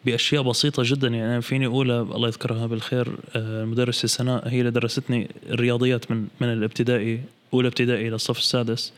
بأشياء 0.04 0.42
بسيطة 0.42 0.82
جدا. 0.86 1.08
يعني 1.08 1.42
فيني 1.42 1.66
أقولها 1.66 2.02
الله 2.02 2.28
يذكرها 2.28 2.66
بالخير 2.66 3.08
المدرسة 3.36 4.08
سناء 4.08 4.48
هي 4.48 4.60
اللي 4.60 4.70
درستني 4.70 5.30
الرياضيات 5.50 6.10
من 6.10 6.26
من 6.40 6.52
الابتدائي 6.52 7.20
أولى 7.54 7.68
ابتدائي 7.68 8.10
للصف 8.10 8.38
السادس. 8.38 8.92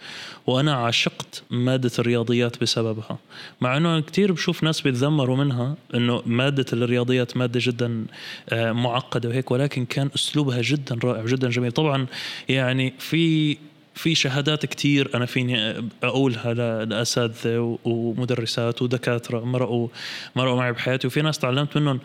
وأنا 0.46 0.74
عشقت 0.74 1.42
مادة 1.50 1.90
الرياضيات 1.98 2.60
بسببها. 2.62 3.18
مع 3.60 3.76
أنه 3.76 4.00
كثير 4.00 4.32
بشوف 4.32 4.62
ناس 4.62 4.80
بيتذمروا 4.80 5.36
منها 5.36 5.76
أنه 5.94 6.22
مادة 6.26 6.66
الرياضيات 6.72 7.36
مادة 7.36 7.60
جدا 7.62 8.04
معقدة 8.52 9.28
وهيك 9.28 9.50
ولكن 9.50 9.84
كان 9.84 10.10
أسلوبها 10.14 10.62
جدا 10.62 10.98
رائع 11.04 11.24
جدا 11.24 11.48
جميل. 11.48 11.72
طبعا 11.72 12.06
يعني 12.48 12.92
في 12.98 13.56
في 14.00 14.14
شهادات 14.14 14.66
كتير 14.66 15.10
أنا 15.14 15.26
فيني 15.26 15.74
أقولها 16.02 16.54
لأساتذة 16.84 17.78
ومدرسات 17.84 18.82
ودكاترة 18.82 19.44
مرقوا 19.44 19.88
مرقوا 20.36 20.56
معي 20.56 20.72
بحياتي. 20.72 21.06
وفي 21.06 21.22
ناس 21.22 21.38
تعلمت 21.38 21.76
منهم 21.76 22.00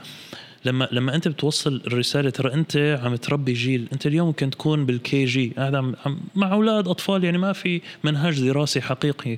لما 0.66 0.88
لما 0.92 1.16
أنت 1.16 1.28
بتوصل 1.28 1.82
الرسالة 1.88 2.30
ترى 2.30 2.54
أنت 2.54 3.00
عم 3.04 3.16
تربي 3.16 3.54
جيل 3.54 3.88
أنت 3.94 4.08
اليوم 4.08 4.28
ممكن 4.28 4.50
تكون 4.50 4.86
بالكي 4.86 5.26
جي. 5.26 5.54
قاعد 5.58 5.76
عم 5.76 5.96
مع 6.36 6.52
أولاد 6.52 6.88
أطفال 6.88 7.24
يعني 7.24 7.38
ما 7.38 7.54
في 7.54 7.82
منهج 8.04 8.42
دراسي 8.42 8.82
حقيقي. 8.82 9.38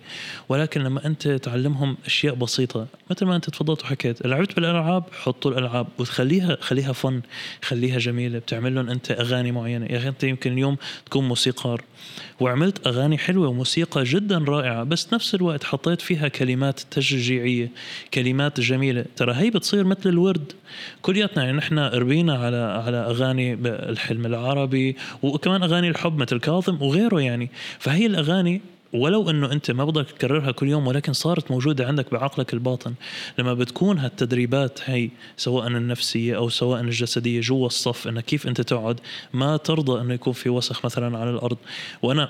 ولكن 0.49 0.82
لما 0.84 1.05
أنت 1.05 1.28
تعلمهم 1.28 1.97
أشياء 2.05 2.36
بسيطة 2.36 2.88
مثل 3.12 3.26
ما 3.26 3.36
أنت 3.36 3.49
تفضلت 3.49 3.84
وحكيت 3.84 4.28
لعبت 4.28 4.55
بالألعاب 4.55 5.03
حطوا 5.24 5.51
الألعاب 5.51 5.88
وتخليها 5.97 6.58
خليها 6.62 6.93
فن 6.93 7.22
خليها 7.62 7.97
جميلة. 7.97 8.39
بتعمل 8.39 8.76
لهم 8.76 8.89
أنت 8.89 9.12
أغاني 9.12 9.51
معينة. 9.51 9.86
يا 9.86 9.97
أخي 9.97 10.08
أنت 10.08 10.24
يمكن 10.24 10.53
اليوم 10.53 10.78
تكون 11.05 11.28
موسيقار. 11.28 11.84
وعملت 12.39 12.88
أغاني 12.88 13.18
حلوة 13.18 13.48
وموسيقى 13.48 14.04
جدا 14.04 14.38
رائعة 14.38 14.84
بس 14.84 15.14
نفس 15.14 15.36
الوقت 15.36 15.64
حطيت 15.64 16.02
فيها 16.02 16.28
كلمات 16.28 16.80
تشجيعية 16.91 17.72
كلمات 18.14 18.60
جميلة. 18.60 19.06
ترى 19.16 19.34
هي 19.34 19.50
بتصير 19.50 19.84
مثل 19.84 20.10
الورد. 20.10 20.52
كلياتنا 21.02 21.43
يعني 21.43 21.58
نحن 21.58 21.80
ربينا 21.80 22.34
على 22.38 22.58
على 22.58 22.98
أغاني 22.98 23.56
ب- 23.56 23.68
الحلم 23.68 24.26
العربي 24.26 24.95
وكمان 25.24 25.64
أغاني 25.64 25.89
الحب 25.89 26.18
مثل 26.18 26.39
كاظم 26.39 26.82
وغيره 26.82 27.22
يعني. 27.22 27.50
فهي 27.80 28.06
الأغاني 28.06 28.62
ولو 28.94 29.30
إنه 29.30 29.52
أنت 29.52 29.72
ما 29.72 29.86
بدك 29.86 30.12
تكررها 30.12 30.52
كل 30.52 30.68
يوم 30.68 30.88
ولكن 30.88 31.14
صارت 31.14 31.52
موجودة 31.52 31.88
عندك 31.88 32.12
بعقلك 32.12 32.54
الباطن 32.54 32.94
لما 33.40 33.54
بتكون 33.54 33.98
هالتدريبات 33.98 34.80
هي 34.86 35.10
سواء 35.38 35.68
النفسية 35.68 36.38
أو 36.38 36.50
سواء 36.50 36.82
الجسدية 36.82 37.42
جوا 37.42 37.68
الصف 37.68 38.08
انك 38.08 38.26
كيف 38.26 38.48
أنت 38.48 38.62
تقعد 38.62 39.00
ما 39.34 39.58
ترضى 39.58 40.02
إنه 40.02 40.14
يكون 40.14 40.34
في 40.34 40.50
وسخ 40.50 40.86
مثلا 40.86 41.18
على 41.18 41.30
الأرض. 41.30 41.58
وأنا 42.02 42.30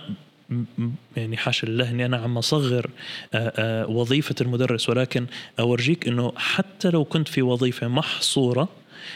يعني 1.17 1.37
حاشا 1.37 1.65
لله 1.65 1.89
إني 1.91 2.05
أنا 2.05 2.17
عم 2.17 2.37
أصغر 2.37 2.89
وظيفة 3.89 4.35
المدرس 4.41 4.89
ولكن 4.89 5.25
أورجيك 5.59 6.07
إنه 6.07 6.33
حتى 6.35 6.89
لو 6.89 7.05
كنت 7.05 7.27
في 7.27 7.41
وظيفة 7.41 7.87
محصورة 7.87 8.69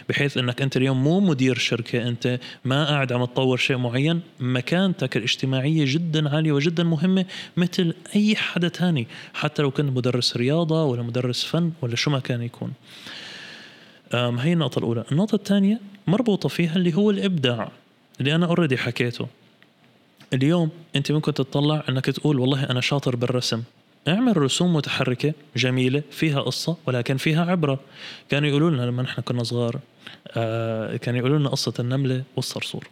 بحيث 0.09 0.37
إنك 0.37 0.61
أنت 0.61 0.77
اليوم 0.77 1.03
مو 1.03 1.19
مدير 1.19 1.57
شركة 1.57 2.07
أنت 2.07 2.39
ما 2.65 2.85
قاعد 2.85 3.13
عم 3.13 3.25
تطور 3.25 3.57
شيء 3.57 3.77
معين 3.77 4.21
مكانتك 4.39 5.17
الاجتماعية 5.17 5.83
جدا 5.87 6.35
عالية 6.35 6.51
وجدا 6.51 6.83
مهمة 6.83 7.25
مثل 7.57 7.93
أي 8.15 8.35
حدا 8.35 8.67
تاني 8.67 9.07
حتى 9.33 9.61
لو 9.61 9.71
كنت 9.71 9.97
مدرس 9.97 10.37
رياضة 10.37 10.83
ولا 10.83 11.01
مدرس 11.01 11.43
فن 11.43 11.71
ولا 11.81 11.95
شو 11.95 12.11
ما 12.11 12.19
كان 12.19 12.41
يكون 12.41 12.73
هي 14.13 14.53
النقطة 14.53 14.79
الأولى، 14.79 15.03
النقطة 15.11 15.35
الثانية 15.35 15.79
مربوطة 16.07 16.49
فيها 16.49 16.75
اللي 16.75 16.93
هو 16.93 17.11
الإبداع 17.11 17.71
اللي 18.19 18.35
أنا 18.35 18.45
أوريدي 18.45 18.77
حكيته. 18.77 19.27
اليوم 20.33 20.69
أنت 20.95 21.11
ممكن 21.11 21.33
تطلع 21.33 21.83
أنك 21.89 22.05
تقول 22.05 22.39
والله 22.39 22.63
أنا 22.63 22.81
شاطر 22.81 23.15
بالرسم. 23.15 23.63
اعمل 24.07 24.37
رسوم 24.37 24.73
متحركة 24.75 25.33
جميلة 25.55 26.03
فيها 26.11 26.41
قصة 26.41 26.77
ولكن 26.85 27.17
فيها 27.17 27.45
عبرة. 27.51 27.79
كانوا 28.29 28.49
يقولوا 28.49 28.69
لنا 28.69 28.81
لما 28.81 29.03
نحن 29.03 29.21
كنا 29.21 29.43
صغار 29.43 29.79
آه 30.27 30.97
كانوا 30.97 31.19
يقولوا 31.19 31.39
لنا 31.39 31.49
قصة 31.49 31.73
النملة 31.79 32.23
والصرصور. 32.35 32.87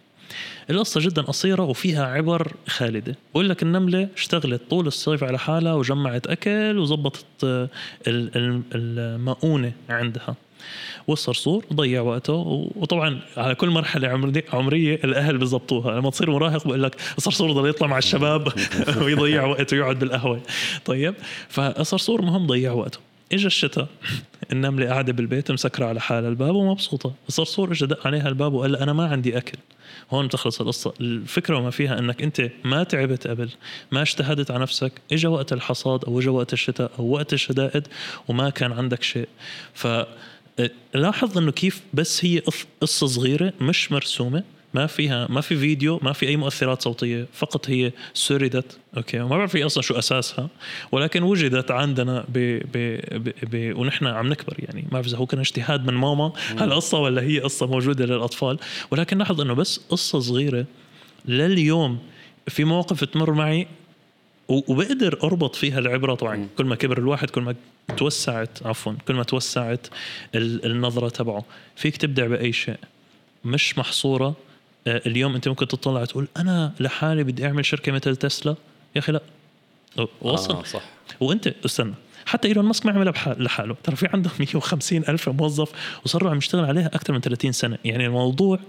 القصة 0.70 1.02
جدا 1.02 1.22
قصيرة 1.22 1.64
وفيها 1.64 2.06
عبر 2.06 2.52
خالدة. 2.68 3.16
بقول 3.34 3.50
لك 3.50 3.64
النملة 3.64 4.08
اشتغلت 4.18 4.62
طول 4.70 4.88
الصيف 4.88 5.24
على 5.24 5.40
حالها 5.40 5.74
وجمعت 5.74 6.28
أكل 6.28 6.78
وزبطت 6.78 7.26
آه، 7.44 7.70
ال- 8.08 8.32
ال- 8.38 8.62
المؤونة 8.76 9.72
عندها. 9.90 10.36
والصرصور 11.08 11.66
ضيع 11.74 12.02
وقته. 12.02 12.34
وطبعا 12.76 13.20
على 13.38 13.56
كل 13.56 13.70
مرحلة 13.70 14.08
عمري- 14.08 14.44
عمرية 14.54 14.96
الأهل 15.04 15.38
بزبطوها 15.38 16.00
لما 16.00 16.10
تصير 16.10 16.32
مراهق 16.32 16.68
بقول 16.68 16.84
لك 16.84 16.96
الصرصور 17.18 17.52
ضل 17.52 17.70
يطلع 17.70 17.88
مع 17.88 17.98
الشباب 17.98 18.48
ويضيع 19.04 19.46
وقته 19.46 19.78
ويقعد 19.78 20.00
بالقهوة. 20.00 20.42
طيب 20.86 21.14
فالصرصور 21.50 22.22
مهم 22.22 22.48
ضيع 22.48 22.72
وقته. 22.72 23.00
اجى 23.34 23.48
الشتاء 23.48 23.88
النملة 24.52 24.86
قاعدة 24.90 25.14
بالبيت 25.14 25.52
مسكرة 25.52 25.86
على 25.86 26.02
حالها 26.02 26.30
الباب 26.30 26.56
ومبسوطه 26.56 27.14
الصرصور 27.28 27.72
اجى 27.72 27.86
دق 27.86 28.08
عليها 28.08 28.28
الباب 28.30 28.54
وقال 28.54 28.72
لها 28.72 28.84
أنا 28.84 28.94
ما 28.94 29.08
عندي 29.08 29.38
أكل. 29.38 29.58
هون 30.12 30.28
بتخلص 30.28 30.62
القصة. 30.62 30.94
الفكرة 31.02 31.58
وما 31.58 31.70
فيها 31.70 32.00
أنك 32.00 32.22
أنت 32.22 32.50
ما 32.64 32.84
تعبت 32.84 33.28
قبل 33.28 33.50
ما 33.92 34.02
اجتهدت 34.02 34.52
على 34.52 34.62
نفسك 34.62 34.92
إجا 35.12 35.30
وقت 35.30 35.54
الحصاد 35.54 36.06
أو 36.06 36.20
إجا 36.20 36.32
وقت 36.32 36.54
الشتاء 36.54 36.92
أو 37.00 37.06
وقت 37.10 37.34
الشدائد 37.34 37.88
وما 38.28 38.50
كان 38.50 38.72
عندك 38.72 39.04
شيء. 39.04 39.28
ف 39.74 39.88
لاحظ 40.96 41.38
إنه 41.38 41.52
كيف 41.52 41.82
بس 41.94 42.26
هي 42.26 42.40
قص- 42.40 42.66
قصة 42.82 43.08
صغيرة 43.08 43.54
مش 43.62 43.92
مرسومة. 43.92 44.44
ما 44.74 44.88
فيها 44.88 45.28
ما 45.30 45.42
في 45.42 45.56
فيديو 45.56 46.00
ما 46.04 46.14
في 46.14 46.28
أي 46.28 46.38
مؤثرات 46.38 46.82
صوتية 46.82 47.28
فقط 47.34 47.70
هي 47.70 47.92
سردت 48.14 48.78
أوكي؟ 48.98 49.20
وما 49.20 49.38
بعرف 49.38 49.56
هي 49.56 49.66
أصلا 49.66 49.84
شو 49.84 49.94
أساسها 50.00 50.50
ولكن 50.92 51.24
وجدت 51.24 51.72
عندنا 51.72 52.26
ب 52.30 52.34
ب 52.74 53.00
ب 53.14 53.30
ب 53.52 53.78
ونحن 53.80 54.06
عم 54.08 54.28
نكبر 54.30 54.56
يعني 54.60 54.82
ما 54.82 54.90
بعرف 54.92 55.08
إذا 55.08 55.18
هو 55.18 55.26
كان 55.26 55.40
اجتهاد 55.40 55.86
من 55.86 55.94
ماما 55.94 56.32
هالقصه 56.58 57.00
ولا 57.00 57.22
هي 57.22 57.40
قصه 57.40 57.68
موجودة 57.68 58.06
للأطفال؟ 58.06 58.60
ولكن 58.92 59.18
لاحظ 59.18 59.42
إنه 59.42 59.54
بس 59.54 59.82
قصة 59.90 60.20
صغيرة 60.20 60.66
لليوم 61.26 62.00
في 62.48 62.64
مواقف 62.64 63.04
تمر 63.04 63.32
معي 63.34 63.68
وبقدر 64.48 65.20
أربط 65.24 65.56
فيها 65.56 65.80
العبرة 65.80 66.16
طبعا. 66.16 66.48
كل 66.58 66.66
ما 66.66 66.76
كبر 66.76 66.98
الواحد 66.98 67.30
كل 67.30 67.42
ما 67.42 67.56
توسعت 67.98 68.60
عفوا 68.66 68.94
كل 69.08 69.14
ما 69.14 69.24
توسعت 69.24 69.88
ال- 70.36 70.66
النظرة 70.66 71.10
تبعه. 71.10 71.46
فيك 71.76 71.98
تبدع 71.98 72.28
بأي 72.28 72.54
شيء 72.54 72.78
مش 73.46 73.78
محصورة 73.78 74.36
اليوم 74.88 75.36
أنت 75.36 75.48
ممكن 75.48 75.68
تطلع 75.68 76.06
تقول 76.06 76.28
أنا 76.38 76.72
لحالي 76.80 77.24
بدي 77.24 77.46
أعمل 77.46 77.66
شركة 77.66 77.92
مثل 77.92 78.16
تسلا. 78.16 78.56
يا 78.96 79.00
أخي 79.00 79.12
لا. 79.12 79.22
وصل. 80.22 80.54
آه 80.56 80.64
صح. 80.64 80.82
وأنت 81.20 81.48
استنى. 81.66 81.94
حتى 82.26 82.48
إيلون 82.48 82.66
ماسك 82.66 82.86
ما 82.86 82.92
عملها 82.92 83.12
بحال- 83.12 83.44
لحاله. 83.44 83.76
ترى 83.84 83.96
في 83.96 84.08
عنده 84.14 84.30
150 84.40 85.04
ألف 85.10 85.30
موظف 85.30 85.72
وصاروا 86.06 86.32
عم 86.32 86.38
يشتغل 86.38 86.66
عليها 86.66 86.88
أكثر 86.88 87.14
من 87.14 87.22
30 87.22 87.52
سنة. 87.52 87.78
يعني 87.86 88.06
الموضوع 88.06 88.60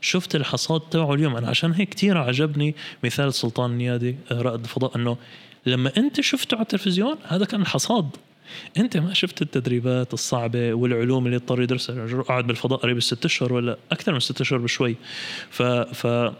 شفت 0.00 0.34
الحصاد 0.36 0.80
تبعه 0.80 1.14
اليوم. 1.14 1.36
أنا 1.36 1.48
عشان 1.48 1.72
هيك 1.72 1.88
كثير 1.88 2.18
عجبني 2.18 2.74
مثال 3.04 3.34
سلطان 3.34 3.70
النيادي 3.70 4.16
آه، 4.30 4.42
رائد 4.42 4.60
الفضاء 4.60 4.96
إنه 4.96 5.16
لما 5.66 5.92
أنت 5.96 6.20
شفته 6.20 6.54
على 6.54 6.62
التلفزيون 6.62 7.16
هذا 7.28 7.44
كان 7.44 7.60
الحصاد 7.62 8.08
أنت 8.76 8.96
ما 8.96 9.14
شفت 9.14 9.42
التدريبات 9.42 10.14
الصعبة 10.14 10.74
والعلوم 10.74 11.26
اللي 11.26 11.36
اضطر 11.36 11.62
يدرسها؟ 11.62 12.22
قعد 12.22 12.46
بالفضاء 12.46 12.78
قريب 12.78 12.96
الست 12.96 13.24
أشهر 13.24 13.52
ولا 13.52 13.76
أكثر 13.92 14.12
من 14.12 14.20
ست 14.20 14.40
أشهر 14.40 14.58
بشوي. 14.58 14.96
ف 15.50 15.62
ف 15.62 16.32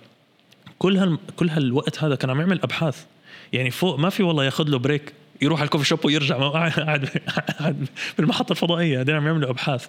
كل 0.78 0.96
هال 0.96 1.18
كل 1.36 1.48
هالوقت 1.48 2.04
هذا 2.04 2.14
كان 2.14 2.30
عم 2.30 2.40
يعمل 2.40 2.62
أبحاث. 2.62 3.04
يعني 3.52 3.70
فوق 3.70 3.98
ما 3.98 4.10
في 4.10 4.22
والله 4.22 4.44
ياخذ 4.44 4.68
له 4.68 4.78
بريك 4.78 5.12
يروح 5.42 5.60
على 5.60 5.66
الكوفي 5.66 5.84
شوب 5.84 6.04
ويرجع 6.04 6.38
ما 6.38 6.48
قاعد 6.48 6.72
قاعد 6.72 7.08
قاعد 7.58 7.86
بالمحطة 8.18 8.52
الفضائية. 8.52 9.00
هذول 9.00 9.14
عم 9.14 9.26
يعملوا 9.26 9.50
أبحاث. 9.50 9.86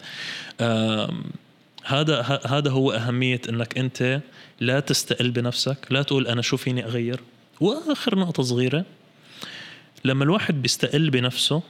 هذا 1.85 2.41
هذا 2.45 2.71
هو 2.71 2.91
أهمية 2.91 3.41
إنك 3.49 3.77
أنت 3.77 4.21
لا 4.59 4.79
تستقل 4.79 5.31
بنفسك 5.31 5.77
لا 5.89 6.01
تقول 6.03 6.27
أنا 6.27 6.41
شو 6.41 6.57
فيني 6.57 6.85
أغير. 6.85 7.19
وآخر 7.61 8.19
نقطة 8.19 8.43
صغيرة 8.43 8.85
لما 10.05 10.23
الواحد 10.23 10.61
بيستقل 10.61 11.09
بنفسه 11.09 11.61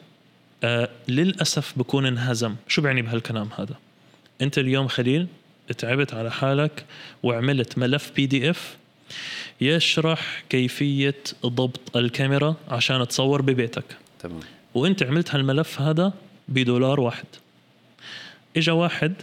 آه 0.63 0.89
للأسف 1.07 1.73
بكون 1.77 2.05
انهزم. 2.05 2.55
شو 2.67 2.81
بعني 2.81 3.01
بهالكلام 3.01 3.49
هذا؟ 3.57 3.75
أنت 4.41 4.57
اليوم 4.57 4.87
خليل 4.87 5.27
تعبت 5.77 6.13
على 6.13 6.31
حالك 6.31 6.85
وعملت 7.23 7.77
ملف 7.77 8.11
بي 8.15 8.25
دي 8.25 8.49
اف 8.49 8.77
يشرح 9.61 10.43
كيفية 10.49 11.15
ضبط 11.45 11.97
الكاميرا 11.97 12.55
عشان 12.69 13.07
تصور 13.07 13.41
ببيتك. 13.41 13.83
تمام. 14.19 14.39
وأنت 14.73 15.03
عملت 15.03 15.35
هالملف 15.35 15.81
هذا 15.81 16.13
بدولار 16.47 16.99
واحد. 16.99 17.25
إجا 18.57 18.71
واحد 18.71 19.13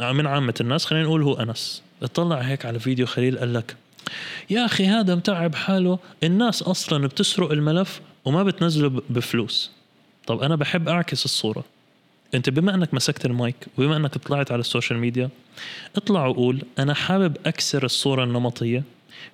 من 0.00 0.26
عامة 0.26 0.54
الناس 0.60 0.84
خلينا 0.84 1.04
نقول 1.04 1.22
هو 1.22 1.34
أنس 1.34 1.82
اطلع 2.02 2.38
هيك 2.38 2.66
على 2.66 2.78
فيديو 2.78 3.06
خليل 3.06 3.38
قال 3.38 3.54
لك 3.54 3.76
يا 4.50 4.64
أخي 4.64 4.86
هذا 4.86 5.14
متعب 5.14 5.54
حاله 5.54 5.98
الناس 6.22 6.62
أصلا 6.62 7.06
بتسرق 7.06 7.50
الملف 7.52 8.00
وما 8.24 8.42
بتنزله 8.42 9.02
بفلوس. 9.10 9.70
طب 10.26 10.42
أنا 10.42 10.56
بحب 10.56 10.88
أعكس 10.88 11.24
الصورة. 11.24 11.64
أنت 12.34 12.50
بما 12.50 12.74
أنك 12.74 12.94
مسكت 12.94 13.26
المايك 13.26 13.66
وبما 13.78 13.96
أنك 13.96 14.18
طلعت 14.18 14.52
على 14.52 14.60
ال 14.60 14.65
social 14.65 14.98
media 14.98 15.28
اطلع 15.96 16.26
وقول 16.26 16.62
أنا 16.78 16.94
حابب 16.94 17.36
أكسر 17.46 17.84
الصورة 17.84 18.24
النمطية. 18.24 18.82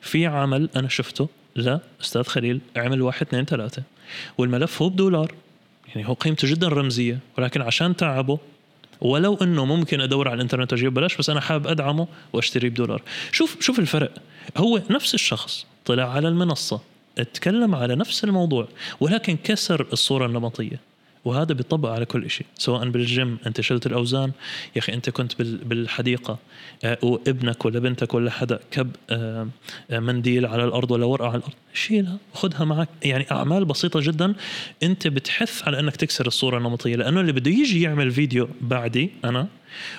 في 0.01 0.26
عمل 0.26 0.68
أنا 0.76 0.88
شفته؟ 0.88 1.28
لا 1.57 1.80
أستاذ 2.01 2.22
خليل 2.22 2.61
عمل 2.76 3.03
واحد 3.03 3.26
اثنين 3.26 3.45
ثلاثة. 3.45 3.82
والملف 4.38 4.82
هو 4.82 4.88
بدولار. 4.88 5.34
يعني 5.88 6.09
هو 6.09 6.12
قيمته 6.12 6.49
جدا 6.49 6.68
رمزية 6.68 7.18
ولكن 7.38 7.62
عشان 7.62 7.97
تعبه 7.97 8.38
ولو 9.01 9.34
إنه 9.34 9.64
ممكن 9.64 10.01
أدور 10.01 10.28
على 10.28 10.36
الإنترنت 10.36 10.72
وأجيبه 10.72 10.91
ببلاش 10.91 11.16
بس 11.16 11.30
أنا 11.30 11.41
حابب 11.41 11.66
أدعمه 11.66 12.09
وأشتريه 12.32 12.68
بدولار. 12.68 13.03
شوف 13.32 13.57
شوف 13.61 13.78
الفرق. 13.78 14.12
هو 14.57 14.82
نفس 14.91 15.14
الشخص 15.14 15.66
طلع 15.84 16.12
على 16.12 16.28
المنصة. 16.28 16.80
أتكلم 17.19 17.75
على 17.75 17.95
نفس 17.95 18.25
الموضوع 18.25 18.69
ولكن 19.01 19.37
كسر 19.45 19.87
الصورة 19.93 20.27
النمطية. 20.27 20.91
وهذا 21.25 21.55
بيطبق 21.55 21.89
على 21.89 22.05
كل 22.05 22.31
شيء 22.31 22.47
سواء 22.59 22.89
بالجيم 22.89 23.39
أنت 23.47 23.61
شلت 23.61 23.87
الأوزان 23.87 24.33
يا 24.77 24.81
أخي 24.81 24.93
أنت 24.95 25.11
كنت 25.11 25.39
بال- 25.39 25.57
بالحديقة 25.57 26.39
آه، 26.85 26.99
وابنك 27.03 27.65
ولا 27.65 27.79
بنتك 27.79 28.15
ولا 28.15 28.31
حدا 28.31 28.61
كب 28.71 28.91
آه، 29.11 29.49
آه، 29.91 29.99
منديل 29.99 30.47
على 30.47 30.65
الأرض 30.65 30.91
ولا 30.91 31.05
ورقة 31.07 31.29
على 31.29 31.37
الأرض 31.37 31.53
شيلها 31.75 32.17
وخذها 32.35 32.65
معك. 32.65 32.89
يعني 33.03 33.27
أعمال 33.31 33.65
بسيطة 33.65 34.01
جدا 34.01 34.35
أنت 34.83 35.07
بتحث 35.09 35.63
على 35.69 35.81
أنك 35.81 35.97
تكسر 35.97 36.27
الصورة 36.27 36.59
النمطية 36.59 36.97
لأنه 36.97 37.21
اللي 37.21 37.33
بده 37.33 37.51
يجي 37.51 37.83
يعمل 37.83 38.11
فيديو 38.11 38.49
بعدي 38.61 39.11
أنا 39.25 39.47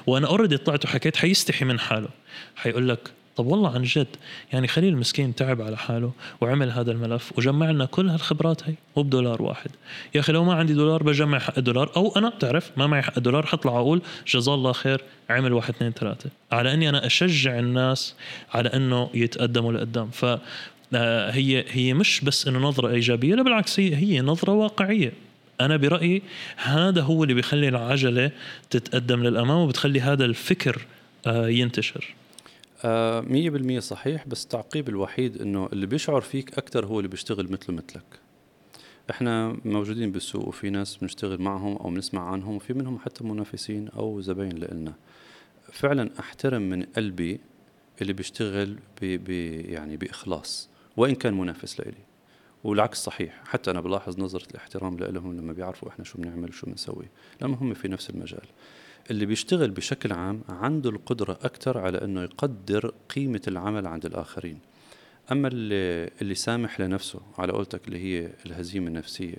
وأنا 0.07 0.27
اوريدي 0.27 0.57
طلعت 0.57 0.85
وحكيت 0.85 1.17
حيستحي 1.17 1.65
من 1.65 1.79
حاله. 1.79 2.09
حيقول 2.55 2.89
لك 2.89 3.11
طب 3.35 3.45
والله 3.45 3.73
عن 3.75 3.83
جد 3.83 4.07
يعني 4.53 4.67
خليل 4.67 4.97
مسكين 4.97 5.35
تعب 5.35 5.61
على 5.61 5.77
حاله 5.77 6.11
وعمل 6.41 6.71
هذا 6.71 6.91
الملف 6.91 7.37
وجمع 7.37 7.71
لنا 7.71 7.85
كل 7.85 8.09
هالخبرات 8.09 8.63
هي 8.63 8.73
وبدولار 8.95 9.41
واحد. 9.41 9.69
يا 10.15 10.19
أخي 10.19 10.33
لو 10.33 10.43
ما 10.43 10.53
عندي 10.53 10.73
دولار 10.73 11.03
بجمع 11.03 11.39
حق 11.39 11.57
الدولار 11.57 11.91
أو 11.95 12.13
أنا 12.17 12.29
بتعرف؟ 12.29 12.71
ما 12.77 12.87
معي 12.87 13.01
حق 13.01 13.13
الدولار 13.17 13.45
حطلع 13.45 13.79
أقول 13.79 14.01
جزاه 14.27 14.53
الله 14.53 14.71
خير 14.71 15.01
عمل 15.29 15.53
واحد 15.53 15.73
اثنين 15.73 15.91
ثلاثة. 15.91 16.29
على 16.51 16.73
إني 16.73 16.89
أنا 16.89 17.05
أشجع 17.05 17.59
الناس 17.59 18.15
على 18.53 18.69
إنه 18.69 19.09
يتقدموا 19.13 19.73
لقدام. 19.73 20.09
ف 20.09 20.25
آه، 20.93 21.31
هي 21.31 21.65
هي 21.69 21.93
مش 21.93 22.21
بس 22.21 22.47
إنه 22.47 22.59
نظرة 22.59 22.89
إيجابية 22.89 23.35
لا 23.35 23.43
بالعكس 23.43 23.79
هي 23.79 23.95
هي 23.95 24.21
نظرة 24.21 24.51
واقعية. 24.51 25.13
أنا 25.61 25.77
برأيي 25.77 26.21
هذا 26.55 27.01
هو 27.01 27.23
اللي 27.23 27.33
بيخلي 27.33 27.67
العجلة 27.67 28.31
تتقدم 28.69 29.23
للأمام 29.23 29.57
وبتخلي 29.57 30.01
هذا 30.01 30.25
الفكر 30.25 30.81
آه، 31.27 31.47
ينتشر. 31.47 32.15
مية 33.29 33.49
بالمية 33.49 33.79
صحيح 33.79 34.27
بس 34.27 34.43
التعقيب 34.43 34.89
الوحيد 34.89 35.41
إنه 35.41 35.69
اللي 35.73 35.85
بيشعر 35.85 36.21
فيك 36.21 36.57
أكثر 36.57 36.85
هو 36.85 36.99
اللي 36.99 37.09
بيشتغل 37.09 37.51
مثله 37.51 37.75
مثلك. 37.75 38.19
إحنا 39.09 39.57
موجودين 39.65 40.11
بالسوق 40.11 40.47
وفي 40.47 40.69
ناس 40.69 40.97
بنشتغل 40.97 41.41
معهم 41.41 41.77
أو 41.77 41.89
بنسمع 41.89 42.29
عنهم 42.31 42.55
وفي 42.55 42.73
منهم 42.73 42.99
حتى 42.99 43.23
منافسين 43.23 43.87
أو 43.87 44.21
زباين 44.21 44.57
لنا 44.57 44.93
فعلا 45.71 46.09
أحترم 46.19 46.61
من 46.61 46.83
قلبي 46.83 47.39
اللي 48.01 48.13
بيشتغل 48.13 48.77
ب 49.01 49.05
ب 49.05 49.29
يعني 49.69 49.97
بإخلاص 49.97 50.69
وإن 50.97 51.15
كان 51.15 51.33
منافس 51.33 51.79
لإلي. 51.79 52.11
والعكس 52.63 53.03
صحيح 53.03 53.41
حتى 53.45 53.71
أنا 53.71 53.81
بلاحظ 53.81 54.19
نظرة 54.19 54.47
الاحترام 54.51 54.97
لهم 54.97 55.37
لما 55.37 55.53
بيعرفوا 55.53 55.89
إحنا 55.89 56.05
شو 56.05 56.17
بنعمل 56.17 56.49
وشو 56.49 56.67
بنسوي 56.67 57.05
لما 57.41 57.57
هم 57.61 57.73
في 57.73 57.87
نفس 57.87 58.09
المجال. 58.09 58.45
اللي 59.11 59.25
بيشتغل 59.25 59.71
بشكل 59.71 60.13
عام 60.13 60.41
عنده 60.49 60.89
القدرة 60.89 61.39
أكثر 61.41 61.77
على 61.77 61.97
أنه 61.97 62.23
يقدر 62.23 62.93
قيمة 63.15 63.41
العمل 63.47 63.87
عند 63.87 64.05
الآخرين. 64.05 64.59
أما 65.31 65.47
اللي, 65.47 66.09
اللي 66.21 66.35
سامح 66.35 66.79
لنفسه 66.79 67.19
على 67.37 67.53
قولتك 67.53 67.87
اللي 67.87 67.99
هي 67.99 68.29
الهزيمة 68.45 68.87
النفسية 68.87 69.37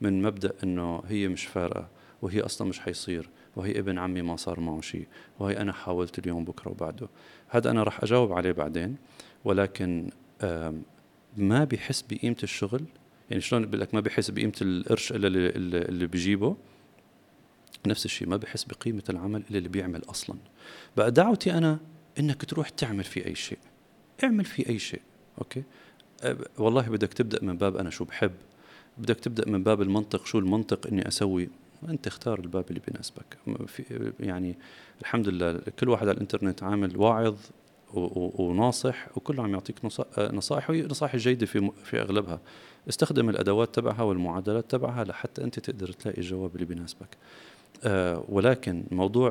من 0.00 0.22
مبدأ 0.22 0.52
أنه 0.64 1.02
هي 1.06 1.28
مش 1.28 1.46
فارقة 1.46 1.88
وهي 2.22 2.40
أصلا 2.40 2.68
مش 2.68 2.80
حيصير 2.80 3.28
وهي 3.56 3.78
ابن 3.78 3.98
عمي 3.98 4.22
ما 4.22 4.36
صار 4.36 4.60
معه 4.60 4.80
شيء 4.80 5.06
وهي 5.38 5.56
أنا 5.56 5.72
حاولت 5.72 6.18
اليوم 6.18 6.44
بكرة 6.44 6.70
وبعده. 6.70 7.08
هذا 7.48 7.70
أنا 7.70 7.82
رح 7.82 8.02
أجاوب 8.02 8.32
عليه 8.32 8.52
بعدين 8.52 8.96
ولكن 9.44 10.10
ما 11.36 11.64
بيحس 11.64 12.02
بقيمة 12.02 12.36
الشغل؟ 12.42 12.84
يعني 13.30 13.42
شلون 13.42 13.66
بقول 13.66 13.80
لك 13.80 13.94
ما 13.94 14.00
بيحس 14.00 14.30
بقيمة 14.30 14.52
القرش 14.62 15.12
إلا 15.12 15.26
اللي, 15.28 15.78
اللي 15.78 16.06
بيجيبه؟ 16.06 16.56
نفس 17.86 18.04
الشيء 18.04 18.28
ما 18.28 18.36
بحس 18.36 18.64
بقيمة 18.64 19.02
العمل 19.10 19.42
إلا 19.50 19.58
اللي 19.58 19.68
بيعمل 19.68 20.02
أصلا. 20.10 20.36
بقى 20.96 21.10
دعوتي 21.10 21.52
أنا 21.52 21.78
إنك 22.18 22.44
تروح 22.44 22.68
تعمل 22.68 23.04
في 23.04 23.26
أي 23.26 23.34
شيء. 23.34 23.58
اعمل 24.24 24.44
في 24.44 24.68
أي 24.68 24.78
شيء 24.78 25.00
أوكي؟ 25.38 25.62
والله 26.58 26.82
بدك 26.88 27.12
تبدأ 27.12 27.44
من 27.44 27.56
باب 27.56 27.76
أنا 27.76 27.90
شو 27.90 28.04
بحب. 28.04 28.32
بدك 28.98 29.20
تبدأ 29.20 29.48
من 29.50 29.62
باب 29.62 29.82
المنطق 29.82 30.26
شو 30.26 30.38
المنطق 30.38 30.86
إني 30.86 31.08
أسوي. 31.08 31.48
أنت 31.88 32.06
اختار 32.06 32.38
الباب 32.40 32.64
اللي 32.68 32.80
بيناسبك. 32.88 33.38
يعني 34.20 34.54
الحمد 35.00 35.28
لله 35.28 35.60
كل 35.78 35.88
واحد 35.88 36.08
على 36.08 36.14
الإنترنت 36.14 36.62
عامل 36.62 36.96
واعظ 36.96 37.36
وناصح 37.94 39.06
وكله 39.16 39.42
عم 39.42 39.52
يعطيك 39.52 39.76
نصا- 39.84 40.18
نصائح 40.18 40.70
وهي 40.70 40.82
نصائح 40.82 41.16
جيدة 41.16 41.46
في 41.46 41.70
في 41.84 42.00
أغلبها. 42.00 42.40
استخدم 42.88 43.28
الأدوات 43.28 43.74
تبعها 43.74 44.02
والمعادلات 44.02 44.70
تبعها 44.70 45.04
لحتى 45.04 45.44
أنت 45.44 45.58
تقدر 45.58 45.92
تلاقي 45.92 46.18
الجواب 46.18 46.54
اللي 46.54 46.66
بيناسبك. 46.66 47.08
ولكن 48.28 48.84
موضوع 48.90 49.30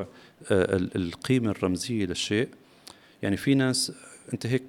آه، 0.51 0.75
ال- 0.75 0.95
القيمة 0.95 1.51
الرمزية 1.51 2.05
للشيء. 2.05 2.47
يعني 3.23 3.37
في 3.37 3.55
ناس 3.55 3.91
أنت 4.33 4.45
هيك 4.47 4.63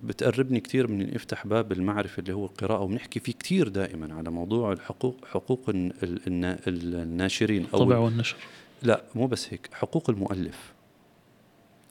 بتقربني 0.00 0.60
كثير 0.60 0.86
من 0.90 1.14
أفتح 1.14 1.46
باب 1.46 1.72
المعرفة 1.72 2.20
اللي 2.20 2.32
هو 2.32 2.44
القراءة 2.44 2.80
وبنحكي 2.80 3.20
فيه 3.20 3.32
كثير 3.32 3.68
دائما 3.68 4.14
على 4.14 4.30
موضوع 4.30 4.72
الحقوق 4.72 5.24
حقوق 5.30 5.68
الن- 5.68 5.92
ال- 6.02 6.26
النا- 6.26 6.58
الناشرين. 6.66 7.66
أو 7.74 7.78
طبع 7.78 7.98
والنشر. 7.98 8.36
لا 8.82 9.02
مو 9.14 9.26
بس 9.26 9.52
هيك 9.52 9.68
حقوق 9.72 10.10
المؤلف. 10.10 10.72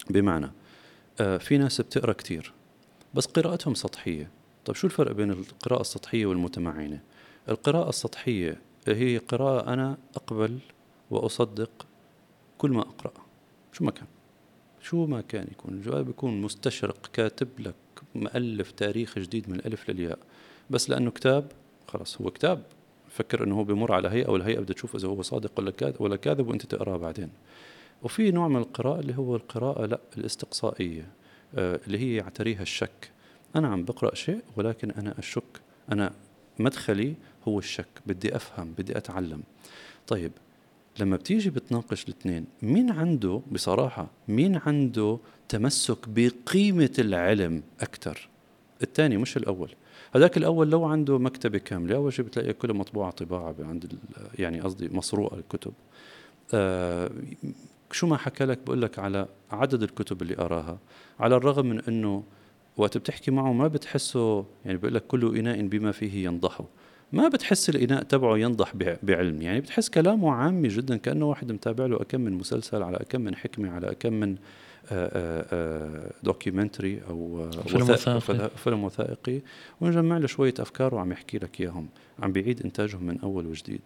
بمعنى 0.10 0.52
آه 1.22 1.38
في 1.38 1.58
ناس 1.58 1.82
بتقرأ 1.82 2.14
كتير 2.14 2.52
بس 3.14 3.26
قراءتهم 3.26 3.74
سطحية. 3.74 4.30
طيب 4.66 4.76
شو 4.76 4.88
الفرق 4.88 5.12
بين 5.12 5.32
القراءة 5.32 5.82
السطحية 5.82 6.26
والمتمعنه 6.26 7.00
القراءة 7.50 7.90
السطحية 7.90 8.62
هي 8.88 9.18
قراءة 9.18 9.74
أنا 9.74 9.98
أقبل 10.16 10.58
وأصدق 11.12 11.88
كل 12.58 12.72
ما 12.72 12.82
أقرأ. 12.82 13.14
شو 13.74 13.86
ما 13.86 13.92
كان. 13.92 14.08
شو 14.82 15.06
ما 15.06 15.22
كان 15.22 15.48
يكون. 15.52 15.74
الجواب 15.74 16.06
بيكون 16.06 16.42
مستشرق 16.42 17.10
كاتب 17.14 17.48
لك 17.60 17.76
مؤلف 18.16 18.72
تاريخ 18.72 19.20
جديد 19.20 19.50
من 19.50 19.56
الألف 19.56 19.90
للياء. 19.90 20.20
بس 20.70 20.90
لأنه 20.90 21.12
كتاب 21.12 21.52
خلاص 21.88 22.22
هو 22.22 22.32
كتاب. 22.32 22.64
فكر 23.10 23.44
إنه 23.44 23.56
هو 23.56 23.64
بمر 23.64 23.94
على 23.94 24.10
هيئة 24.10 24.30
والهيئه 24.30 24.60
بدها 24.60 24.74
تشوف 24.74 24.96
إذا 24.96 25.08
هو 25.08 25.22
صادق 25.22 25.52
ولا 25.60 25.72
كاذب 25.72 26.02
ولا 26.02 26.16
كاذب 26.16 26.48
وأنت 26.48 26.66
تقرأه 26.66 26.98
بعدين. 26.98 27.30
وفي 28.04 28.32
نوع 28.32 28.48
من 28.48 28.58
القراءة 28.58 29.00
اللي 29.00 29.18
هو 29.18 29.36
القراءة 29.36 29.86
لا 29.86 30.00
الاستقصائية 30.18 31.08
آه، 31.56 31.80
اللي 31.88 32.00
هي 32.00 32.16
يعتريها 32.16 32.62
الشك. 32.62 33.12
أنا 33.56 33.68
عم 33.68 33.84
بقرأ 33.84 34.16
شيء 34.16 34.42
ولكن 34.56 34.92
أنا 34.92 35.20
أشك. 35.20 35.62
أنا 35.92 36.14
مدخلي 36.60 37.16
هو 37.48 37.60
الشك. 37.60 37.88
بدي 38.06 38.36
أفهم 38.36 38.74
بدي 38.78 38.98
أتعلم. 38.98 39.44
طيب 40.08 40.32
لما 41.00 41.16
بتيجي 41.16 41.50
بتناقش 41.50 42.04
الاثنين 42.04 42.46
مين 42.62 42.92
عنده 42.92 43.42
بصراحة 43.52 44.08
مين 44.28 44.60
عنده 44.66 45.20
تمسك 45.50 45.98
بقيمة 46.10 46.94
العلم 47.00 47.64
أكثر 47.82 48.30
الثاني 48.84 49.18
مش 49.18 49.38
الأول. 49.38 49.72
هذاك 50.16 50.38
الأول 50.38 50.70
لو 50.70 50.86
عنده 50.86 51.18
مكتبة 51.20 51.58
كاملة 51.58 51.96
أول 51.96 52.14
شيء 52.14 52.26
بتلاقي 52.26 52.54
كلها 52.54 52.76
مطبوعة 52.76 53.12
طباعة 53.12 53.56
عند 53.60 54.00
يعني 54.40 54.62
قصدي 54.62 54.90
مسروقه 54.90 55.38
الكتب. 55.38 55.74
آه 56.54 57.10
شو 57.92 58.08
ما 58.08 58.18
حكى 58.18 58.46
لك؟ 58.46 58.60
بقول 58.66 58.82
لك 58.82 59.00
على 59.00 59.28
عدد 59.52 59.84
الكتب 59.84 60.22
اللي 60.22 60.36
قراها 60.36 60.80
على 61.20 61.36
الرغم 61.36 61.66
من 61.66 61.82
إنه 61.88 62.24
وقت 62.78 62.98
بتحكي 62.98 63.32
معه 63.32 63.54
ما 63.54 63.68
بتحسه 63.68 64.46
يعني 64.66 64.78
بقول 64.78 64.94
لك 64.94 65.08
كل 65.08 65.38
إناء 65.38 65.68
بما 65.68 65.92
فيه 65.92 66.26
ينضح 66.26 66.62
ما 67.12 67.28
بتحس 67.28 67.70
الإناء 67.70 68.04
تبعه 68.04 68.38
ينضح 68.38 68.72
بع- 68.72 68.98
بعلم؟ 69.04 69.42
يعني 69.42 69.62
بتحس 69.62 69.90
كلامه 69.90 70.32
عامي 70.32 70.68
جدا 70.68 70.98
كأنه 70.98 71.26
واحد 71.26 71.52
متابع 71.52 71.86
له 71.86 72.02
أكم 72.02 72.22
من 72.22 72.34
مسلسل 72.34 72.84
على 72.84 72.98
أكم 72.98 73.22
من 73.22 73.36
حكمة 73.36 73.70
على 73.72 73.92
أكم 73.92 74.14
من 74.14 74.36
دوكيومنتري 76.24 77.02
أو 77.10 77.44
آه، 77.44 77.50
فيلم 77.62 77.82
وثائق- 77.84 77.92
وثائقي. 78.16 78.22
فل- 78.22 78.58
فيلم 78.58 78.84
وثائقي. 78.84 79.42
ونجمع 79.82 80.18
له 80.18 80.28
شوية 80.28 80.54
أفكار 80.60 80.96
وعم 80.96 81.12
يحكي 81.12 81.38
لك 81.38 81.62
إياهم. 81.62 81.88
عم 82.20 82.32
بيعيد 82.32 82.62
إنتاجهم 82.66 83.04
من 83.04 83.20
أول 83.20 83.46
وجديد. 83.48 83.82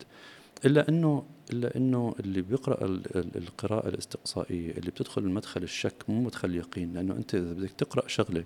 إلا 0.66 0.90
إنه 0.90 1.24
إلا 1.54 1.78
إنه 1.78 2.16
اللي 2.20 2.42
بيقرأ 2.42 2.86
ال- 2.86 3.18
ال- 3.18 3.38
القراءة 3.38 3.88
الإستقصائية 3.88 4.72
اللي 4.72 4.92
بتدخل 4.92 5.22
المدخل 5.22 5.64
الشك 5.64 5.94
مو 6.08 6.22
مدخل 6.22 6.56
يقين 6.56 6.94
لأنه 6.94 7.14
أنت 7.16 7.36
إذا 7.36 7.54
بدك 7.54 7.72
تقرأ 7.72 8.08
شغلة 8.08 8.44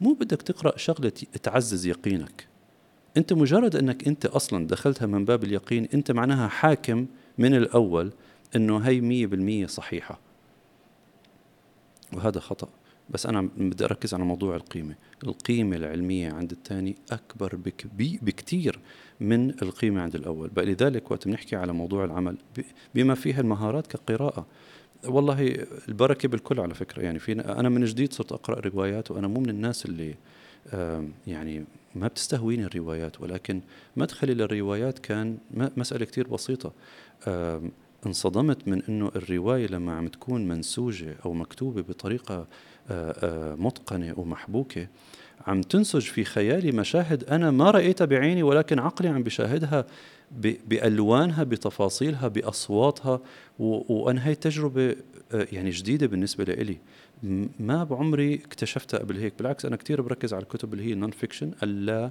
مو 0.00 0.12
بدك 0.12 0.42
تقرأ 0.42 0.76
شغلة 0.78 1.12
تعزز 1.42 1.86
يقينك. 1.86 2.46
أنت 3.16 3.32
مجرد 3.32 3.76
أنك 3.76 4.08
أنت 4.08 4.26
أصلا 4.26 4.66
دخلتها 4.66 5.06
من 5.06 5.24
باب 5.24 5.44
اليقين 5.44 5.88
أنت 5.94 6.12
معناها 6.12 6.48
حاكم 6.48 7.06
من 7.38 7.54
الأول 7.54 8.12
إنه 8.56 8.78
هي 8.78 9.00
مية 9.00 9.26
بالمية 9.26 9.66
صحيحة. 9.66 10.18
وهذا 12.12 12.40
خطأ. 12.40 12.68
بس 13.10 13.26
أنا 13.26 13.48
بدي 13.56 13.84
أركز 13.84 14.14
على 14.14 14.24
موضوع 14.24 14.56
القيمة. 14.56 14.94
القيمة 15.24 15.76
العلمية 15.76 16.32
عند 16.32 16.52
الثاني 16.52 16.96
أكبر 17.12 17.58
بكثير 17.98 18.78
من 19.20 19.50
القيمة 19.50 20.02
عند 20.02 20.14
الأول. 20.14 20.48
بقى 20.48 20.64
لذلك 20.64 21.10
وقت 21.10 21.28
بنحكي 21.28 21.56
على 21.56 21.72
موضوع 21.72 22.04
العمل 22.04 22.36
بما 22.94 23.14
فيها 23.14 23.40
المهارات 23.40 23.86
كقراءة. 23.86 24.46
والله 25.04 25.66
البركة 25.88 26.28
بالكل 26.28 26.60
على 26.60 26.74
فكرة. 26.74 27.02
يعني 27.02 27.18
في 27.18 27.32
أنا 27.32 27.68
من 27.68 27.84
جديد 27.84 28.12
صرت 28.12 28.32
أقرأ 28.32 28.60
روايات 28.60 29.10
وأنا 29.10 29.28
مو 29.28 29.40
من 29.40 29.50
الناس 29.50 29.86
اللي 29.86 30.14
يعني 31.26 31.64
ما 31.96 32.08
بتستهويني 32.08 32.64
الروايات 32.64 33.20
ولكن 33.20 33.60
مدخلي 33.96 34.34
للروايات 34.34 34.98
كان 34.98 35.38
م- 35.54 35.68
مسألة 35.76 36.04
كتير 36.04 36.28
بسيطة. 36.28 36.72
آم، 37.28 37.72
انصدمت 38.06 38.68
من 38.68 38.82
إنه 38.88 39.10
الرواية 39.16 39.66
لما 39.66 39.92
عم 39.96 40.08
تكون 40.08 40.48
منسوجة 40.48 41.16
أو 41.24 41.32
آه، 42.90 43.14
آه، 43.22 43.54
متقنة 43.54 44.14
ومحبوكة 44.16 44.88
عم 45.46 45.60
تنسج 45.60 46.00
في 46.00 46.24
خيالي 46.24 46.72
مشاهد 46.72 47.24
أنا 47.24 47.50
ما 47.50 47.70
رأيتها 47.70 48.04
بعيني 48.04 48.42
ولكن 48.42 48.78
عقلي 48.78 49.08
عم 49.08 49.22
بشاهدها 49.22 49.86
ب- 50.30 50.56
بألوانها 50.68 51.44
بتفاصيلها 51.44 52.28
بأصواتها 52.28 53.20
و- 53.58 53.94
وأنا 53.94 54.26
هي 54.26 54.34
تجربه 54.34 54.96
آه، 55.32 55.46
يعني 55.52 55.70
جديدة 55.70 56.06
بالنسبة 56.06 56.44
لإلي. 56.44 56.78
ما 57.60 57.84
بعمري 57.84 58.34
اكتشفتها 58.34 58.98
قبل 58.98 59.18
هيك. 59.18 59.32
بالعكس 59.38 59.64
أنا 59.64 59.76
كثير 59.76 60.00
بركز 60.00 60.34
على 60.34 60.42
الكتب 60.42 60.72
اللي 60.72 60.84
هي 60.84 60.94
non-fiction 60.94 61.52
اللا 61.62 62.04
آه، 62.04 62.10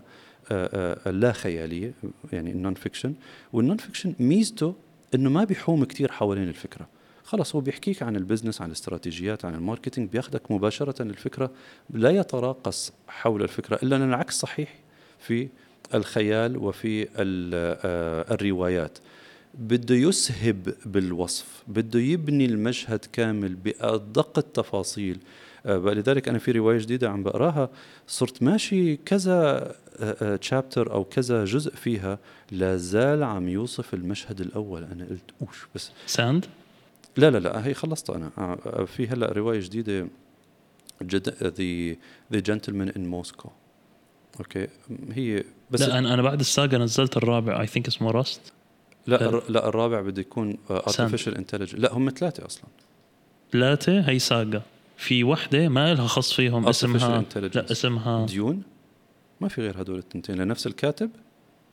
آه، 0.51 1.09
اللا 1.09 1.31
خيالية 1.31 1.93
يعني 2.33 2.51
ال 2.51 2.73
non-fiction 2.73 3.13
وال 3.53 3.77
non-fiction 3.77 4.15
ميزته 4.19 4.75
إنه 5.15 5.29
ما 5.29 5.43
بيحوم 5.43 5.83
كثير 5.83 6.11
حوالين 6.11 6.47
الفكرة. 6.47 6.87
خلص 7.23 7.55
هو 7.55 7.61
بيحكيك 7.61 8.03
عن 8.03 8.15
ال 8.15 8.20
business 8.20 8.61
عن 8.61 8.67
الاستراتيجيات 8.67 9.45
عن 9.45 9.55
ال 9.55 9.60
marketing. 9.60 10.09
بياخدك 10.09 10.51
مباشرة 10.51 11.01
الفكرة. 11.01 11.51
لا 11.89 12.09
يتراقص 12.09 12.93
حول 13.07 13.43
الفكرة 13.43 13.79
إلا 13.83 13.95
إن 13.95 14.09
العكس 14.09 14.39
صحيح 14.39 14.73
في 15.19 15.47
الخيال 15.93 16.57
وفي 16.57 17.07
آه، 17.17 18.33
الروايات. 18.33 18.97
بده 19.59 19.95
يسهب 19.95 20.73
بالوصف 20.85 21.63
بده 21.67 21.99
يبني 21.99 22.45
المشهد 22.45 23.05
كامل 23.13 23.55
بأدق 23.55 24.37
التفاصيل. 24.37 25.19
آه، 25.65 25.77
لذلك 25.77 26.29
أنا 26.29 26.37
في 26.37 26.51
رواية 26.51 26.77
جديدة 26.77 27.09
عم 27.09 27.23
بقراها 27.23 27.69
صرت 28.07 28.43
ماشي 28.43 28.95
كذا 28.97 29.75
تشابتر 30.41 30.91
أو 30.93 31.03
كذا 31.03 31.45
جزء 31.45 31.75
فيها 31.75 32.19
لا 32.51 32.77
زال 32.77 33.23
عم 33.23 33.49
يوصف 33.49 33.93
المشهد 33.93 34.41
الأول. 34.41 34.83
أنا 34.83 35.05
قلت 35.05 35.31
أوش 35.41 35.67
بس. 35.75 35.91
ساند؟ 36.07 36.45
لا 37.17 37.31
لا 37.31 37.37
لا 37.37 37.67
هي 37.67 37.73
خلصتها 37.73 38.15
أنا. 38.15 38.31
آه، 38.37 38.85
في 38.85 39.07
هلأ 39.07 39.31
رواية 39.31 39.59
جديدة 39.59 40.07
ذا 41.03 41.95
ذا 42.33 42.39
جنتلمان 42.39 42.89
ان 42.89 43.05
موسكو 43.07 43.49
أوكي؟ 44.39 44.67
هي 45.11 45.43
بس 45.71 45.81
لا 45.81 45.99
أنا 45.99 46.13
أنا 46.13 46.21
بعد 46.21 46.39
الساقة 46.39 46.77
نزلت 46.77 47.17
الرابع 47.17 47.61
اي 47.61 47.67
ثينك 47.67 47.87
اسمه 47.87 48.11
راست 48.11 48.41
لا 49.07 49.41
لا 49.49 49.67
الرابع 49.67 50.01
بده 50.01 50.21
يكون 50.21 50.57
ارتفيشال 50.69 51.37
انتليجنس 51.37 51.81
لا 51.81 51.93
هم 51.93 52.09
ثلاثة 52.09 52.45
أصلا. 52.45 52.65
ثلاثة؟ 53.51 53.99
هي 53.99 54.19
ساقة. 54.19 54.61
في 54.97 55.23
وحدة 55.23 55.69
ما 55.69 55.93
لها 55.93 56.07
خص 56.07 56.33
فيهم 56.33 56.67
اسمها. 56.67 57.25
لا 57.35 57.71
اسمها 57.71 58.25
ديون؟ 58.25 58.63
ما 59.41 59.47
في 59.47 59.61
غير 59.61 59.81
هدول 59.81 59.99
التنتين. 59.99 60.35
لنفس 60.35 60.67
الكاتب؟ 60.67 61.09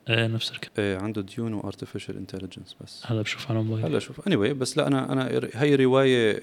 إيه 0.09 0.27
نفس 0.27 0.51
الكلام 0.51 0.73
إيه 0.79 0.99
عنده 0.99 1.23
ديون 1.23 1.55
وارتفيشال 1.55 2.17
انتليجنس 2.17 2.77
بس. 2.81 3.03
هلا 3.07 3.23
بشوف 3.23 3.51
على 3.51 3.63
موبايل. 3.63 3.87
هلا 3.87 3.99
شوف. 3.99 4.29
اني 4.29 4.37
anyway 4.37 4.53
بس 4.53 4.79
لا 4.79 4.87
أنا 4.87 5.13
أنا 5.13 5.51
هي 5.55 5.75
رواية 5.75 6.43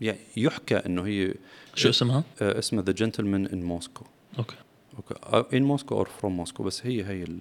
يعني 0.00 0.18
يحكى 0.36 0.76
إنه 0.76 1.06
هي 1.06 1.34
شو 1.74 1.88
اسمها؟ 1.88 2.24
آه، 2.42 2.58
اسمها 2.58 2.84
the 2.84 2.92
gentleman 2.92 3.46
in 3.46 3.62
Moscow 3.62 4.04
okay. 4.38 4.56
okay. 4.96 5.56
in 5.56 5.62
Moscow 5.62 5.94
or 5.94 6.08
from 6.08 6.36
Moscow 6.36 6.62
بس 6.62 6.86
هي 6.86 7.04
هي 7.04 7.22
ال 7.22 7.38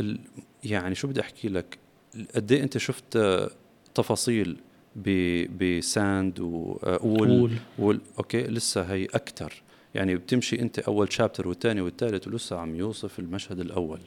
ال 0.00 0.18
يعني 0.64 0.94
شو 0.94 1.08
بدي 1.08 1.20
أحكي 1.20 1.48
لك؟ 1.48 1.78
قد 2.34 2.52
إيه 2.52 2.62
أنت 2.62 2.78
شفت 2.78 3.16
آه، 3.16 3.50
تفاصيل 3.94 4.56
ب- 4.96 5.46
ب 5.78 6.40
Sandworm؟ 6.40 7.28
قول 7.28 7.52
وال 7.78 8.00
okay 8.18 8.42
لسه 8.42 8.82
هي 8.82 9.04
أكثر 9.04 9.62
يعني 9.94 10.16
بتمشي 10.16 10.60
أنت 10.60 10.78
أول 10.78 11.12
chapter 11.12 11.48
والثاني 11.48 11.80
والثالث 11.80 12.28
ولسه 12.28 12.58
عم 12.58 12.74
يوصف 12.76 13.18
المشهد 13.18 13.60
الأول. 13.60 13.98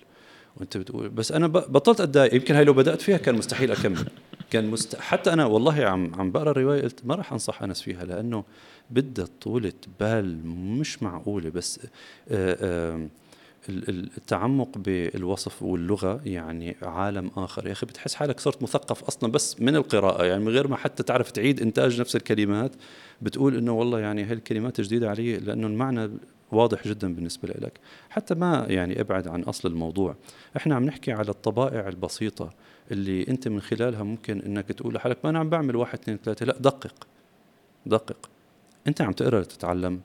وأنت 0.57 0.77
بتقول 0.77 1.09
بس 1.09 1.31
أنا 1.31 1.47
بطلت 1.47 2.01
أتضايق. 2.01 2.33
يمكن 2.33 2.55
هاي 2.55 2.63
لو 2.63 2.73
بدأت 2.73 3.01
فيها 3.01 3.17
كان 3.17 3.35
مستحيل 3.35 3.71
أكمل. 3.71 4.05
كان 4.51 4.67
مست... 4.67 4.95
حتى 4.95 5.33
أنا 5.33 5.45
والله 5.45 5.85
عم 5.85 6.15
عم 6.15 6.31
بقرأ 6.31 6.51
الرواية 6.51 6.81
قلت 6.81 6.99
ما 7.05 7.15
راح 7.15 7.31
أنصح 7.31 7.63
أنس 7.63 7.81
فيها 7.81 8.05
لأنه 8.05 8.43
بدها 8.89 9.27
طولة 9.41 9.73
بال 9.99 10.47
مش 10.47 11.03
معقولة. 11.03 11.49
بس 11.49 11.79
آه، 12.29 12.57
آه، 12.61 12.95
ال- 12.95 13.07
التعمق 13.69 14.77
بالوصف 14.77 15.63
واللغة 15.63 16.21
يعني 16.25 16.75
عالم 16.81 17.31
آخر. 17.37 17.67
يا 17.67 17.71
أخي 17.71 17.85
بتحس 17.85 18.15
حالك 18.15 18.39
صرت 18.39 18.63
مثقف 18.63 19.03
أصلا 19.03 19.31
بس 19.31 19.61
من 19.61 19.75
القراءة 19.75 20.25
يعني 20.25 20.43
من 20.43 20.49
غير 20.49 20.67
ما 20.67 20.75
حتى 20.75 21.03
تعرف 21.03 21.31
تعيد 21.31 21.61
إنتاج 21.61 21.99
نفس 22.01 22.15
الكلمات. 22.15 22.71
بتقول 23.21 23.57
إنه 23.57 23.73
والله 23.73 23.99
يعني 23.99 24.23
هاي 24.23 24.33
الكلمات 24.33 24.81
جديدة 24.81 25.09
علي 25.09 25.37
لأنه 25.37 25.67
المعنى 25.67 26.11
واضح 26.51 26.87
جدا 26.87 27.15
بالنسبة 27.15 27.49
لك 27.49 27.79
حتى 28.09 28.35
ما 28.35 28.65
يعني 28.69 29.01
أبعد 29.01 29.27
عن 29.27 29.43
أصل 29.43 29.69
الموضوع. 29.69 30.15
إحنا 30.57 30.75
عم 30.75 30.83
نحكي 30.85 31.11
على 31.11 31.29
الطبائع 31.29 31.87
البسيطة 31.87 32.53
اللي 32.91 33.27
أنت 33.27 33.47
من 33.47 33.61
خلالها 33.61 34.03
ممكن 34.03 34.41
إنك 34.41 34.67
تقول 34.67 34.93
لحالك 34.93 35.17
ما 35.23 35.29
أنا 35.29 35.39
عم 35.39 35.49
بعمل 35.49 35.75
واحد 35.75 35.99
اثنين 35.99 36.17
ثلاثة. 36.23 36.45
لا 36.45 36.55
دقق. 36.59 37.07
دقق. 37.85 38.29
أنت 38.87 39.01
عم 39.01 39.11
تقرأ 39.11 39.41
لتتعلم 39.41 40.01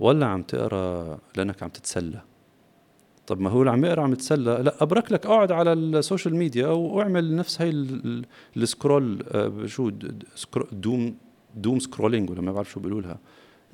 ولا 0.00 0.26
عم 0.26 0.42
تقرأ 0.42 1.18
لأنك 1.36 1.62
عم 1.62 1.68
تتسلى؟ 1.68 2.20
طب 3.26 3.40
ما 3.40 3.50
هو 3.50 3.60
اللي 3.60 3.70
عم 3.70 3.84
يقرأ 3.84 4.02
عم 4.02 4.12
يتسلى. 4.12 4.60
لا 4.64 4.82
أبرك 4.82 5.12
لك 5.12 5.26
أقعد 5.26 5.52
على 5.52 5.72
ال 5.72 5.81
social 5.81 6.36
media 6.36 6.66
وأعمل 6.66 7.36
نفس 7.36 7.60
هاي 7.60 7.70
ال- 7.70 8.04
ال- 8.06 8.24
ال 8.56 8.66
scroll 8.66 9.24
آه، 9.30 9.66
شو 9.66 9.90
doom 10.72 11.14
doom 11.56 11.78
scrolling 11.78 12.30
ولا 12.30 12.40
ما 12.40 12.52
بعرف 12.52 12.70
شو 12.70 12.80
بيقولوا 12.80 13.00
لها. 13.00 13.18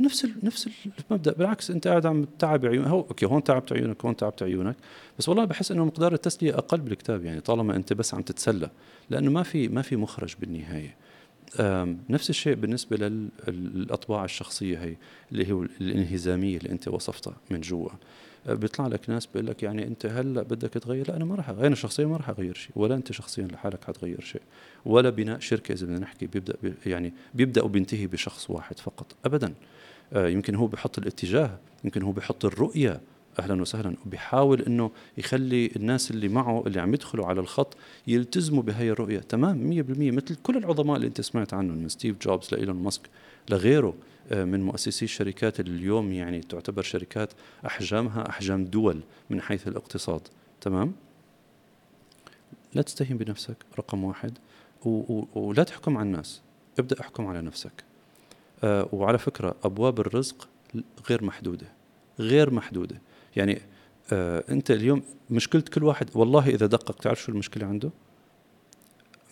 نفس 0.01 0.25
ال- 0.25 0.35
نفس 0.43 0.69
المبدأ. 1.11 1.33
بالعكس 1.33 1.71
أنت 1.71 1.89
قاعد 1.89 2.07
عم 2.07 2.25
تتعب 2.25 2.67
عيونك 2.67 2.87
هو 2.89 3.01
أوكي 3.01 3.27
هون 3.27 3.45
تعبت 3.45 3.73
عيونك 3.73 4.05
هون 4.05 4.17
تعبت 4.17 4.43
عيونك 4.43 4.77
بس 5.19 5.29
والله 5.29 5.45
بحس 5.45 5.73
إنه 5.73 5.85
مقدار 5.85 6.13
التسلية 6.15 6.55
أقل 6.59 6.81
بالكتاب 6.81 7.25
يعني 7.25 7.41
طالما 7.41 7.77
أنت 7.77 7.93
بس 7.93 8.15
عم 8.15 8.23
تتسلى 8.23 8.71
لأنه 9.11 9.31
ما 9.31 9.43
في 9.43 9.69
ما 9.69 9.83
في 9.83 9.97
مخرج 9.97 10.35
بالنهاية. 10.41 10.97
نفس 12.11 12.31
الشيء 12.31 12.55
بالنسبة 12.55 12.97
للأطباع 13.49 14.25
الشخصية 14.25 14.79
هي 14.79 14.97
اللي 15.33 15.53
هو 15.53 15.63
الانهزامية 15.63 16.57
اللي 16.57 16.71
أنت 16.71 16.89
وصفتها 16.89 17.37
من 17.51 17.61
جوا. 17.61 17.89
بيطلع 18.55 18.87
لك 18.87 19.11
ناس 19.11 19.27
بيقول 19.27 19.47
لك 19.47 19.63
يعني 19.63 19.87
أنت 19.87 20.07
هلأ 20.07 20.43
بدك 20.43 20.71
تغير 20.71 21.09
لأ 21.09 21.17
أنا 21.17 21.25
ما 21.25 21.35
راح 21.35 21.49
أنا 21.49 21.75
شخصيا 21.75 22.07
ما 22.07 22.17
راح 22.17 22.29
أغير 22.29 22.55
شيء 22.55 22.73
ولا 22.77 22.95
أنت 22.95 23.13
شخصيا 23.13 23.45
لحالك 23.47 23.85
حتغير 23.85 24.21
شيء 24.21 24.43
ولا 24.85 25.11
بناء 25.11 25.39
شركة 25.39 25.73
إذا 25.73 25.87
بدنا 25.87 25.99
نحكي 25.99 26.27
بيبدأ 26.27 26.55
ب- 26.63 26.75
يعني 26.87 27.13
بيبدأ 27.35 27.63
وبينتهي 27.63 28.07
بشخص 28.07 28.51
واحد 28.51 28.79
فقط 28.79 29.17
ابدا. 29.25 29.55
آه، 30.13 30.29
يمكن 30.29 30.55
هو 30.55 30.67
بحط 30.67 30.99
الاتجاه 30.99 31.59
يمكن 31.85 32.03
هو 32.03 32.13
بحط 32.13 32.45
الرؤية 32.45 33.01
أهلا 33.39 33.61
وسهلا 33.63 33.95
وبيحاول 34.07 34.63
إنه 34.63 34.91
يخلي 35.19 35.71
الناس 35.77 36.11
اللي 36.11 36.29
معه 36.29 36.63
اللي 36.67 36.81
عم 36.81 36.95
يدخلوا 36.95 37.27
على 37.27 37.41
الخط 37.41 37.77
يلتزموا 38.07 38.63
بهي 38.63 38.91
الرؤية. 38.91 39.19
تمام 39.19 39.71
100% 39.71 39.81
مثل 39.91 40.35
كل 40.43 40.57
العظماء 40.57 40.97
اللي 40.97 41.07
أنت 41.07 41.21
سمعت 41.21 41.55
عنهم 41.55 41.79
من 41.79 41.89
ستيف 41.89 42.17
جوبز 42.23 42.49
لإيلون 42.53 42.77
ماسك 42.83 43.03
لغيره. 43.51 43.95
من 44.33 44.63
مؤسسي 44.63 45.05
الشركات 45.05 45.61
اللي 45.61 45.77
اليوم 45.77 46.13
يعني 46.13 46.41
تعتبر 46.41 46.83
شركات 46.83 47.33
أحجامها 47.67 48.29
أحجام 48.29 48.65
دول 48.65 49.01
من 49.31 49.41
حيث 49.41 49.69
الاقتصاد. 49.69 50.21
تمام؟ 50.61 50.95
لا 52.75 52.83
تستهين 52.83 53.17
بنفسك 53.17 53.57
رقم 53.79 54.05
واحد. 54.05 54.39
ولا 55.35 55.63
تحكم 55.63 55.97
على 55.97 56.07
الناس. 56.07 56.43
ابدأ 56.79 57.01
احكم 57.01 57.27
على 57.27 57.41
نفسك. 57.41 57.85
آه 58.65 58.89
وعلى 58.93 59.19
فكرة 59.19 59.57
أبواب 59.65 60.01
الرزق 60.01 60.49
غير 61.11 61.25
محدودة. 61.25 61.67
غير 62.19 62.51
محدودة. 62.51 63.01
يعني 63.37 63.61
آه 64.13 64.45
أنت 64.51 64.71
اليوم 64.71 65.03
مشكلة 65.31 65.63
كل 65.63 65.85
واحد 65.85 66.11
والله 66.15 66.49
إذا 66.49 66.67
دقق 66.67 66.97
تعرف 66.97 67.23
شو 67.23 67.33
المشكلة 67.33 67.67
عنده؟ 67.67 67.91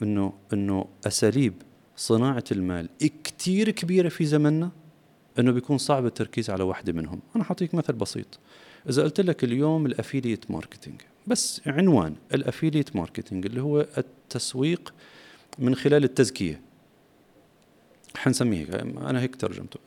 إنه 0.03 0.33
إنه 0.53 0.87
أساليب 1.07 1.55
صناعة 1.97 2.45
المال 2.53 2.89
كتير 3.25 3.71
كبيرة 3.71 4.09
في 4.09 4.25
زمننا 4.25 4.71
إنه 5.39 5.53
بيكون 5.53 5.79
صعب 5.79 6.07
التركيز 6.07 6.51
على 6.51 6.65
واحدة 6.65 6.93
منهم. 6.93 7.21
أنا 7.37 7.45
حأعطيك 7.45 7.75
مثل 7.75 7.93
بسيط. 7.93 8.39
إذا 8.89 9.03
قلت 9.03 9.21
لك 9.21 9.45
اليوم 9.45 9.87
ال 9.87 9.93
affiliate 9.93 10.51
marketing 10.51 11.01
بس 11.27 11.61
عنوان 11.67 12.15
ال 12.35 12.41
affiliate 12.41 12.97
marketing 12.97 13.47
اللي 13.47 13.63
هو 13.63 13.87
التسويق 13.99 14.95
من 15.59 15.75
خلال 15.75 16.05
التزكية. 16.05 16.61
حنسميه 18.17 18.59
هيك 18.59 18.75
أنا 18.75 19.21
هيك 19.21 19.37
ترجمته. 19.37 19.79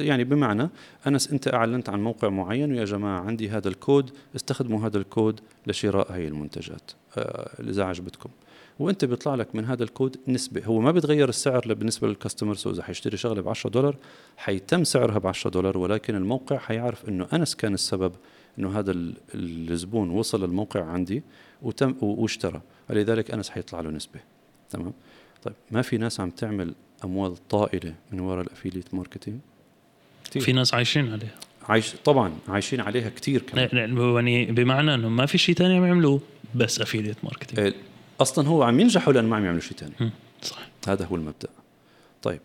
يعني 0.00 0.24
بمعنى 0.24 0.68
انس 1.06 1.32
أنت 1.32 1.54
أعلنت 1.54 1.88
عن 1.88 2.02
موقع 2.02 2.28
معين 2.28 2.72
ويا 2.72 2.84
جماعة 2.84 3.20
عندي 3.20 3.50
هذا 3.50 3.68
الكود 3.68 4.10
استخدموا 4.36 4.86
هذا 4.86 4.98
الكود 4.98 5.40
لشراء 5.66 6.12
هاي 6.12 6.28
المنتجات. 6.28 6.90
آه، 7.16 7.50
إذا 7.60 7.84
عجبتكم. 7.84 8.30
وانت 8.78 9.04
بيطلع 9.04 9.34
لك 9.34 9.54
من 9.54 9.64
هذا 9.64 9.82
الكود 9.84 10.16
نسبة. 10.28 10.64
هو 10.64 10.80
ما 10.80 10.90
بيتغير 10.90 11.28
السعر 11.28 11.74
بالنسبة 11.74 12.08
لل 12.08 12.17
customer 12.17 12.54
so 12.54 12.70
اذا 12.70 12.82
حيشتري 12.82 13.16
شغلة 13.16 13.42
ب 13.42 13.48
10 13.48 13.70
دولار 13.70 13.96
حيتم 14.36 14.84
سعرها 14.84 15.18
ب 15.18 15.26
10 15.26 15.50
دولار 15.50 15.78
ولكن 15.78 16.14
الموقع 16.14 16.58
حيعرف 16.58 17.08
إنه 17.08 17.26
انس 17.32 17.54
كان 17.54 17.74
السبب 17.74 18.12
إنه 18.58 18.78
هذا 18.78 18.90
ال- 18.90 19.14
الزبون 19.34 20.10
وصل 20.10 20.44
للموقع 20.44 20.84
عندي 20.84 21.22
وتم 21.62 21.94
واشترى. 22.00 22.60
لذلك 22.90 23.30
أنس 23.30 23.50
حيطلع 23.50 23.80
له 23.80 23.90
نسبة. 23.90 24.20
تمام؟ 24.70 24.92
طيب 25.42 25.54
ما 25.70 25.82
في 25.82 25.98
ناس 25.98 26.20
عم 26.20 26.30
تعمل 26.30 26.74
أموال 27.04 27.48
طائلة 27.48 27.94
من 28.12 28.20
وراء 28.20 28.44
ال 28.46 28.51
affiliate 28.51 28.94
marketing. 28.94 29.38
في 30.40 30.52
ناس 30.52 30.74
عايشين 30.74 31.12
عليها. 31.12 31.34
عايش 31.68 31.94
طبعا 32.04 32.32
عايشين 32.48 32.80
عليها 32.80 33.08
كثير 33.08 33.42
كمان. 33.42 33.68
يعني 33.72 34.44
بمعنى 34.52 34.94
إنه 34.94 35.08
ما 35.08 35.26
في 35.26 35.38
شيء 35.38 35.54
ثاني 35.54 35.76
عم 35.76 35.84
يعملوه 35.84 36.20
بس 36.54 36.80
affiliate 36.80 37.16
marketing. 37.24 37.74
أصلا 38.20 38.48
هو 38.48 38.62
عم 38.62 38.80
ينجحوا 38.80 39.12
لأنه 39.12 39.28
ما 39.28 39.36
عم 39.36 39.44
يعملوا 39.44 39.60
شيء 39.60 39.76
ثاني 39.76 40.12
صح 40.42 40.58
هذا 40.88 41.04
هو 41.04 41.16
المبدأ. 41.16 41.48
طيب 42.22 42.40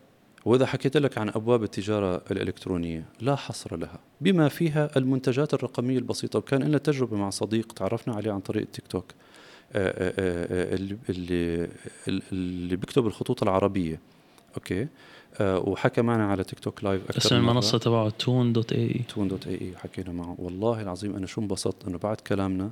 وإذا 0.45 0.65
حكيت 0.65 0.97
لك 0.97 1.18
عن 1.18 1.30
أبواب 1.30 1.63
التجارة 1.63 2.22
الإلكترونية 2.32 3.05
لا 3.22 3.36
حصر 3.36 3.76
لها 3.76 3.99
بما 4.22 4.49
فيها 4.49 4.89
المنتجات 4.97 5.53
الرقمية 5.53 5.97
البسيطة 5.97 6.39
وكان 6.39 6.63
لنا 6.63 6.78
تجربة 6.78 7.18
مع 7.18 7.30
صديق 7.30 7.72
تعرفنا 7.72 8.15
عليه 8.15 8.32
عن 8.32 8.39
طريق 8.39 8.61
التيك 8.61 8.88
توك 8.88 9.05
آه، 9.74 9.88
آه، 9.88 10.13
آه، 10.20 10.76
اللي 10.76 10.97
اللي 11.09 11.70
اللي 12.32 12.76
بيكتب 12.76 13.07
الخطوط 13.07 13.43
العربية. 13.43 13.99
أوكي؟ 14.57 14.88
وحكى 15.41 16.01
معنا 16.01 16.26
على 16.26 16.43
تيك 16.43 16.59
توك 16.59 16.84
live 16.83 17.03
أكثر 17.03 17.18
اسم 17.18 17.36
المنصة 17.36 17.78
تبعه 17.78 18.09
تون 18.09 18.53
dot 18.53 18.73
E. 18.73 19.01
تون 19.09 19.28
dot 19.27 19.42
E 19.42 19.47
إي 19.47 19.73
حكينا 19.78 20.11
معه. 20.11 20.36
والله 20.39 20.82
العظيم 20.82 21.15
أنا 21.15 21.26
شو 21.26 21.41
انبسطت 21.41 21.88
إنه 21.88 21.97
بعد 21.97 22.18
كلامنا 22.18 22.72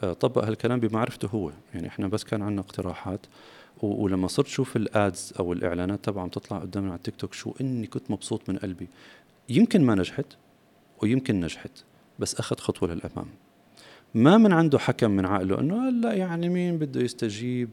طبق 0.00 0.44
هالكلام 0.44 0.80
بمعرفته 0.80 1.28
هو. 1.28 1.50
يعني 1.74 1.88
إحنا 1.88 2.08
بس 2.08 2.24
كان 2.24 2.42
عندنا 2.42 2.60
اقتراحات. 2.60 3.26
ولما 3.82 4.28
صرت 4.28 4.46
شوف 4.46 4.76
ال 4.76 4.90
ads 4.90 5.32
أو 5.38 5.52
الإعلانات 5.52 6.04
تبعهم 6.04 6.28
تطلع 6.28 6.58
قدامنا 6.58 6.90
على 6.90 6.96
التيك 6.96 7.16
توك 7.16 7.34
شو 7.34 7.54
إني 7.60 7.86
كنت 7.86 8.10
مبسوط 8.10 8.48
من 8.48 8.56
قلبي. 8.56 8.88
يمكن 9.48 9.82
ما 9.82 9.94
نجحت 9.94 10.26
ويمكن 11.02 11.40
نجحت 11.40 11.70
بس 12.18 12.34
أخذ 12.34 12.56
خطوة 12.56 12.94
للأمام. 12.94 13.26
ما 14.14 14.38
من 14.38 14.52
عنده 14.52 14.78
حكم 14.78 15.10
من 15.10 15.26
عقله 15.26 15.60
إنه 15.60 15.88
هلأ 15.88 16.12
يعني 16.12 16.48
مين 16.48 16.78
بده 16.78 17.00
يستجيب 17.00 17.70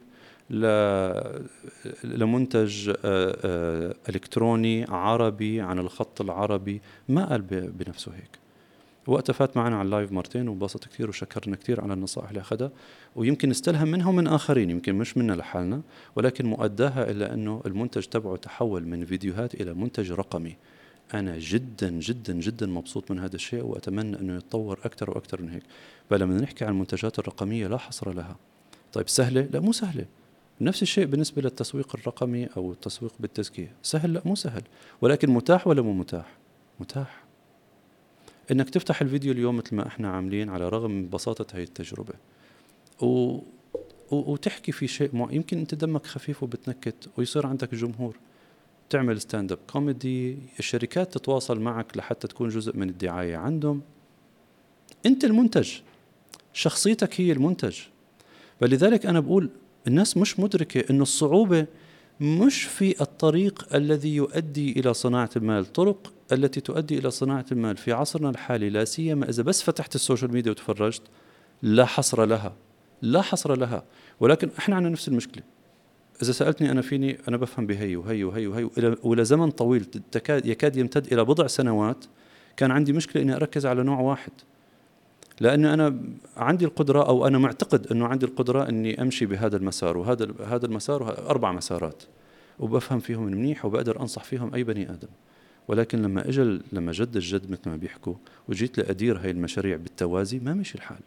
لمنتج 2.03 2.89
آه، 2.89 2.95
آه، 3.05 3.95
إلكتروني 4.09 4.86
عربي 4.89 5.61
عن 5.61 5.80
الخط 5.80 6.22
العربي. 6.22 6.82
ما 7.09 7.26
قال 7.26 7.41
بنفسه 7.72 8.11
هيك. 8.11 8.40
وقتها 9.07 9.33
فات 9.33 9.57
معنا 9.57 9.75
على 9.75 9.85
اللايف 9.85 10.11
مرتين 10.11 10.47
وانبسط 10.47 10.85
كثير 10.85 11.09
وشكرنا 11.09 11.55
كثير 11.55 11.81
على 11.81 11.93
النصائح 11.93 12.29
اللي 12.29 12.41
أخذها. 12.41 12.71
ويمكن 13.15 13.49
نستلهم 13.49 13.87
منها 13.87 14.09
ومن 14.09 14.27
آخرين 14.27 14.69
يمكن 14.69 14.95
مش 14.95 15.17
منا 15.17 15.33
لحالنا 15.33 15.81
ولكن 16.15 16.45
مؤداها 16.45 17.11
إلى 17.11 17.33
أنه 17.33 17.61
المنتج 17.65 18.05
تبعه 18.05 18.35
تحول 18.35 18.85
من 18.85 19.05
فيديوهات 19.05 19.53
إلى 19.53 19.73
منتج 19.73 20.11
رقمي. 20.11 20.55
أنا 21.13 21.37
جدا 21.39 21.89
جدا 21.89 22.33
جدا 22.33 22.67
مبسوط 22.67 23.11
من 23.11 23.19
هذا 23.19 23.35
الشيء 23.35 23.63
وأتمنى 23.63 24.19
أنه 24.19 24.35
يتطور 24.35 24.79
أكثر 24.83 25.09
وأكثر 25.09 25.41
من 25.41 25.49
هيك. 25.49 25.63
فلما 26.09 26.41
نحكي 26.41 26.65
عن 26.65 26.71
المنتجات 26.71 27.19
الرقمية 27.19 27.67
لا 27.67 27.77
حصر 27.77 28.13
لها. 28.13 28.35
طيب 28.93 29.09
سهلة؟ 29.09 29.41
لا 29.41 29.59
مو 29.59 29.71
سهلة. 29.71 30.05
نفس 30.61 30.81
الشيء 30.81 31.05
بالنسبة 31.05 31.41
للتسويق 31.41 31.95
الرقمي 31.95 32.45
أو 32.57 32.71
التسويق 32.71 33.13
بالتزكية. 33.19 33.73
سهل؟ 33.83 34.13
لا 34.13 34.21
مو 34.25 34.35
سهل. 34.35 34.61
ولكن 35.01 35.29
متاح 35.29 35.67
ولا 35.67 35.81
مو 35.81 35.93
متاح؟ 35.93 36.25
متاح. 36.79 37.20
إنك 38.51 38.69
تفتح 38.69 39.01
الفيديو 39.01 39.31
اليوم 39.31 39.57
مثل 39.57 39.75
ما 39.75 39.87
إحنا 39.87 40.11
عاملين 40.11 40.49
على 40.49 40.69
رغم 40.69 40.91
من 40.91 41.09
بساطة 41.09 41.55
هاي 41.55 41.63
التجربة. 41.63 42.13
و... 43.01 43.39
وتحكي 44.11 44.71
في 44.71 44.87
شيء 44.87 45.15
مع... 45.15 45.27
يمكن 45.31 45.57
أنت 45.57 45.75
دمك 45.75 46.05
خفيف 46.05 46.43
وبتنكت 46.43 47.09
ويصير 47.17 47.47
عندك 47.47 47.75
جمهور. 47.75 48.17
تعمل 48.89 49.21
stand 49.21 49.51
up 49.51 49.59
comedy 49.67 50.38
الشركات 50.59 51.13
تتواصل 51.17 51.59
معك 51.59 51.97
لحتى 51.97 52.27
تكون 52.27 52.49
جزء 52.49 52.77
من 52.77 52.89
الدعاية 52.89 53.37
عندهم. 53.37 53.81
أنت 55.05 55.25
المنتج 55.25 55.71
شخصيتك 56.53 57.21
هي 57.21 57.31
المنتج. 57.31 57.79
فلذلك 58.59 59.05
أنا 59.05 59.19
بقول 59.19 59.49
الناس 59.87 60.17
مش 60.17 60.39
مدركة 60.39 60.83
إنه 60.89 61.03
الصعوبة 61.03 61.67
مش 62.22 62.63
في 62.63 63.01
الطريق 63.01 63.76
الذي 63.76 64.15
يؤدي 64.15 64.80
إلى 64.80 64.93
صناعة 64.93 65.30
المال، 65.36 65.65
طرق 65.65 66.13
التي 66.32 66.61
تؤدي 66.61 66.97
إلى 66.97 67.11
صناعة 67.11 67.45
المال 67.51 67.78
في 67.78 67.91
عصرنا 67.91 68.30
الحالي 68.30 68.69
لا 68.69 68.86
سيما 68.86 69.30
إذا 69.30 69.43
بس 69.43 69.63
فتحت 69.63 69.95
ال 69.95 70.01
social 70.01 70.34
media 70.34 70.51
وتفرجت 70.51 71.01
لا 71.61 71.86
حصر 71.86 72.26
لها، 72.26 72.53
لا 73.01 73.22
حصر 73.22 73.55
لها، 73.55 73.84
ولكن 74.19 74.49
إحنا 74.59 74.76
عندنا 74.76 74.91
نفس 74.91 75.07
المشكلة. 75.07 75.43
إذا 76.24 76.32
سألتني 76.32 76.72
أنا 76.72 76.82
فيني 76.82 77.17
أنا 77.28 77.38
بفهم 77.38 77.67
بهي 77.67 77.95
وهي 77.95 78.24
وهي 78.24 78.47
وهي 78.47 78.69
ولا 79.03 79.24
زمن 79.24 79.51
طويل 79.51 79.86
تكاد 79.86 80.45
يكاد 80.45 80.76
يمتد 80.76 81.13
إلى 81.13 81.26
بضع 81.26 81.47
سنوات 81.47 82.05
كان 82.57 82.72
عندي 82.72 82.93
مشكلة 82.93 83.22
إني 83.22 83.36
أركز 83.36 83.65
على 83.65 83.84
نوع 83.84 83.99
واحد. 83.99 84.32
لاني 85.41 85.73
أنا 85.73 86.01
عندي 86.37 86.65
القدرة 86.65 87.07
أو 87.07 87.27
أنا 87.27 87.37
معتقد 87.37 87.87
أنه 87.87 88.07
عندي 88.07 88.25
القدرة 88.25 88.69
أني 88.69 89.01
أمشي 89.01 89.25
بهذا 89.25 89.57
المسار 89.57 89.97
وهذا 89.97 90.27
هذا 90.45 90.65
المسار 90.65 91.29
أربع 91.29 91.51
مسارات 91.51 92.03
وبفهم 92.59 92.99
فيهم 92.99 93.23
منيح 93.23 93.65
وبقدر 93.65 94.01
أنصح 94.01 94.23
فيهم 94.23 94.53
أي 94.53 94.63
بني 94.63 94.89
آدم. 94.89 95.07
ولكن 95.67 96.01
لما 96.01 96.29
اجى 96.29 96.59
لما 96.71 96.91
جد 96.91 97.15
الجد 97.15 97.51
مثل 97.51 97.69
ما 97.69 97.75
بيحكوا 97.75 98.13
وجيت 98.49 98.77
لأدير 98.77 99.17
هاي 99.17 99.31
المشاريع 99.31 99.77
بالتوازي 99.77 100.39
ما 100.39 100.53
مشي 100.53 100.75
الحال. 100.75 100.99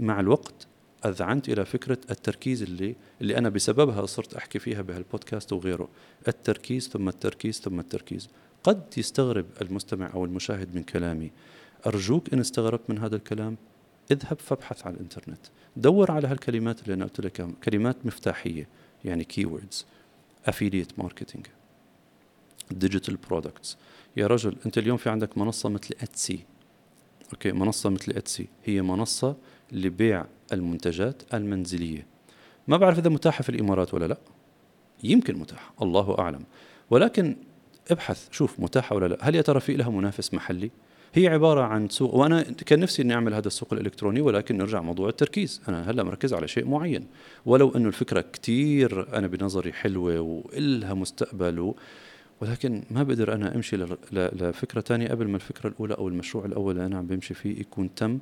مع 0.00 0.20
الوقت 0.20 0.66
أذعنت 1.06 1.48
إلى 1.48 1.64
فكرة 1.64 1.98
التركيز 2.10 2.62
اللي 2.62 2.94
اللي 3.20 3.38
أنا 3.38 3.48
بسببها 3.48 4.06
صرت 4.06 4.34
أحكي 4.34 4.58
فيها 4.58 4.82
بهالبودكاست 4.82 5.52
وغيره. 5.52 5.88
التركيز 6.28 6.88
ثم 6.88 7.08
التركيز 7.08 7.60
ثم 7.60 7.80
التركيز. 7.80 8.28
قد 8.64 8.82
يستغرب 8.96 9.46
المستمع 9.62 10.10
أو 10.14 10.24
المشاهد 10.24 10.74
من 10.74 10.82
كلامي 10.82 11.30
أرجوك 11.86 12.32
إن 12.32 12.40
استغربت 12.40 12.90
من 12.90 12.98
هذا 12.98 13.16
الكلام؟ 13.16 13.56
اذهب 14.10 14.38
فابحث 14.38 14.86
على 14.86 14.94
الإنترنت. 14.94 15.46
دور 15.76 16.10
على 16.10 16.28
هالكلمات 16.28 16.82
اللي 16.82 16.94
أنا 16.94 17.04
قلت 17.04 17.20
لك 17.20 17.46
كلمات 17.64 17.96
مفتاحية 18.06 18.68
يعني 19.04 19.24
keywords 19.24 19.86
affiliate 20.46 20.98
marketing 20.98 21.46
digital 22.70 23.16
products 23.16 23.76
يا 24.16 24.26
رجل 24.26 24.56
أنت 24.66 24.78
اليوم 24.78 24.96
في 24.96 25.10
عندك 25.10 25.38
منصة 25.38 25.68
مثل 25.68 25.94
Etsy 26.02 26.40
أوكي 27.32 27.52
منصة 27.52 27.90
مثل 27.90 28.12
Etsy 28.12 28.48
هي 28.64 28.82
منصة 28.82 29.36
لبيع 29.72 30.24
المنتجات 30.52 31.22
المنزلية. 31.34 32.06
ما 32.68 32.76
بعرف 32.76 32.98
إذا 32.98 33.10
متاحة 33.10 33.42
في 33.42 33.48
الإمارات 33.48 33.94
ولا 33.94 34.04
لا. 34.04 34.18
يمكن 35.04 35.36
متاحة 35.36 35.72
الله 35.82 36.18
أعلم. 36.18 36.44
ولكن 36.90 37.36
ابحث 37.90 38.28
شوف 38.30 38.60
متاحة 38.60 38.96
ولا 38.96 39.06
لا. 39.06 39.18
هل 39.20 39.34
يا 39.34 39.42
ترى 39.42 39.60
في 39.60 39.76
لها 39.76 39.90
منافس 39.90 40.34
محلي؟ 40.34 40.70
هي 41.14 41.28
عبارة 41.28 41.60
عن 41.60 41.88
سوق 41.88 42.14
وأنا 42.14 42.42
كان 42.42 42.80
نفسي 42.80 43.02
إني 43.02 43.14
أعمل 43.14 43.34
هذا 43.34 43.46
السوق 43.46 43.72
الإلكتروني 43.72 44.20
ولكن 44.20 44.56
نرجع 44.56 44.80
موضوع 44.80 45.08
التركيز. 45.08 45.60
أنا 45.68 45.90
هلأ 45.90 46.02
مركز 46.02 46.34
على 46.34 46.48
شيء 46.48 46.64
معين. 46.64 47.06
ولو 47.46 47.72
أنه 47.76 47.88
الفكرة 47.88 48.24
كثير 48.32 49.16
أنا 49.16 49.26
بنظري 49.26 49.72
حلوة 49.72 50.20
وإلها 50.20 50.94
مستقبل 50.94 51.74
ولكن 52.40 52.82
ما 52.90 53.02
بقدر 53.02 53.34
أنا 53.34 53.54
أمشي 53.54 53.76
لفكرة 54.12 54.80
ثانية 54.80 55.08
قبل 55.08 55.28
ما 55.28 55.36
الفكرة 55.36 55.68
الأولى 55.68 55.94
أو 55.94 56.08
المشروع 56.08 56.44
الأول 56.44 56.74
اللي 56.74 56.86
أنا 56.86 56.98
عم 56.98 57.06
بمشي 57.06 57.34
فيه 57.34 57.60
يكون 57.60 57.94
تم 57.94 58.18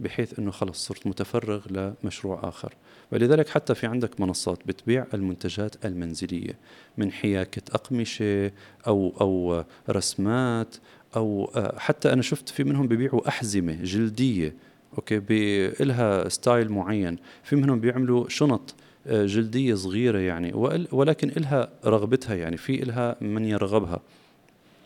بحيث 0.00 0.38
إنه 0.38 0.50
خلص 0.50 0.86
صرت 0.86 1.06
متفرغ 1.06 1.60
لمشروع 1.70 2.48
آخر. 2.48 2.74
ولذلك 3.12 3.48
حتى 3.48 3.74
في 3.74 3.86
عندك 3.86 4.20
منصات 4.20 4.58
بتبيع 4.66 5.06
المنتجات 5.14 5.84
المنزلية 5.84 6.58
من 6.98 7.12
حياكة 7.12 7.62
أقمشة 7.74 8.50
أو 8.86 9.12
أو 9.20 9.64
رسمات 9.90 10.76
أو 11.16 11.50
آه، 11.56 11.78
حتى 11.78 12.12
أنا 12.12 12.22
شفت 12.22 12.48
في 12.48 12.64
منهم 12.64 12.88
ببيعوا 12.88 13.28
أحزمة 13.28 13.74
جلدية 13.82 14.54
أوكي 14.98 15.72
لها 15.80 16.28
style 16.28 16.72
معين. 16.72 17.18
في 17.44 17.56
منهم 17.56 17.80
بيعملوا 17.80 18.28
شنط 18.28 18.74
آه، 19.06 19.26
جلدية 19.26 19.74
صغيرة 19.74 20.18
يعني 20.18 20.52
ولكن 20.92 21.32
لها 21.36 21.68
رغبتها 21.84 22.34
يعني 22.34 22.56
في 22.56 22.76
لها 22.76 23.16
من 23.20 23.44
يرغبها. 23.44 24.00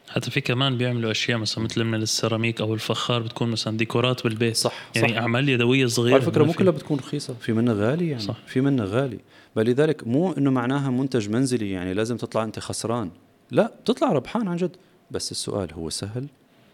حتى 0.08 0.30
في 0.30 0.40
كمان 0.40 0.78
بيعملوا 0.78 1.10
أشياء 1.10 1.38
مثلا 1.38 1.64
مثل 1.64 1.84
من 1.84 2.02
السيراميك 2.02 2.60
أو 2.60 2.74
الفخار 2.74 3.22
بتكون 3.22 3.50
مثلا 3.50 3.76
ديكورات 3.76 4.24
بالبيت. 4.24 4.56
صح 4.56 4.90
يعني 4.96 5.08
صح. 5.08 5.16
أعمال 5.18 5.48
يدوية 5.48 5.86
صغيرة 5.86 6.14
على 6.14 6.22
فكرة 6.22 6.44
مو 6.44 6.52
كلها 6.52 6.72
بتكون 6.72 6.98
رخيصة. 6.98 7.34
في 7.40 7.52
منها 7.52 7.74
غالي 7.74 8.08
يعني. 8.08 8.22
صح. 8.22 8.36
في 8.46 8.60
منها 8.60 8.84
غالي. 8.84 9.18
فلذلك 9.54 10.06
مو 10.06 10.32
إنه 10.32 10.50
معناها 10.50 10.90
منتج 10.90 11.28
منزلي 11.28 11.70
يعني 11.70 11.94
لازم 11.94 12.16
تطلع 12.16 12.44
أنت 12.44 12.58
خسران. 12.58 13.10
لا 13.50 13.72
بتطلع 13.82 14.12
ربحان 14.12 14.48
عن 14.48 14.56
جد. 14.56 14.76
بس 15.10 15.30
السؤال 15.30 15.72
هو 15.72 15.90
سهل؟ 15.90 16.26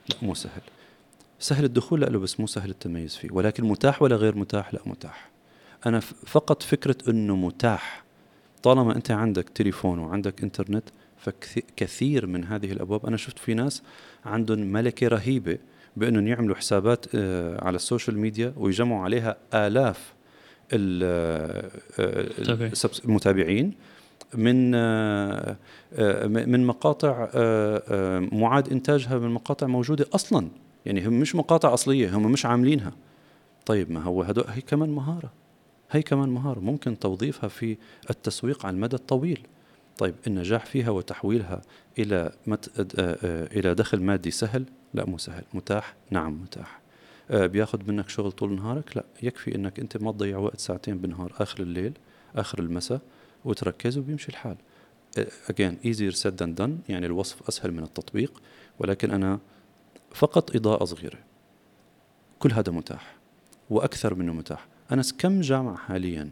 لا 0.08 0.16
مو 0.22 0.34
سهل. 0.34 0.62
سهل 1.38 1.64
الدخول؟ 1.64 2.00
لا 2.00 2.06
له 2.06 2.18
بس 2.18 2.40
مو 2.40 2.46
سهل 2.46 2.70
التميز 2.70 3.16
فيه. 3.16 3.28
ولكن 3.32 3.64
متاح 3.64 4.02
ولا 4.02 4.16
غير 4.16 4.36
متاح؟ 4.36 4.74
لا 4.74 4.80
متاح. 4.86 5.30
أنا 5.86 6.00
فقط 6.00 6.62
فكرة 6.62 6.96
إنه 7.08 7.36
متاح. 7.36 8.04
طالما 8.62 8.96
أنت 8.96 9.10
عندك 9.10 9.48
تليفون 9.48 9.98
وعندك 9.98 10.42
إنترنت 10.42 10.84
فكثير 11.20 12.26
من 12.26 12.44
هذه 12.44 12.72
الأبواب 12.72 13.06
أنا 13.06 13.16
شفت 13.16 13.38
في 13.38 13.54
ناس 13.54 13.82
عندهم 14.24 14.58
ملكة 14.58 15.08
رهيبة 15.08 15.58
بأنهم 15.96 16.26
يعملوا 16.26 16.56
حسابات 16.56 17.06
آه، 17.14 17.64
على 17.64 17.76
ال 17.76 17.82
social 17.82 18.18
media 18.18 18.52
ويجمعوا 18.56 19.04
عليها 19.04 19.36
آلاف 19.54 20.14
آه، 20.72 21.70
المتابعين 23.04 23.74
من 24.34 24.74
آه، 24.74 25.56
من 26.26 26.66
مقاطع 26.66 27.28
معاد 28.32 28.68
إنتاجها 28.72 29.18
من 29.18 29.30
مقاطع 29.30 29.66
موجودة 29.66 30.06
أصلا. 30.14 30.48
يعني 30.86 31.08
هم 31.08 31.20
مش 31.20 31.34
مقاطع 31.34 31.74
أصلية 31.74 32.16
هم 32.16 32.32
مش 32.32 32.46
عاملينها. 32.46 32.92
طيب 33.66 33.90
ما 33.90 34.02
هو 34.02 34.22
هدول 34.22 34.44
هي 34.48 34.60
كمان 34.60 34.90
مهارة. 34.90 35.32
هي 35.90 36.02
كمان 36.02 36.28
مهارة. 36.28 36.60
ممكن 36.60 36.98
توظيفها 36.98 37.48
في 37.48 37.76
التسويق 38.10 38.66
على 38.66 38.74
المدى 38.74 38.96
الطويل. 38.96 39.46
طيب 39.98 40.14
النجاح 40.26 40.66
فيها 40.66 40.90
وتحويلها 40.90 41.60
إلى 41.98 42.32
مت... 42.46 42.80
آه، 43.00 43.18
آه، 43.24 43.58
إلى 43.58 43.74
دخل 43.74 44.02
مادي 44.02 44.30
سهل؟ 44.30 44.64
لا 44.94 45.06
مو 45.06 45.18
سهل. 45.18 45.44
متاح؟ 45.54 45.94
نعم 46.10 46.42
متاح. 46.42 46.80
آه، 47.30 47.46
بياخذ 47.46 47.78
منك 47.86 48.08
شغل 48.08 48.32
طول 48.32 48.54
نهارك؟ 48.54 48.96
لا. 48.96 49.04
يكفي 49.22 49.54
إنك 49.54 49.80
أنت 49.80 49.96
ما 49.96 50.12
تضيع 50.12 50.38
وقت 50.38 50.60
ساعتين 50.60 50.98
بالنهار 50.98 51.32
آخر 51.38 51.62
الليل 51.62 51.92
آخر 52.36 52.58
المساء. 52.58 53.00
وتركز 53.44 53.98
وبيمشي 53.98 54.28
الحال. 54.28 54.56
again 55.50 55.78
easier 55.84 56.12
said 56.12 56.34
than 56.34 56.54
done 56.54 56.78
يعني 56.88 57.06
الوصف 57.06 57.48
أسهل 57.48 57.72
من 57.72 57.82
التطبيق. 57.82 58.42
ولكن 58.78 59.10
أنا 59.10 59.38
فقط 60.14 60.56
إضاءة 60.56 60.84
صغيرة. 60.84 61.18
كل 62.38 62.52
هذا 62.52 62.72
متاح. 62.72 63.16
وأكثر 63.70 64.14
منه 64.14 64.32
متاح. 64.32 64.66
أنا 64.92 65.02
كم 65.18 65.40
جامعة 65.40 65.76
حاليا؟ 65.76 66.30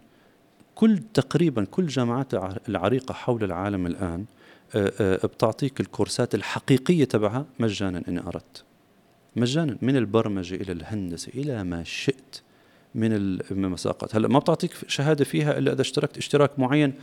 كل 0.74 0.98
تقريبا 1.14 1.64
كل 1.64 1.86
جامعات 1.86 2.34
العريقة 2.68 3.12
حول 3.12 3.44
العالم 3.44 3.86
الآن 3.86 4.24
آه، 4.74 4.92
آه، 5.00 5.26
بتعطيك 5.26 5.80
الكورسات 5.80 6.34
الحقيقية 6.34 7.04
تبعها 7.04 7.46
مجانا 7.58 8.02
إن 8.08 8.18
أردت. 8.18 8.64
مجانا 9.36 9.78
من 9.82 9.96
البرمجة 9.96 10.54
إلى 10.54 10.72
الهندسة 10.72 11.32
إلى 11.34 11.64
ما 11.64 11.84
شئت. 11.84 12.42
من 12.94 13.12
المساقات. 13.50 14.16
هلا 14.16 14.28
ما 14.28 14.38
بتعطيك 14.38 14.72
شهادة 14.88 15.24
فيها 15.24 15.58
إلا 15.58 15.72
إذا 15.72 15.80
اشتركت 15.80 16.18
اشتراك 16.18 16.58
معين 16.58 16.94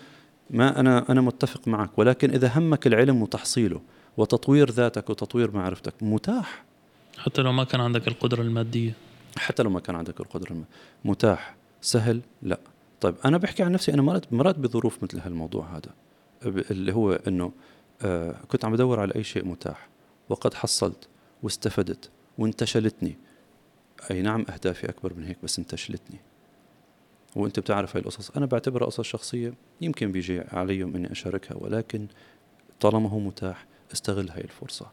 ما 0.49 0.79
أنا 0.79 1.11
أنا 1.11 1.21
متفق 1.21 1.67
معك. 1.67 1.99
ولكن 1.99 2.29
إذا 2.31 2.51
همك 2.55 2.87
العلم 2.87 3.21
وتحصيله 3.21 3.81
وتطوير 4.17 4.69
ذاتك 4.69 5.09
وتطوير 5.09 5.51
معرفتك 5.51 5.93
متاح. 6.01 6.63
حتى 7.17 7.41
لو 7.41 7.51
ما 7.51 7.63
كان 7.63 7.81
عندك 7.81 8.07
القدرة 8.07 8.41
المادية. 8.41 8.93
حتى 9.37 9.63
لو 9.63 9.69
ما 9.69 9.79
كان 9.79 9.95
عندك 9.95 10.19
القدرة 10.19 10.49
المادية. 10.51 10.69
متاح. 11.05 11.55
سهل؟ 11.81 12.21
لا. 12.41 12.59
طيب 13.01 13.15
أنا 13.25 13.37
بحكي 13.37 13.63
عن 13.63 13.71
نفسي 13.71 13.93
أنا 13.93 14.01
مرات 14.01 14.33
مرات 14.33 14.59
بظروف 14.59 15.03
مثل 15.03 15.19
هالموضوع 15.19 15.67
هذا. 15.77 15.93
اللي 16.71 16.93
هو 16.93 17.11
إنه 17.11 17.51
آه 18.01 18.35
كنت 18.47 18.65
عم 18.65 18.73
بدور 18.73 18.99
على 18.99 19.15
أي 19.15 19.23
شيء 19.23 19.45
متاح. 19.45 19.87
وقد 20.29 20.53
حصلت 20.53 21.07
واستفدت 21.43 22.09
وانتشلتني. 22.37 23.17
أي 24.11 24.21
نعم 24.21 24.45
أهدافي 24.49 24.89
أكبر 24.89 25.13
من 25.13 25.23
هيك 25.23 25.37
بس 25.43 25.59
انتشلتني 25.59 26.19
وأنت 27.35 27.59
بتعرف 27.59 27.95
هاي 27.95 28.01
القصص. 28.01 28.31
أنا 28.31 28.45
بعتبرها 28.45 28.85
قصص 28.85 29.01
شخصية 29.01 29.53
يمكن 29.81 30.11
بيجي 30.11 30.39
عليهم 30.41 30.95
إني 30.95 31.11
أشاركها 31.11 31.55
ولكن 31.55 32.07
طالما 32.79 33.09
هو 33.09 33.19
متاح 33.19 33.65
استغل 33.93 34.29
هاي 34.29 34.41
الفرصة. 34.41 34.91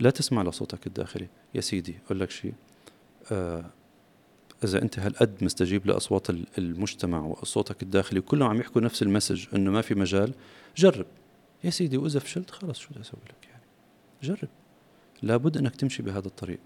لا 0.00 0.10
تسمع 0.10 0.42
لصوتك 0.42 0.86
الداخلي. 0.86 1.28
يا 1.54 1.60
سيدي 1.60 1.98
أقول 2.06 2.20
لك 2.20 2.30
شيء. 2.30 2.54
آه 3.32 3.64
إذا 4.64 4.82
أنت 4.82 4.98
هالقد 4.98 5.44
مستجيب 5.44 5.86
لأصوات 5.86 6.26
المجتمع 6.58 7.20
وصوتك 7.20 7.82
الداخلي 7.82 8.18
وكلهم 8.18 8.50
عم 8.50 8.60
يحكوا 8.60 8.80
نفس 8.80 9.02
المسج 9.02 9.46
إنه 9.54 9.70
ما 9.70 9.82
في 9.82 9.94
مجال 9.94 10.34
جرب. 10.76 11.06
يا 11.64 11.70
سيدي 11.70 11.96
وإذا 11.96 12.20
فشلت 12.20 12.50
خلص 12.50 12.78
شو 12.78 12.88
بدي 12.90 13.00
أسوي 13.00 13.20
لك 13.28 13.48
يعني؟ 13.48 13.62
جرب. 14.22 14.48
لابد 15.22 15.56
إنك 15.56 15.76
تمشي 15.76 16.02
بهذا 16.02 16.26
الطريق. 16.26 16.58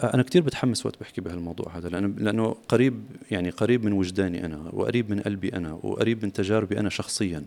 أنا 0.00 0.22
كثير 0.22 0.42
بتحمس 0.42 0.86
وقت 0.86 1.00
بحكي 1.00 1.20
بهالموضوع 1.20 1.76
هذا 1.76 1.88
لأنه 1.88 2.14
لأنه 2.18 2.56
قريب 2.68 3.02
يعني 3.30 3.50
قريب 3.50 3.84
من 3.84 3.92
وجداني 3.92 4.46
أنا 4.46 4.70
وقريب 4.72 5.10
من 5.10 5.20
قلبي 5.20 5.48
أنا 5.48 5.72
وقريب 5.72 6.24
من 6.24 6.32
تجاربي 6.32 6.78
أنا 6.80 6.88
شخصيا. 6.88 7.44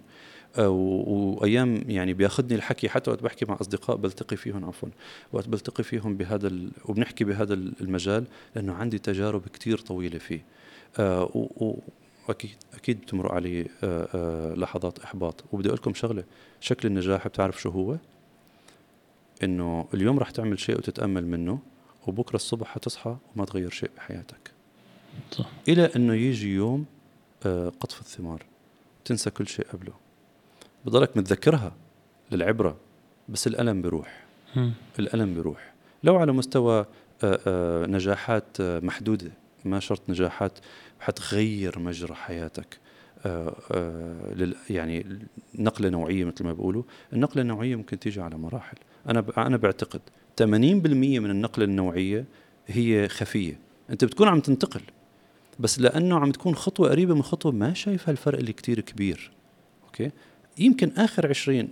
آه، 0.57 0.69
وأيام 0.69 1.83
يعني 1.87 2.13
بياخذني 2.13 2.55
الحكي 2.55 2.89
حتى 2.89 3.09
وقت 3.11 3.23
بحكي 3.23 3.45
مع 3.45 3.57
أصدقاء 3.61 3.97
بلتقي 3.97 4.37
فيهم 4.37 4.65
عفوا 4.65 4.89
وقت 5.33 5.47
بلتقي 5.47 5.83
فيهم 5.83 6.17
بهذا 6.17 6.51
وبنحكي 6.85 7.23
بهذا 7.23 7.53
المجال 7.53 8.25
لأنه 8.55 8.73
عندي 8.73 8.99
تجارب 8.99 9.47
كثير 9.47 9.77
طويلة 9.77 10.19
فيه. 10.19 10.43
آه، 10.99 11.47
واكيد 12.27 12.55
أكيد 12.73 13.01
بتمرق 13.01 13.31
علي 13.31 13.67
لحظات 14.57 14.99
إحباط. 14.99 15.43
وبدي 15.51 15.67
أقول 15.67 15.79
لكم 15.79 15.93
شغلة 15.93 16.23
شكل 16.61 16.87
النجاح 16.87 17.27
بتعرف 17.27 17.61
شو 17.61 17.69
هو؟ 17.69 17.97
إنه 19.43 19.87
اليوم 19.93 20.19
رح 20.19 20.29
تعمل 20.29 20.59
شيء 20.59 20.77
وتتأمل 20.77 21.27
منه. 21.27 21.59
وبكرة 22.07 22.35
الصبح 22.35 22.67
حتصحى 22.67 23.17
وما 23.35 23.45
تغير 23.45 23.69
شيء 23.69 23.89
بحياتك. 23.97 24.51
صح. 25.31 25.49
إلى 25.67 25.89
أنه 25.95 26.13
يجي 26.13 26.53
يوم 26.55 26.85
آه، 27.45 27.69
قطف 27.79 28.01
الثمار. 28.01 28.45
تنسى 29.05 29.29
كل 29.29 29.47
شيء 29.47 29.67
قبله. 29.73 29.93
بضلك 30.85 31.17
متذكرها 31.17 31.73
للعبرة 32.31 32.77
بس 33.29 33.47
الألم 33.47 33.81
بيروح. 33.81 34.25
الألم 34.99 35.33
بيروح. 35.33 35.73
لو 36.03 36.17
على 36.17 36.31
مستوى 36.31 36.85
آه، 37.23 37.39
آه، 37.47 37.85
نجاحات 37.85 38.61
محدودة 38.61 39.31
ما 39.65 39.79
شرط 39.79 40.09
نجاحات 40.09 40.59
حتغير 40.99 41.79
مجرى 41.79 42.15
حياتك. 42.15 42.79
يعني 44.69 45.19
نقلة 45.55 45.89
نوعية 45.89 46.25
مثل 46.25 46.43
ما 46.43 46.53
بيقولوا. 46.53 46.83
النقلة 47.13 47.41
النوعية 47.41 47.75
ممكن 47.75 47.99
تيجي 47.99 48.21
على 48.21 48.37
مراحل. 48.37 48.77
أنا 49.09 49.25
أنا 49.37 49.57
بعتقد 49.57 50.01
80% 50.41 50.43
من 50.43 51.29
النقله 51.29 51.65
النوعية 51.65 52.25
هي 52.67 53.07
خفية. 53.07 53.59
أنت 53.89 54.05
بتكون 54.05 54.27
عم 54.27 54.39
تنتقل 54.39 54.81
بس 55.59 55.79
لأنه 55.79 56.19
عم 56.19 56.31
تكون 56.31 56.55
خطوة 56.55 56.89
قريبة 56.89 57.15
من 57.15 57.23
خطوة 57.23 57.51
ما 57.51 57.73
شايف 57.73 58.09
هالفرق 58.09 58.39
اللي 58.39 58.53
كتير 58.53 58.79
كبير. 58.79 59.31
أوكي؟ 59.85 60.11
يمكن 60.57 60.91
آخر 60.97 61.27
20 61.27 61.69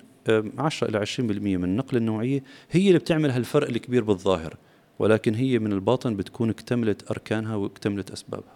10 0.57 0.89
إلى 0.89 1.05
20% 1.05 1.20
من 1.20 1.64
النقله 1.64 1.99
النوعية 1.99 2.43
هي 2.72 2.88
اللي 2.88 2.99
بتعمل 2.99 3.32
هالفرق 3.32 3.70
الكبير 3.70 4.03
بالظاهر 4.03 4.57
ولكن 4.99 5.36
هي 5.36 5.59
من 5.59 5.74
الباطن 5.74 6.16
بتكون 6.16 6.49
اكتملت 6.49 7.11
أركانها 7.11 7.55
واكتملت 7.55 8.11
أسبابها. 8.11 8.55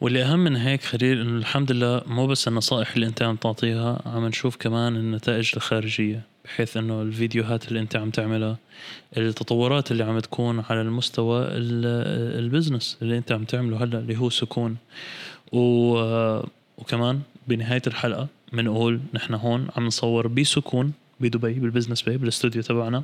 واللي 0.00 0.22
اهم 0.22 0.38
من 0.38 0.56
هيك 0.56 0.82
خليل 0.82 1.20
إنه 1.20 1.38
الحمد 1.38 1.72
لله 1.72 2.02
مو 2.06 2.26
بس 2.26 2.48
النصائح 2.48 2.94
اللي 2.94 3.06
أنت 3.06 3.22
عم 3.22 3.36
تعطيها 3.36 4.02
عم 4.06 4.26
نشوف 4.26 4.56
كمان 4.56 4.96
النتائج 4.96 5.52
الخارجية 5.56 6.22
بحيث 6.44 6.76
إنه 6.76 7.02
الفيديوهات 7.02 7.68
اللي 7.68 7.80
أنت 7.80 7.96
عم 7.96 8.10
تعملها 8.10 8.56
التطورات 9.16 9.92
اللي 9.92 10.04
عم 10.04 10.18
تكون 10.18 10.64
على 10.70 10.80
المستوى 10.80 11.46
ال 12.38 12.45
business 12.45 12.98
اللي 13.02 13.18
أنت 13.18 13.32
عم 13.32 13.44
تعمله 13.44 13.84
هلأ 13.84 13.98
اللي 13.98 14.18
هو 14.18 14.30
سكون. 14.30 14.76
و 15.52 15.60
وكمان 16.78 17.20
بنهاية 17.48 17.82
الحلقة 17.86 18.28
بنقول 18.52 19.00
نحن 19.14 19.34
هون 19.34 19.68
عم 19.76 19.86
نصور 19.86 20.26
بسكون 20.26 20.92
بدبي 21.20 21.52
بال 21.52 21.62
business 21.62 22.02
bay 22.02 22.16
بالاستوديو 22.16 22.62
تبعنا. 22.62 23.02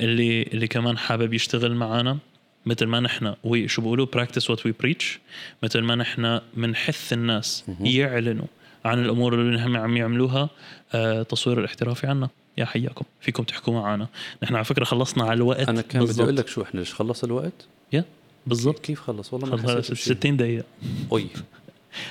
اللي 0.00 0.42
اللي 0.42 0.68
كمان 0.68 0.98
حابب 0.98 1.34
يشتغل 1.34 1.74
معنا 1.74 2.18
مثل 2.66 2.86
ما 2.86 3.00
نحن 3.00 3.34
شو 3.66 3.82
بيقولوا؟ 3.82 4.06
practice 4.06 4.50
what 4.50 4.66
we 4.66 4.74
preach 4.80 5.18
مثل 5.62 5.80
ما 5.80 5.94
نحن 5.94 6.40
بنحث 6.54 7.12
الناس 7.12 7.64
يعلنوا 7.80 8.46
عن 8.84 9.04
الأمور 9.04 9.34
اللي 9.34 9.66
هم 9.66 9.76
عم 9.76 9.96
يعملوها 9.96 10.50
آه 10.94 11.22
تصوير 11.22 11.58
الاحترافي 11.58 12.06
عنا. 12.06 12.28
يا 12.58 12.64
حياكم 12.64 13.04
فيكم 13.20 13.42
تحكوا 13.42 13.74
معنا. 13.74 14.08
نحن 14.42 14.54
على 14.54 14.64
فكرة 14.64 14.84
خلصنا 14.84 15.24
على 15.24 15.34
الوقت. 15.34 15.68
أنا 15.68 15.82
كان 15.82 16.04
بدي 16.04 16.22
أقول 16.22 16.36
لك 16.36 16.48
شو 16.48 16.62
إحنا 16.62 16.80
ليش 16.80 16.94
خلص 16.94 17.24
الوقت؟ 17.24 17.66
يا 17.92 18.04
بالضبط. 18.46 18.78
كيف 18.78 19.00
خلص؟ 19.00 19.32
والله 19.32 19.48
ما 19.50 19.56
خلص 19.56 19.92
60 19.92 20.36
دقيقة. 20.36 20.64
أوي. 21.12 21.26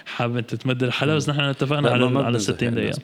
حابب 0.06 0.38
أنت 0.38 0.56
تمد 0.56 0.84
الحلقة 0.84 1.16
بس 1.16 1.30
نحن 1.30 1.40
اتفقنا 1.40 1.90
على 1.90 2.20
على 2.20 2.40
60 2.40 2.76
دقيقة. 2.76 3.00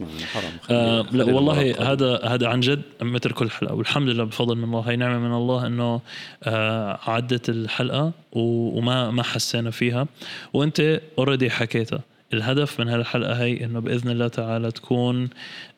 آه 0.71 1.05
لا 1.11 1.23
والله 1.25 1.91
هذا 1.91 2.19
هذا 2.23 2.47
عن 2.47 2.59
جد 2.59 2.81
مثل 3.01 3.31
كل 3.31 3.49
حلقه 3.49 3.75
والحمد 3.75 4.09
لله 4.09 4.23
بفضل 4.23 4.57
من 4.57 4.63
الله 4.63 4.79
هي 4.79 4.95
نعمة 4.95 5.19
من 5.19 5.33
الله 5.33 5.67
إنه 5.67 6.01
آه 6.43 6.99
عدت 7.07 7.49
الحلقة 7.49 8.11
وما 8.31 9.11
ما 9.11 9.23
حسينا 9.23 9.71
فيها. 9.71 10.07
وأنت 10.53 11.01
اوريدي 11.17 11.49
حكيتها. 11.49 11.99
الهدف 12.33 12.79
من 12.79 12.89
هالحلقة 12.89 13.33
هي 13.43 13.63
إنه 13.63 13.79
بإذن 13.79 14.09
الله 14.11 14.27
تعالى 14.27 14.71
تكون 14.71 15.29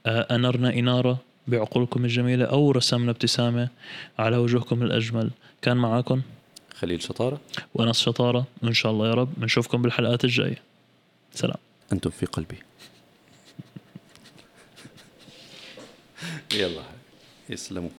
آه 0.06 0.36
أنرنا 0.36 0.74
إنارة 0.74 1.18
بعقولكم 1.48 2.06
الجميلة 2.06 2.46
أو 2.46 2.72
رسمنا 2.72 3.12
ابتسامة 3.12 3.68
على 4.20 4.38
وجوهكم 4.38 4.84
الأجمل. 4.84 5.30
كان 5.62 5.78
معاكم 5.78 6.22
خليل 6.80 7.02
شطارة. 7.02 7.40
ونص 7.76 8.02
شطارة. 8.02 8.46
إن 8.64 8.74
شاء 8.74 8.92
الله 8.92 9.08
يا 9.08 9.14
رب. 9.14 9.30
بنشوفكم 9.38 9.82
بالحلقات 9.82 10.24
الجاية. 10.24 10.69
سلام. 11.36 11.58
أنتم 11.94 12.10
في 12.10 12.26
قلبي. 12.26 12.58
يلا. 16.54 16.84
يسلموا. 17.50 17.88